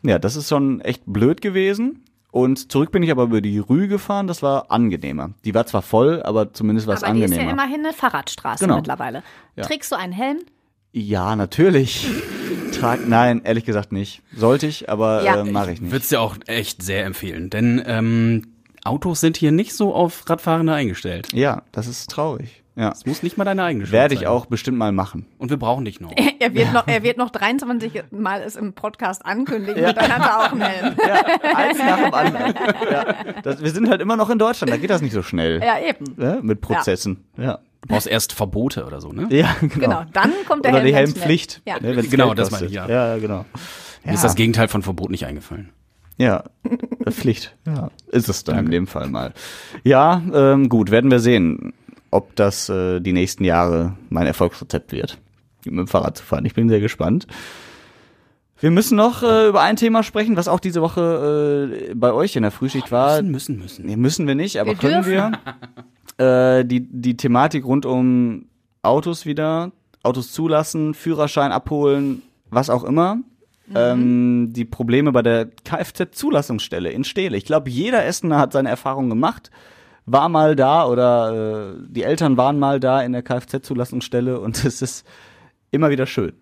Ja, 0.03 0.19
das 0.19 0.37
ist 0.37 0.49
schon 0.49 0.81
echt 0.81 1.03
blöd 1.07 1.41
gewesen. 1.41 2.04
Und 2.35 2.73
zurück 2.73 2.91
bin 2.91 3.05
ich 3.05 3.13
aber 3.13 3.23
über 3.23 3.41
die 3.41 3.59
Rue 3.61 3.87
gefahren, 3.87 4.27
das 4.27 4.43
war 4.43 4.69
angenehmer. 4.73 5.31
Die 5.45 5.55
war 5.55 5.67
zwar 5.67 5.83
voll, 5.83 6.21
aber 6.25 6.53
zumindest 6.53 6.89
war 6.89 6.95
es 6.97 7.05
Aber 7.05 7.15
die 7.15 7.21
ist 7.21 7.27
angenehmer. 7.27 7.47
ja 7.47 7.53
immerhin 7.53 7.87
eine 7.87 7.93
Fahrradstraße 7.95 8.65
Genau. 8.65 8.75
mittlerweile. 8.75 9.23
Ja. 9.55 9.63
Trägst 9.63 9.93
du 9.93 9.97
einen 9.97 10.13
Helm? 10.13 10.39
Ja, 10.91 11.37
natürlich. 11.37 12.09
Trag, 12.73 13.07
nein, 13.07 13.43
ehrlich 13.45 13.65
gesagt 13.65 13.93
nicht. 13.93 14.21
Sollte 14.35 14.67
ich, 14.67 14.91
aber 14.91 15.23
Ja. 15.23 15.43
äh, 15.43 15.45
mache 15.45 15.71
ich 15.71 15.81
nicht. 15.81 15.93
Würde 15.93 16.03
es 16.03 16.09
dir 16.09 16.21
auch 16.21 16.37
echt 16.49 16.83
sehr 16.83 17.05
empfehlen, 17.05 17.51
denn 17.51 17.81
ähm, 17.87 18.43
Autos 18.83 19.21
sind 19.21 19.37
hier 19.37 19.53
nicht 19.53 19.73
so 19.73 19.95
auf 19.95 20.29
Radfahrende 20.29 20.73
eingestellt. 20.75 21.33
Ja, 21.33 21.63
das 21.71 21.87
ist 21.87 22.11
traurig. 22.11 22.64
Ja. 22.77 22.91
Das 22.91 23.07
muss 23.07 23.23
nicht 23.23 23.39
mal 23.39 23.45
deine 23.45 23.63
eigene 23.63 23.85
Schuld 23.87 23.93
Werde 23.93 24.15
ich 24.15 24.21
sein. 24.21 24.29
auch 24.29 24.47
bestimmt 24.47 24.79
mal 24.79 24.91
machen. 24.91 25.27
Und 25.39 25.51
wir 25.51 25.57
brauchen 25.59 25.85
dich 25.85 26.01
noch. 26.01 26.13
Er 26.41 26.53
wird 26.53 26.75
noch, 26.75 26.87
er 26.87 27.03
wird 27.03 27.17
noch 27.17 27.31
23 27.33 28.03
Mal 28.11 28.43
es 28.43 28.57
im 28.57 28.75
Podcast 28.75 29.25
ankündigen 29.25 29.83
und 29.83 29.97
dann 29.97 30.13
hat 30.15 30.21
er 30.21 30.41
auch 30.41 30.53
einen 30.53 30.61
Helm. 30.61 30.95
Ja, 31.07 31.55
eins 31.57 31.79
nach 31.79 31.97
dem 32.05 32.13
anderen. 32.15 32.55
Ja, 32.91 33.15
das, 33.43 33.63
wir 33.63 33.71
sind 33.71 33.89
halt 33.89 34.03
immer 34.03 34.17
noch 34.17 34.29
in 34.29 34.39
Deutschland, 34.39 34.71
da 34.71 34.77
geht 34.77 34.91
das 34.91 35.01
nicht 35.01 35.15
so 35.15 35.23
schnell. 35.23 35.63
Ja, 35.63 35.79
eben. 35.79 36.05
Ne, 36.19 36.41
mit 36.43 36.61
Prozessen. 36.61 37.25
Ja. 37.39 37.61
Du 37.81 37.89
brauchst 37.89 38.07
erst 38.07 38.33
Verbote 38.35 38.85
oder 38.85 39.01
so, 39.01 39.13
ne? 39.13 39.27
Ja, 39.31 39.57
genau. 39.61 39.75
Genau, 39.75 40.05
dann 40.13 40.33
kommt 40.47 40.65
der 40.67 40.73
Oder 40.73 40.81
Helm 40.83 40.87
die 40.89 40.95
Helmpflicht. 40.95 41.63
Ja. 41.67 41.81
ne, 41.81 41.95
Genau, 42.03 42.27
Geld 42.29 42.39
das 42.41 42.51
meine 42.51 42.67
ich, 42.67 42.73
ja. 42.73 42.87
Ja, 42.89 43.17
genau. 43.17 43.47
Mir 44.05 44.13
ist 44.13 44.25
das 44.25 44.35
Gegenteil 44.35 44.69
von 44.69 44.83
Verbot 44.83 45.11
nicht 45.11 45.25
eingefallen. 45.25 45.71
Ja, 46.19 46.45
Pflicht. 47.09 47.57
Ja, 47.67 47.91
ist 48.09 48.29
es 48.29 48.45
dann 48.45 48.67
in 48.67 48.71
dem 48.71 48.87
Fall 48.87 49.09
mal. 49.09 49.33
Ja, 49.83 50.23
ähm, 50.33 50.69
gut, 50.69 50.91
werden 50.91 51.11
wir 51.11 51.19
sehen, 51.21 51.73
ob 52.15 52.37
das 52.37 52.69
äh, 52.69 53.01
die 53.01 53.13
nächsten 53.13 53.45
Jahre 53.45 53.97
mein 54.09 54.27
Erfolgsrezept 54.27 54.93
wird, 54.93 55.19
mit 55.65 55.79
dem 55.79 55.89
Fahrrad 55.89 56.17
zu 56.17 56.25
fahren. 56.25 56.45
Ich 56.45 56.55
bin 56.55 56.69
sehr 56.69 56.81
gespannt. 56.81 57.27
Wir 58.61 58.71
müssen 58.71 58.97
noch 58.97 59.23
äh, 59.23 59.49
über 59.49 59.61
ein 59.63 59.77
Thema 59.77 60.05
sprechen, 60.05 60.37
was 60.37 60.47
auch 60.47 60.61
diese 60.61 60.81
Woche 60.81 61.91
äh, 61.91 61.95
bei 61.95 62.13
euch 62.13 62.37
in 62.37 62.43
der 62.43 62.53
Frühschicht 62.53 62.93
war. 62.93 63.21
Müssen, 63.21 63.33
müssen, 63.33 63.59
müssen. 63.59 63.87
Nee, 63.87 63.97
müssen 63.97 64.27
wir 64.29 64.37
nicht, 64.37 64.61
aber 64.61 64.71
Wir 64.71 64.77
können 64.77 65.07
wir. 65.07 65.33
Äh, 66.17 66.65
die, 66.65 66.81
die 66.81 67.17
Thematik 67.17 67.65
rund 67.65 67.87
um 67.87 68.47
Autos 68.83 69.27
wieder, 69.27 69.73
Autos 70.05 70.31
zulassen, 70.31 70.95
Führerschein 70.95 71.51
abholen, 71.51 72.23
was 72.51 72.71
auch 72.71 72.85
immer. 72.85 73.19
Ähm, 73.75 74.53
die 74.53 74.65
Probleme 74.65 75.11
bei 75.11 75.23
der 75.23 75.47
Kfz-Zulassungsstelle 75.47 76.91
in 76.93 77.03
Stehle. 77.03 77.37
Ich 77.37 77.47
glaube, 77.47 77.69
jeder 77.69 78.05
Essener 78.05 78.39
hat 78.39 78.53
seine 78.53 78.69
Erfahrung 78.69 79.09
gemacht, 79.09 79.51
war 80.07 80.29
mal 80.29 80.57
da 80.57 80.87
oder 80.87 81.75
äh, 81.75 81.87
die 81.89 82.03
Eltern 82.03 82.37
waren 82.37 82.59
mal 82.59 82.81
da 82.81 83.03
in 83.03 83.13
der 83.13 83.23
Kfz-Zulassungsstelle 83.23 84.39
und 84.39 84.65
es 84.65 84.83
ist 84.83 85.07
immer 85.71 85.91
wieder 85.91 86.07
schön. 86.07 86.35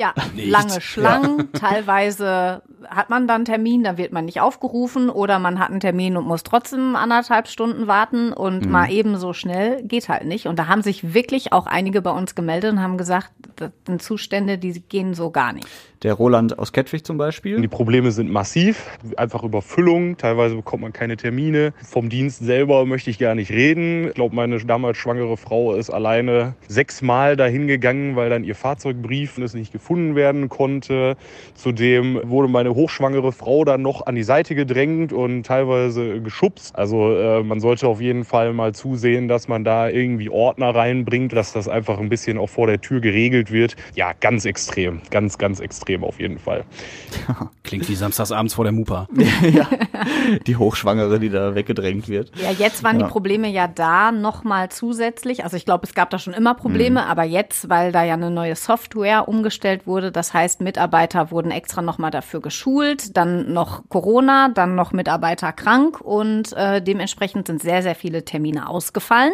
Ja, 0.00 0.14
lange 0.34 0.80
Schlangen. 0.80 1.52
Teilweise 1.52 2.62
hat 2.88 3.10
man 3.10 3.28
dann 3.28 3.44
Termin, 3.44 3.84
dann 3.84 3.98
wird 3.98 4.12
man 4.12 4.24
nicht 4.24 4.40
aufgerufen 4.40 5.10
oder 5.10 5.38
man 5.38 5.58
hat 5.58 5.68
einen 5.70 5.80
Termin 5.80 6.16
und 6.16 6.26
muss 6.26 6.42
trotzdem 6.42 6.96
anderthalb 6.96 7.46
Stunden 7.48 7.86
warten 7.86 8.32
und 8.32 8.64
Mhm. 8.64 8.70
mal 8.72 8.90
eben 8.90 9.16
so 9.18 9.34
schnell 9.34 9.82
geht 9.84 10.08
halt 10.08 10.24
nicht. 10.24 10.46
Und 10.46 10.58
da 10.58 10.66
haben 10.68 10.80
sich 10.82 11.12
wirklich 11.12 11.52
auch 11.52 11.66
einige 11.66 12.00
bei 12.00 12.10
uns 12.10 12.34
gemeldet 12.34 12.72
und 12.72 12.80
haben 12.80 12.96
gesagt, 12.96 13.30
das 13.56 13.70
sind 13.86 14.02
Zustände, 14.02 14.56
die 14.56 14.80
gehen 14.80 15.12
so 15.12 15.30
gar 15.30 15.52
nicht. 15.52 15.68
Der 16.02 16.14
Roland 16.14 16.58
aus 16.58 16.72
Kettwig 16.72 17.04
zum 17.04 17.16
Die 17.16 17.18
Beispiel. 17.18 17.68
Probleme 17.68 18.10
sind 18.10 18.30
massiv, 18.32 18.98
einfach 19.18 19.42
Überfüllung. 19.42 20.16
Teilweise 20.16 20.54
bekommt 20.56 20.82
man 20.82 20.94
keine 20.94 21.18
Termine. 21.18 21.74
Vom 21.84 22.08
Dienst 22.08 22.38
selber 22.42 22.86
möchte 22.86 23.10
ich 23.10 23.18
gar 23.18 23.34
nicht 23.34 23.50
reden. 23.50 24.08
Ich 24.08 24.14
glaube, 24.14 24.34
meine 24.34 24.56
damals 24.64 24.96
schwangere 24.96 25.36
Frau 25.36 25.74
ist 25.74 25.90
alleine 25.90 26.54
sechsmal 26.68 27.36
dahin 27.36 27.66
gegangen, 27.66 28.16
weil 28.16 28.30
dann 28.30 28.44
ihr 28.44 28.54
Fahrzeugbrief 28.54 29.36
nicht 29.36 29.72
gefunden 29.72 29.89
werden 29.90 30.48
konnte. 30.48 31.16
Zudem 31.54 32.20
wurde 32.24 32.48
meine 32.48 32.74
hochschwangere 32.74 33.32
Frau 33.32 33.64
dann 33.64 33.82
noch 33.82 34.06
an 34.06 34.14
die 34.14 34.22
Seite 34.22 34.54
gedrängt 34.54 35.12
und 35.12 35.44
teilweise 35.44 36.20
geschubst. 36.20 36.74
Also 36.76 37.12
äh, 37.16 37.42
man 37.42 37.58
sollte 37.60 37.88
auf 37.88 38.00
jeden 38.00 38.24
Fall 38.24 38.52
mal 38.52 38.72
zusehen, 38.72 39.26
dass 39.28 39.48
man 39.48 39.64
da 39.64 39.88
irgendwie 39.88 40.30
Ordner 40.30 40.74
reinbringt, 40.74 41.32
dass 41.32 41.52
das 41.52 41.68
einfach 41.68 41.98
ein 41.98 42.08
bisschen 42.08 42.38
auch 42.38 42.48
vor 42.48 42.66
der 42.68 42.80
Tür 42.80 43.00
geregelt 43.00 43.50
wird. 43.50 43.74
Ja, 43.96 44.12
ganz 44.20 44.44
extrem, 44.44 45.00
ganz, 45.10 45.38
ganz 45.38 45.58
extrem 45.60 46.04
auf 46.04 46.20
jeden 46.20 46.38
Fall. 46.38 46.64
Klingt 47.64 47.88
wie 47.88 47.94
samstagsabends 47.94 48.54
vor 48.54 48.64
der 48.64 48.72
Mupa. 48.72 49.08
ja, 49.52 49.68
die 50.46 50.56
Hochschwangere, 50.56 51.18
die 51.18 51.30
da 51.30 51.54
weggedrängt 51.54 52.08
wird. 52.08 52.30
Ja, 52.36 52.50
jetzt 52.52 52.84
waren 52.84 53.00
Ja. 53.00 53.06
die 53.06 53.12
Probleme 53.12 53.48
ja 53.48 53.66
da 53.66 54.12
nochmal 54.12 54.68
zusätzlich. 54.68 55.42
Also 55.44 55.56
ich 55.56 55.64
glaube, 55.64 55.84
es 55.86 55.94
gab 55.94 56.10
da 56.10 56.18
schon 56.18 56.32
immer 56.34 56.54
Probleme, 56.54 57.06
aber 57.06 57.24
jetzt, 57.24 57.68
weil 57.68 57.90
da 57.92 58.04
ja 58.04 58.14
eine 58.14 58.30
neue 58.30 58.54
Software 58.54 59.26
umgestellt 59.28 59.79
wurde, 59.86 60.12
das 60.12 60.34
heißt, 60.34 60.60
Mitarbeiter 60.60 61.30
wurden 61.30 61.50
extra 61.50 61.82
nochmal 61.82 62.10
dafür 62.10 62.40
geschult, 62.40 63.16
dann 63.16 63.52
noch 63.52 63.82
Corona, 63.88 64.48
dann 64.48 64.74
noch 64.74 64.92
Mitarbeiter 64.92 65.52
krank 65.52 66.00
und 66.00 66.52
äh, 66.54 66.82
dementsprechend 66.82 67.46
sind 67.46 67.62
sehr, 67.62 67.82
sehr 67.82 67.94
viele 67.94 68.24
Termine 68.24 68.68
ausgefallen. 68.68 69.32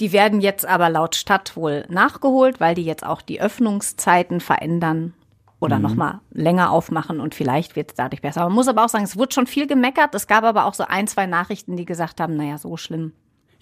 Die 0.00 0.12
werden 0.12 0.40
jetzt 0.40 0.66
aber 0.66 0.88
laut 0.90 1.14
Stadt 1.14 1.56
wohl 1.56 1.84
nachgeholt, 1.88 2.60
weil 2.60 2.74
die 2.74 2.84
jetzt 2.84 3.04
auch 3.04 3.22
die 3.22 3.40
Öffnungszeiten 3.40 4.40
verändern 4.40 5.14
oder 5.60 5.78
noch 5.78 5.94
mal 5.94 6.20
länger 6.32 6.72
aufmachen 6.72 7.20
und 7.20 7.36
vielleicht 7.36 7.76
wird 7.76 7.90
es 7.90 7.94
dadurch 7.94 8.20
besser. 8.20 8.42
Man 8.42 8.52
muss 8.52 8.66
aber 8.66 8.84
auch 8.84 8.88
sagen, 8.88 9.04
es 9.04 9.16
wurde 9.16 9.32
schon 9.32 9.46
viel 9.46 9.68
gemeckert. 9.68 10.12
Es 10.14 10.26
gab 10.26 10.42
aber 10.42 10.64
auch 10.64 10.74
so 10.74 10.84
ein, 10.84 11.06
zwei 11.06 11.26
Nachrichten, 11.26 11.76
die 11.76 11.84
gesagt 11.84 12.20
haben, 12.20 12.36
naja, 12.36 12.58
so 12.58 12.76
schlimm. 12.76 13.12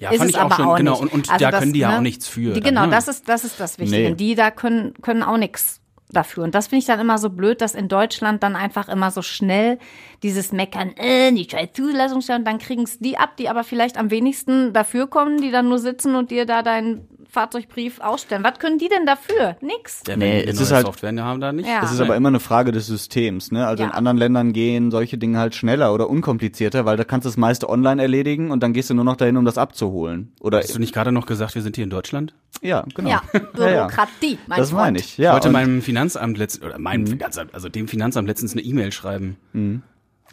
Ja, 0.00 0.10
ist 0.10 0.18
fand 0.18 0.30
es 0.30 0.36
ich 0.36 0.40
auch 0.40 0.46
aber 0.46 0.56
schön. 0.56 0.64
auch 0.66 0.76
genau, 0.76 0.92
nicht. 0.92 1.02
und, 1.02 1.12
und 1.12 1.30
Also 1.30 1.44
da 1.44 1.50
das, 1.50 1.60
können 1.60 1.72
die 1.74 1.80
ja 1.80 1.90
ne, 1.90 1.98
auch 1.98 2.00
nichts 2.00 2.26
für. 2.26 2.54
Die, 2.54 2.60
dann, 2.60 2.70
genau, 2.70 2.86
ne? 2.86 2.90
das 2.90 3.06
ist, 3.06 3.28
das 3.28 3.44
ist 3.44 3.60
das 3.60 3.78
Wichtige. 3.78 4.10
Nee. 4.10 4.14
Die 4.16 4.34
da 4.34 4.50
können, 4.50 4.94
können 5.02 5.22
auch 5.22 5.36
nichts 5.36 5.80
dafür. 6.08 6.42
Und 6.44 6.54
das 6.54 6.68
finde 6.68 6.80
ich 6.80 6.86
dann 6.86 6.98
immer 7.00 7.18
so 7.18 7.30
blöd, 7.30 7.60
dass 7.60 7.74
in 7.74 7.88
Deutschland 7.88 8.42
dann 8.42 8.56
einfach 8.56 8.88
immer 8.88 9.10
so 9.10 9.22
schnell 9.22 9.78
dieses 10.22 10.52
Meckern, 10.52 10.92
äh, 10.96 11.30
nicht 11.30 11.52
scheiß 11.52 11.68
Zulassungsstelle, 11.74 12.38
und 12.40 12.44
dann 12.46 12.58
kriegen 12.58 12.82
es 12.82 12.98
die 12.98 13.18
ab, 13.18 13.36
die 13.36 13.48
aber 13.48 13.62
vielleicht 13.62 13.98
am 13.98 14.10
wenigsten 14.10 14.72
dafür 14.72 15.06
kommen, 15.06 15.40
die 15.40 15.50
dann 15.50 15.68
nur 15.68 15.78
sitzen 15.78 16.14
und 16.14 16.30
dir 16.30 16.46
da 16.46 16.62
deinen 16.62 17.06
Fahrzeugbrief 17.30 18.00
ausstellen. 18.00 18.42
Was 18.44 18.58
können 18.58 18.78
die 18.78 18.88
denn 18.88 19.06
dafür? 19.06 19.56
Nix. 19.60 20.02
Ja, 20.06 20.16
Nee, 20.16 20.42
die 20.42 20.48
es 20.48 20.60
ist 20.60 20.72
halt- 20.72 20.86
Software 20.86 21.10
haben 21.24 21.40
da 21.40 21.52
nicht. 21.52 21.68
Ja. 21.68 21.82
Es 21.82 21.92
ist 21.92 22.00
aber 22.00 22.16
immer 22.16 22.28
eine 22.28 22.40
Frage 22.40 22.72
des 22.72 22.86
Systems. 22.86 23.50
Ne? 23.52 23.66
Also 23.66 23.82
in 23.84 23.90
Ja. 23.90 23.94
anderen 23.94 24.16
Ländern 24.18 24.52
gehen 24.52 24.90
solche 24.90 25.16
Dinge 25.18 25.38
halt 25.38 25.54
schneller 25.54 25.94
oder 25.94 26.10
unkomplizierter, 26.10 26.84
weil 26.84 26.96
da 26.96 27.04
kannst 27.04 27.24
du 27.24 27.28
das 27.28 27.36
meiste 27.36 27.68
online 27.68 28.02
erledigen 28.02 28.50
und 28.50 28.62
dann 28.62 28.72
gehst 28.72 28.90
du 28.90 28.94
nur 28.94 29.04
noch 29.04 29.16
dahin, 29.16 29.36
um 29.36 29.44
das 29.44 29.58
abzuholen. 29.58 30.32
Oder 30.40 30.58
Hast 30.58 30.74
du 30.74 30.78
nicht 30.78 30.92
gerade 30.94 31.12
noch 31.12 31.26
gesagt, 31.26 31.54
wir 31.54 31.62
sind 31.62 31.76
hier 31.76 31.84
in 31.84 31.90
Deutschland? 31.90 32.34
ja, 32.62 32.84
genau. 32.94 33.08
Ja, 33.10 33.22
Bürokratie, 33.54 34.38
mein 34.46 34.58
Das 34.58 34.70
Freund. 34.70 34.82
meine 34.82 34.98
ich. 34.98 35.04
Ich 35.12 35.18
Ja, 35.18 35.32
wollte 35.32 35.48
und 35.48 35.52
meinem 35.52 35.82
Finanzamt 35.82 36.36
letztens, 36.38 36.64
oder 36.66 36.78
meinem 36.78 37.02
Mhm. 37.02 37.06
Finanzamt, 37.08 37.54
also 37.54 37.68
dem 37.68 37.88
Finanzamt 37.88 38.28
letztens 38.28 38.52
eine 38.52 38.62
E-Mail 38.62 38.92
schreiben. 38.92 39.36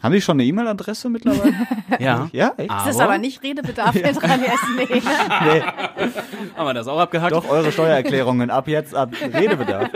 Haben 0.02 0.12
die 0.12 0.20
schon 0.20 0.36
eine 0.36 0.44
E-Mail-Adresse 0.44 1.08
mittlerweile? 1.08 1.54
Ja. 1.98 2.28
ja, 2.32 2.52
echt? 2.56 2.70
Das 2.70 2.88
ist 2.88 3.00
aber 3.00 3.18
nicht 3.18 3.42
Redebedarf 3.42 3.94
jetzt 3.96 4.20
dran 4.22 4.40
essen. 4.42 4.76
Nee. 4.76 5.62
Haben 6.56 6.66
wir 6.66 6.74
das 6.74 6.86
auch 6.86 6.98
abgehakt? 6.98 7.32
Doch 7.32 7.48
eure 7.48 7.72
Steuererklärungen 7.72 8.50
ab 8.50 8.68
jetzt 8.68 8.94
ab 8.94 9.10
Redebedarf. 9.20 9.88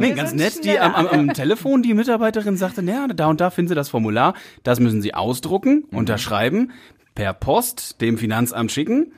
Nee, 0.00 0.14
ganz 0.14 0.32
nett. 0.32 0.64
Die 0.64 0.78
am, 0.80 0.94
am, 0.94 1.06
am 1.06 1.34
Telefon, 1.34 1.82
die 1.82 1.94
Mitarbeiterin 1.94 2.56
sagte, 2.56 2.82
naja, 2.82 3.06
da 3.08 3.26
und 3.26 3.40
da 3.40 3.50
finden 3.50 3.68
Sie 3.68 3.74
das 3.74 3.90
Formular. 3.90 4.34
Das 4.64 4.80
müssen 4.80 5.00
Sie 5.00 5.14
ausdrucken, 5.14 5.84
unterschreiben, 5.92 6.72
per 7.14 7.34
Post 7.34 8.00
dem 8.00 8.18
Finanzamt 8.18 8.72
schicken. 8.72 9.12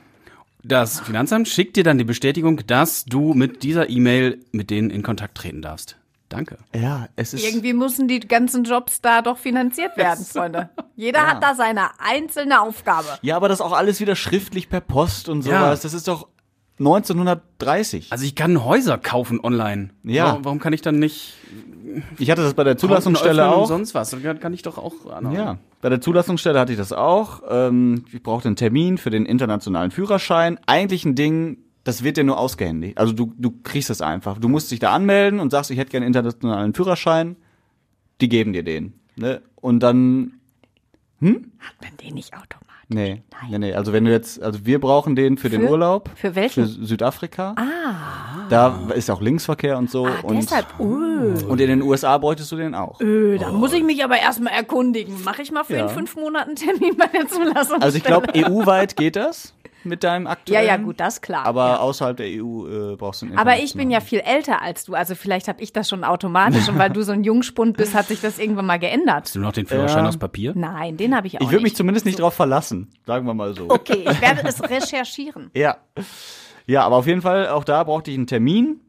Das 0.62 1.00
Finanzamt 1.00 1.48
schickt 1.48 1.76
dir 1.76 1.84
dann 1.84 1.98
die 1.98 2.04
Bestätigung, 2.04 2.66
dass 2.66 3.04
du 3.04 3.34
mit 3.34 3.62
dieser 3.62 3.88
E-Mail 3.88 4.40
mit 4.52 4.70
denen 4.70 4.90
in 4.90 5.02
Kontakt 5.02 5.36
treten 5.36 5.62
darfst. 5.62 5.96
Danke. 6.28 6.56
Ja, 6.74 7.06
es 7.16 7.34
ist 7.34 7.44
Irgendwie 7.46 7.72
müssen 7.74 8.08
die 8.08 8.20
ganzen 8.20 8.64
Jobs 8.64 9.00
da 9.00 9.22
doch 9.22 9.38
finanziert 9.38 9.96
werden, 9.96 10.24
Freunde. 10.24 10.70
Jeder 10.96 11.26
hat 11.26 11.42
da 11.42 11.54
seine 11.54 11.88
einzelne 12.00 12.60
Aufgabe. 12.60 13.06
Ja, 13.22 13.36
aber 13.36 13.48
das 13.48 13.60
auch 13.60 13.72
alles 13.72 14.00
wieder 14.00 14.16
schriftlich 14.16 14.68
per 14.68 14.80
Post 14.80 15.28
und 15.28 15.44
Ja. 15.44 15.60
sowas. 15.60 15.82
Das 15.82 15.94
ist 15.94 16.08
doch 16.08 16.28
1930. 16.80 18.08
Also 18.10 18.24
ich 18.24 18.34
kann 18.34 18.64
Häuser 18.64 18.98
kaufen 18.98 19.40
online. 19.42 19.90
Ja. 20.02 20.26
Warum, 20.26 20.44
warum 20.44 20.58
kann 20.60 20.72
ich 20.72 20.82
dann 20.82 20.98
nicht 20.98 21.34
Ich 22.18 22.30
hatte 22.30 22.42
das 22.42 22.54
bei 22.54 22.64
der 22.64 22.76
Zulassungsstelle 22.76 23.42
öffnen 23.42 23.56
und 23.56 23.62
auch. 23.64 23.68
sonst 23.68 23.94
was? 23.94 24.10
Dann 24.10 24.40
kann 24.40 24.52
ich 24.52 24.62
doch 24.62 24.78
auch. 24.78 24.94
Ja, 25.32 25.58
bei 25.80 25.88
der 25.88 26.00
Zulassungsstelle 26.00 26.58
hatte 26.58 26.72
ich 26.72 26.78
das 26.78 26.92
auch. 26.92 27.42
Ähm, 27.48 28.04
ich 28.12 28.22
brauchte 28.22 28.48
einen 28.48 28.56
Termin 28.56 28.98
für 28.98 29.10
den 29.10 29.26
internationalen 29.26 29.90
Führerschein. 29.90 30.58
Eigentlich 30.66 31.04
ein 31.04 31.14
Ding, 31.14 31.58
das 31.84 32.02
wird 32.02 32.16
dir 32.16 32.24
nur 32.24 32.38
ausgehändigt. 32.38 32.98
Also 32.98 33.12
du, 33.12 33.32
du 33.38 33.52
kriegst 33.62 33.90
es 33.90 34.00
einfach. 34.00 34.38
Du 34.38 34.48
musst 34.48 34.70
dich 34.70 34.78
da 34.80 34.92
anmelden 34.92 35.38
und 35.40 35.50
sagst, 35.50 35.70
ich 35.70 35.78
hätte 35.78 35.90
gerne 35.90 36.06
einen 36.06 36.14
internationalen 36.14 36.74
Führerschein. 36.74 37.36
Die 38.20 38.28
geben 38.28 38.52
dir 38.52 38.62
den. 38.62 38.94
Ne? 39.16 39.42
Und 39.56 39.80
dann, 39.80 40.32
Hat 41.20 41.30
man 41.30 41.96
den 42.02 42.14
nicht 42.14 42.32
automatisch? 42.32 42.60
nee, 42.88 43.22
nee, 43.50 43.58
nee. 43.58 43.72
Also 43.74 43.92
wenn 43.92 44.04
du 44.04 44.10
jetzt, 44.10 44.42
also 44.42 44.64
wir 44.66 44.78
brauchen 44.80 45.16
den 45.16 45.36
für, 45.38 45.48
den 45.50 45.62
Für? 45.62 45.70
Urlaub. 45.70 46.10
Für 46.16 46.34
welchen? 46.34 46.66
Für 46.66 46.86
Südafrika. 46.86 47.54
Ah. 47.56 48.46
Da 48.50 48.90
ist 48.94 49.10
auch 49.10 49.20
Linksverkehr 49.22 49.78
und 49.78 49.90
so. 49.90 50.06
Ah, 50.06 50.20
und, 50.22 50.36
deshalb, 50.36 50.66
uh, 50.78 50.84
und 51.48 51.60
in 51.60 51.68
den 51.68 51.82
USA 51.82 52.18
bräuchtest 52.18 52.52
du 52.52 52.56
den 52.56 52.74
auch. 52.74 53.00
äh, 53.00 53.38
da 53.38 53.50
muss 53.52 53.72
ich 53.72 53.82
mich 53.82 54.04
aber 54.04 54.18
erstmal 54.18 54.52
erkundigen. 54.52 55.22
Mache 55.24 55.42
ich 55.42 55.50
mal 55.50 55.64
für 55.64 55.76
Ja. 55.76 55.84
in 55.84 55.88
fünf 55.88 56.14
Monaten 56.16 56.56
Termin 56.56 56.96
bei 56.98 57.06
der 57.06 57.26
Zulassung. 57.26 57.80
Also 57.80 57.96
ich 57.96 58.04
glaube, 58.04 58.28
EU-weit 58.36 58.96
geht 58.96 59.16
das 59.16 59.54
mit 59.84 60.04
deinem 60.04 60.24
Ja, 60.26 60.30
aktuellen. 60.32 60.66
ja, 60.66 60.76
gut, 60.76 61.00
das 61.00 61.14
ist 61.14 61.20
klar. 61.22 61.44
Aber 61.46 61.66
ja. 61.68 61.76
außerhalb 61.78 62.16
der 62.16 62.26
EU 62.26 62.92
äh, 62.92 62.96
brauchst 62.96 63.22
du 63.22 63.26
einen 63.26 63.38
Aber 63.38 63.58
ich 63.58 63.74
bin 63.74 63.90
ja 63.90 64.00
viel 64.00 64.20
älter 64.20 64.62
als 64.62 64.84
du, 64.84 64.94
also 64.94 65.14
vielleicht 65.14 65.48
habe 65.48 65.62
ich 65.62 65.72
das 65.72 65.88
schon 65.88 66.04
automatisch 66.04 66.68
und 66.68 66.78
weil 66.78 66.90
du 66.90 67.02
so 67.02 67.12
ein 67.12 67.24
Jungspund 67.24 67.76
bist, 67.76 67.94
hat 67.94 68.06
sich 68.06 68.20
das 68.20 68.38
irgendwann 68.38 68.66
mal 68.66 68.78
geändert. 68.78 69.24
Hast 69.24 69.34
du 69.34 69.40
noch 69.40 69.52
den 69.52 69.66
Führerschein 69.66 70.04
Ja. 70.04 70.08
aus 70.08 70.16
Papier? 70.16 70.52
Nein, 70.54 70.96
den 70.96 71.14
habe 71.16 71.26
ich 71.26 71.36
auch 71.38 71.42
Ich 71.44 71.50
würde 71.50 71.62
mich 71.62 71.76
zumindest 71.76 72.06
nicht 72.06 72.20
drauf 72.20 72.34
verlassen, 72.34 72.90
sagen 73.06 73.26
wir 73.26 73.34
mal 73.34 73.54
so. 73.54 73.68
Okay, 73.68 74.04
ich 74.10 74.20
werde 74.20 74.42
es 74.46 74.62
recherchieren. 74.62 75.50
Ja. 75.54 75.76
Ja, 76.66 76.82
aber 76.84 76.96
auf 76.96 77.06
jeden 77.06 77.20
Fall, 77.22 77.48
auch 77.48 77.64
da 77.64 77.84
brauchte 77.84 78.10
ich 78.10 78.16
einen 78.16 78.26
Termin. 78.26 78.80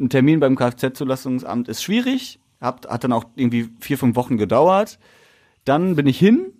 Ein 0.00 0.08
Termin 0.08 0.40
beim 0.40 0.56
Kfz-Zulassungsamt 0.56 1.68
ist 1.68 1.82
schwierig. 1.82 2.40
Hat, 2.60 2.88
hat 2.88 3.04
dann 3.04 3.12
auch 3.12 3.24
irgendwie 3.36 3.68
vier, 3.80 3.98
fünf 3.98 4.16
Wochen 4.16 4.36
gedauert. 4.36 4.98
Dann 5.64 5.94
bin 5.96 6.06
ich 6.06 6.18
hin 6.18 6.52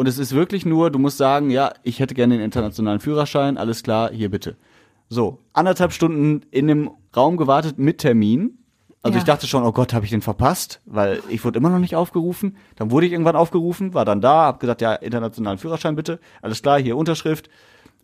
und 0.00 0.06
es 0.06 0.18
ist 0.18 0.32
wirklich 0.34 0.64
nur, 0.64 0.90
du 0.90 0.98
musst 0.98 1.18
sagen, 1.18 1.50
ja, 1.50 1.74
ich 1.82 2.00
hätte 2.00 2.14
gerne 2.14 2.34
den 2.34 2.42
internationalen 2.42 3.00
Führerschein, 3.00 3.58
alles 3.58 3.82
klar, 3.82 4.10
hier 4.10 4.30
bitte. 4.30 4.56
So, 5.10 5.40
anderthalb 5.52 5.92
Stunden 5.92 6.40
in 6.50 6.68
dem 6.68 6.90
Raum 7.14 7.36
gewartet 7.36 7.78
mit 7.78 7.98
Termin. 7.98 8.56
Also 9.02 9.16
Ja. 9.16 9.18
ich 9.18 9.24
dachte 9.24 9.46
schon, 9.46 9.62
oh 9.62 9.72
Gott, 9.72 9.92
habe 9.92 10.06
ich 10.06 10.10
den 10.10 10.22
verpasst, 10.22 10.80
weil 10.86 11.20
ich 11.28 11.44
wurde 11.44 11.58
immer 11.58 11.68
noch 11.68 11.80
nicht 11.80 11.96
aufgerufen. 11.96 12.56
Dann 12.76 12.90
wurde 12.90 13.04
ich 13.04 13.12
irgendwann 13.12 13.36
aufgerufen, 13.36 13.92
war 13.92 14.06
dann 14.06 14.22
da, 14.22 14.44
hab 14.46 14.60
gesagt, 14.60 14.80
ja, 14.80 14.94
internationalen 14.94 15.58
Führerschein 15.58 15.96
bitte. 15.96 16.18
Alles 16.40 16.62
klar, 16.62 16.80
hier 16.80 16.96
Unterschrift, 16.96 17.50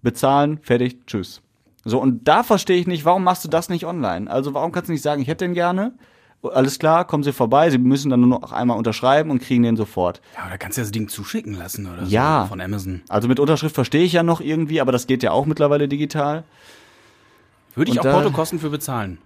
bezahlen, 0.03 0.59
fertig, 0.61 0.99
tschüss. 1.07 1.41
So, 1.87 1.99
und 1.99 2.29
da 2.29 2.43
verstehe 2.43 2.77
ich 2.77 2.87
nicht, 2.87 3.07
warum 3.07 3.25
machst 3.25 3.43
du 3.43 3.49
das 3.49 3.71
nicht 3.71 3.87
online? 3.87 4.31
Also 4.31 4.53
warum 4.53 4.71
kannst 4.71 4.89
du 4.89 4.93
nicht 4.93 5.03
sagen, 5.03 5.23
ich 5.23 5.29
hätte 5.29 5.47
den 5.47 5.55
gerne? 5.55 5.95
Alles 6.43 6.79
klar, 6.79 7.05
kommen 7.07 7.25
Sie 7.25 7.33
vorbei, 7.33 7.71
Sie 7.71 7.79
müssen 7.79 8.09
dann 8.11 8.21
nur 8.21 8.29
noch 8.41 8.53
einmal 8.53 8.77
unterschreiben 8.79 9.31
und 9.31 9.41
kriegen 9.43 9.65
den 9.65 9.77
sofort. 9.77 10.21
Ja, 10.37 10.47
oder 10.47 10.59
kannst 10.59 10.79
du 10.79 10.83
das 10.83 10.93
Ding 10.93 11.09
zuschicken 11.09 11.55
lassen 11.55 11.87
oder 11.93 12.05
so 12.07 12.11
Ja. 12.13 12.47
von 12.47 12.61
Amazon. 12.61 13.03
Also 13.09 13.27
mit 13.27 13.41
Unterschrift 13.41 13.75
verstehe 13.75 14.05
ich 14.05 14.13
ja 14.13 14.23
noch 14.23 14.41
irgendwie, 14.41 14.81
aber 14.81 14.93
das 14.93 15.07
geht 15.09 15.23
ja 15.25 15.33
auch 15.33 15.47
mittlerweile 15.47 15.89
digital. 15.89 16.45
Würde 17.75 17.91
ich 17.91 17.97
Und 17.99 18.01
auch 18.01 18.05
da- 18.05 18.13
Portokosten 18.13 18.59
für 18.61 18.71
bezahlen. 18.71 19.19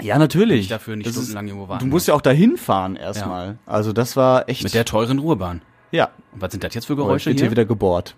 Ja, 0.00 0.18
natürlich. 0.18 0.60
Ich 0.62 0.68
dafür 0.68 0.96
nicht 0.96 1.06
Das 1.06 1.16
ist- 1.16 1.24
stundenlang 1.24 1.48
irgendwo 1.48 1.68
warten 1.68 1.84
Du 1.84 1.90
musst 1.90 2.08
ja 2.08 2.14
auch 2.14 2.22
dahin 2.22 2.56
fahren 2.56 2.96
erstmal. 2.96 3.58
Also 3.66 3.92
das 3.92 4.16
war 4.16 4.48
echt. 4.48 4.62
Mit 4.64 4.72
der 4.74 4.84
teuren 4.86 5.18
Ruhebahn. 5.18 5.60
ja. 5.90 6.08
Und 6.32 6.40
was 6.40 6.50
sind 6.52 6.64
das 6.64 6.72
jetzt 6.72 6.86
für 6.86 6.94
Oh, 6.94 6.96
jetzt 6.96 7.04
Geräusche 7.04 7.26
wird 7.26 7.38
hier? 7.40 7.44
hier 7.48 7.50
wieder 7.50 7.64
gebohrt. 7.66 8.16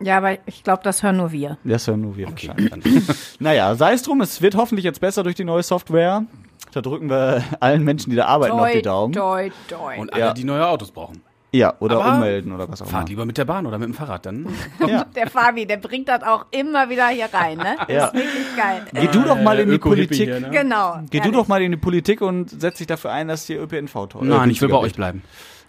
Ja, 0.00 0.18
aber 0.18 0.36
ich 0.46 0.62
glaube, 0.64 0.82
das 0.84 1.02
hören 1.02 1.16
nur 1.16 1.32
wir. 1.32 1.56
Das 1.64 1.86
hören 1.86 2.02
nur 2.02 2.16
wir. 2.16 2.28
okay, 2.28 2.48
wahrscheinlich. 2.48 2.70
dann. 3.06 3.16
Naja, 3.38 3.74
sei 3.76 3.94
es 3.94 4.02
drum, 4.02 4.20
es 4.20 4.42
wird 4.42 4.56
hoffentlich 4.56 4.84
jetzt 4.84 5.00
besser 5.00 5.22
durch 5.22 5.36
die 5.36 5.44
neue 5.44 5.62
Software. 5.62 6.24
Da 6.72 6.80
drücken 6.80 7.08
wir 7.10 7.42
allen 7.60 7.84
Menschen, 7.84 8.10
die 8.10 8.16
da 8.16 8.26
arbeiten, 8.26 8.52
auf 8.58 8.70
die 8.70 8.82
Daumen. 8.82 9.12
doi, 9.12 9.52
doi. 9.68 9.98
Und 9.98 10.12
alle, 10.12 10.22
Ja. 10.24 10.32
die 10.34 10.44
neue 10.44 10.66
Autos 10.66 10.90
brauchen. 10.90 11.22
Ja, 11.54 11.74
oder 11.80 12.02
Aber 12.02 12.14
ummelden 12.14 12.50
oder 12.52 12.66
was 12.70 12.80
auch 12.80 12.86
Fahrt 12.86 13.02
immer. 13.02 13.08
lieber 13.10 13.26
mit 13.26 13.36
der 13.36 13.44
Bahn 13.44 13.66
oder 13.66 13.76
mit 13.78 13.86
dem 13.86 13.92
Fahrrad 13.94 14.24
dann. 14.24 14.48
Ja. 14.86 15.04
Der 15.04 15.28
Fabi, 15.28 15.66
der 15.66 15.76
bringt 15.76 16.08
das 16.08 16.22
auch 16.22 16.46
immer 16.50 16.88
wieder 16.88 17.08
hier 17.08 17.28
rein, 17.30 17.58
ne? 17.58 17.76
Das 17.78 17.88
Ja. 17.90 18.06
ist 18.06 18.14
wirklich 18.14 18.56
geil. 18.56 18.82
Geh 18.94 19.06
du 19.08 19.22
doch 19.22 19.38
mal 19.38 19.58
in 19.58 19.70
die 19.70 19.76
Politik. 19.76 20.16
hier, 20.28 20.40
ne? 20.40 20.48
Genau. 20.50 21.00
Geh 21.10 21.18
du 21.18 21.24
ehrlich. 21.24 21.32
doch 21.34 21.48
mal 21.48 21.60
in 21.60 21.72
die 21.72 21.76
Politik 21.76 22.22
und 22.22 22.48
setz 22.58 22.78
dich 22.78 22.86
dafür 22.86 23.12
ein, 23.12 23.28
dass 23.28 23.46
hier 23.46 23.60
ÖPNV 23.60 23.92
toll 24.08 24.26
Nein, 24.26 24.48
ich 24.48 24.62
will 24.62 24.70
bei 24.70 24.78
euch 24.78 24.94
bleiben. 24.94 25.22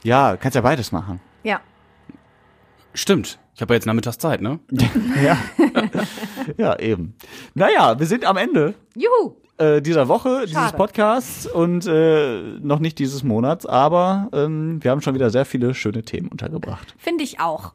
Ja, 0.04 0.38
kannst 0.38 0.56
ja 0.56 0.62
beides 0.62 0.93
machen. 0.93 1.20
Ja. 1.43 1.60
Stimmt. 2.93 3.39
Ich 3.56 3.62
habe 3.62 3.74
ja 3.74 3.76
jetzt 3.76 3.86
nachmittags 3.86 4.18
Zeit, 4.18 4.41
ne? 4.41 4.60
Ja. 5.22 5.38
ja, 6.58 6.80
eben. 6.80 7.16
Naja, 7.56 7.99
wir 7.99 8.06
sind 8.06 8.24
am 8.26 8.38
Ende. 8.38 8.74
Juhu. 8.95 9.36
Äh, 9.58 9.82
dieser 9.82 10.08
Woche, 10.08 10.41
dieses 10.41 10.54
Schade. 10.54 10.78
Podcasts 10.78 11.45
und 11.45 11.86
äh, 11.88 12.41
noch 12.60 12.80
nicht 12.80 12.99
dieses 12.99 13.24
Monats, 13.24 13.66
aber 13.66 14.30
ähm, 14.34 14.84
wir 14.84 14.91
haben 14.91 15.01
schon 15.01 15.16
wieder 15.16 15.30
sehr 15.30 15.45
viele 15.45 15.74
schöne 15.74 16.04
Themen 16.04 16.28
untergebracht. 16.30 16.95
Finde 16.97 17.24
ich 17.24 17.39
auch. 17.39 17.74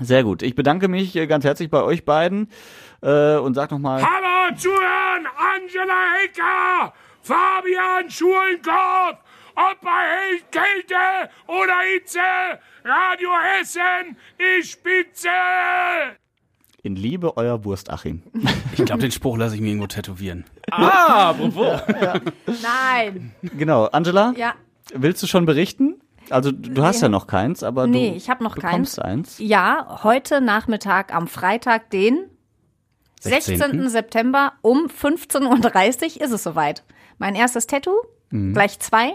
Sehr 0.00 0.24
gut. 0.24 0.42
Ich 0.42 0.54
bedanke 0.54 0.88
mich 0.88 1.14
äh, 1.16 1.26
ganz 1.26 1.44
herzlich 1.44 1.70
bei 1.70 1.82
euch 1.82 2.04
beiden 2.04 2.48
äh, 3.02 3.36
und 3.36 3.54
sag 3.54 3.70
nochmal. 3.70 4.02
Hallo 4.02 4.56
zuhören, 4.56 5.26
Angela 5.36 5.94
Hecker, 6.20 6.92
Fabian 7.22 8.10
Schulenkopf, 8.10 9.18
ob 9.54 9.80
bei 9.80 10.40
Kälte 10.50 11.30
oder 11.46 11.74
Hitze, 11.92 12.18
Radio 12.84 13.30
Hessen 13.58 14.16
ist 14.58 14.72
Spitze. 14.72 15.28
In 16.82 16.96
Liebe, 16.96 17.36
euer 17.36 17.64
Wurstachim. 17.64 18.22
Ich 18.82 18.86
glaube, 18.86 19.02
den 19.02 19.10
Spruch 19.12 19.36
lasse 19.36 19.54
ich 19.54 19.60
mir 19.60 19.68
irgendwo 19.68 19.86
tätowieren. 19.86 20.44
Ah, 20.70 21.30
apropos. 21.30 21.80
Nein. 22.62 23.32
Genau, 23.42 23.86
Angela, 23.86 24.32
Ja. 24.36 24.54
willst 24.94 25.22
du 25.22 25.26
schon 25.26 25.46
berichten? 25.46 26.00
Also 26.30 26.52
du 26.52 26.82
hast 26.82 27.00
ja 27.02 27.08
noch 27.08 27.26
keins, 27.26 27.62
aber 27.62 27.86
Nee, 27.86 28.10
du 28.10 28.16
ich 28.16 28.30
habe 28.30 28.42
noch 28.44 28.54
bekommst 28.54 28.96
keins. 28.96 28.98
eins. 28.98 29.38
Ja, 29.38 30.00
heute 30.02 30.40
Nachmittag 30.40 31.14
am 31.14 31.26
Freitag, 31.28 31.90
den 31.90 32.26
16. 33.20 33.56
16. 33.58 33.88
September 33.88 34.52
um 34.62 34.86
15.30 34.86 36.16
Uhr 36.16 36.22
ist 36.22 36.32
es 36.32 36.42
soweit. 36.42 36.84
Mein 37.18 37.34
erstes 37.34 37.66
Tattoo, 37.66 37.94
Mhm. 38.30 38.54
gleich 38.54 38.78
zwei, 38.80 39.14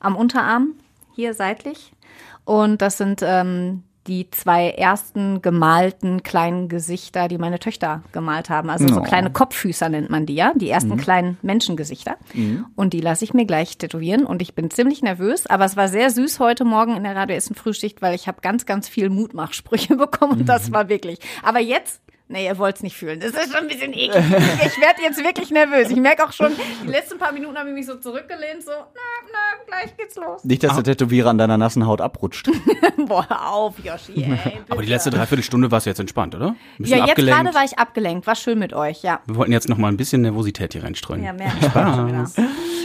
am 0.00 0.16
Unterarm, 0.16 0.74
hier 1.14 1.32
seitlich. 1.34 1.92
Und 2.44 2.82
das 2.82 2.98
sind 2.98 3.20
ähm, 3.24 3.84
die 4.08 4.28
zwei 4.30 4.70
ersten 4.70 5.42
gemalten 5.42 6.22
kleinen 6.22 6.68
Gesichter, 6.68 7.28
die 7.28 7.38
meine 7.38 7.58
Töchter 7.60 8.02
gemalt 8.12 8.50
haben. 8.50 8.68
Also 8.68 8.88
so 8.88 9.00
Oh. 9.00 9.02
kleine 9.02 9.30
Kopffüßer 9.30 9.88
nennt 9.88 10.10
man 10.10 10.26
die 10.26 10.34
ja, 10.34 10.52
die 10.56 10.68
ersten 10.68 10.96
kleinen 10.96 11.38
Menschengesichter. 11.42 12.16
Und 12.74 12.92
die 12.94 13.00
lasse 13.00 13.24
ich 13.24 13.32
mir 13.32 13.44
gleich 13.46 13.78
tätowieren 13.78 14.24
und 14.26 14.42
ich 14.42 14.54
bin 14.54 14.70
ziemlich 14.70 15.02
nervös, 15.02 15.46
aber 15.46 15.64
es 15.64 15.76
war 15.76 15.86
sehr 15.88 16.10
süß 16.10 16.40
heute 16.40 16.64
Morgen 16.64 16.96
in 16.96 17.04
der 17.04 17.14
Radio 17.14 17.36
Essen 17.36 17.54
Frühschicht, 17.54 18.02
weil 18.02 18.14
ich 18.14 18.26
habe 18.26 18.40
ganz, 18.40 18.66
ganz 18.66 18.88
viel 18.88 19.08
Mutmachsprüche 19.08 19.96
bekommen 19.96 20.40
und 20.40 20.48
das 20.48 20.72
war 20.72 20.88
wirklich. 20.88 21.18
Aber 21.44 21.60
jetzt 21.60 22.00
Nee, 22.28 22.46
ihr 22.46 22.56
wollt's 22.58 22.82
nicht 22.82 22.96
fühlen. 22.96 23.20
Das 23.20 23.32
ist 23.32 23.52
schon 23.52 23.62
ein 23.62 23.68
bisschen 23.68 23.92
eklig. 23.92 24.10
Ich 24.14 24.80
werde 24.80 25.02
jetzt 25.02 25.22
wirklich 25.22 25.50
nervös. 25.50 25.90
Ich 25.90 25.96
merke 25.96 26.24
auch 26.24 26.32
schon, 26.32 26.52
die 26.84 26.88
letzten 26.88 27.18
paar 27.18 27.32
Minuten 27.32 27.56
habe 27.58 27.68
ich 27.68 27.74
mich 27.74 27.86
so 27.86 27.96
zurückgelehnt, 27.96 28.62
so, 28.62 28.70
na, 28.70 29.28
na, 29.32 29.64
gleich 29.66 29.96
geht's 29.96 30.16
los. 30.16 30.42
Nicht, 30.44 30.62
dass 30.62 30.74
der 30.74 30.84
Tätowierer 30.84 31.30
an 31.30 31.38
deiner 31.38 31.58
nassen 31.58 31.86
Haut 31.86 32.00
abrutscht. 32.00 32.48
Boah, 33.06 33.26
auf, 33.50 33.78
Yoshi, 33.84 34.24
ey. 34.24 34.60
Aber 34.68 34.82
die 34.82 34.88
letzte 34.88 35.10
Dreiviertelstunde 35.10 35.70
warst 35.70 35.86
du 35.86 35.90
jetzt 35.90 36.00
entspannt, 36.00 36.34
oder? 36.34 36.56
Ja, 36.78 36.98
jetzt 36.98 37.10
abgelenkt. 37.10 37.42
gerade 37.42 37.54
war 37.54 37.64
ich 37.64 37.78
abgelenkt. 37.78 38.26
War 38.26 38.36
schön 38.36 38.58
mit 38.58 38.72
euch, 38.72 39.02
ja. 39.02 39.20
Wir 39.26 39.36
wollten 39.36 39.52
jetzt 39.52 39.68
noch 39.68 39.76
mal 39.76 39.88
ein 39.88 39.96
bisschen 39.96 40.22
Nervosität 40.22 40.72
hier 40.72 40.84
reinstreuen. 40.84 41.22
Ja, 41.22 41.34
schon 41.94 42.08
wieder. 42.08 42.30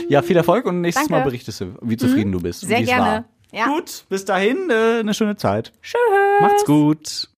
Ja, 0.08 0.22
viel 0.22 0.36
Erfolg 0.36 0.66
und 0.66 0.80
nächstes 0.80 1.06
Danke. 1.06 1.14
Mhm. 1.14 1.20
Mal 1.20 1.24
berichtest 1.24 1.60
du, 1.60 1.74
wie 1.82 1.96
zufrieden 1.96 2.32
du 2.32 2.40
bist. 2.40 2.62
und 2.62 2.68
Sehr 2.68 2.78
wie 2.78 2.82
es 2.82 2.88
gerne. 2.88 3.04
War. 3.06 3.24
Ja. 3.52 3.66
Gut, 3.66 4.04
bis 4.10 4.24
dahin, 4.26 4.68
äh, 4.70 5.00
eine 5.00 5.14
schöne 5.14 5.36
Zeit. 5.36 5.72
Tschüss. 5.82 5.98
Macht's 6.40 6.64
gut. 6.64 7.26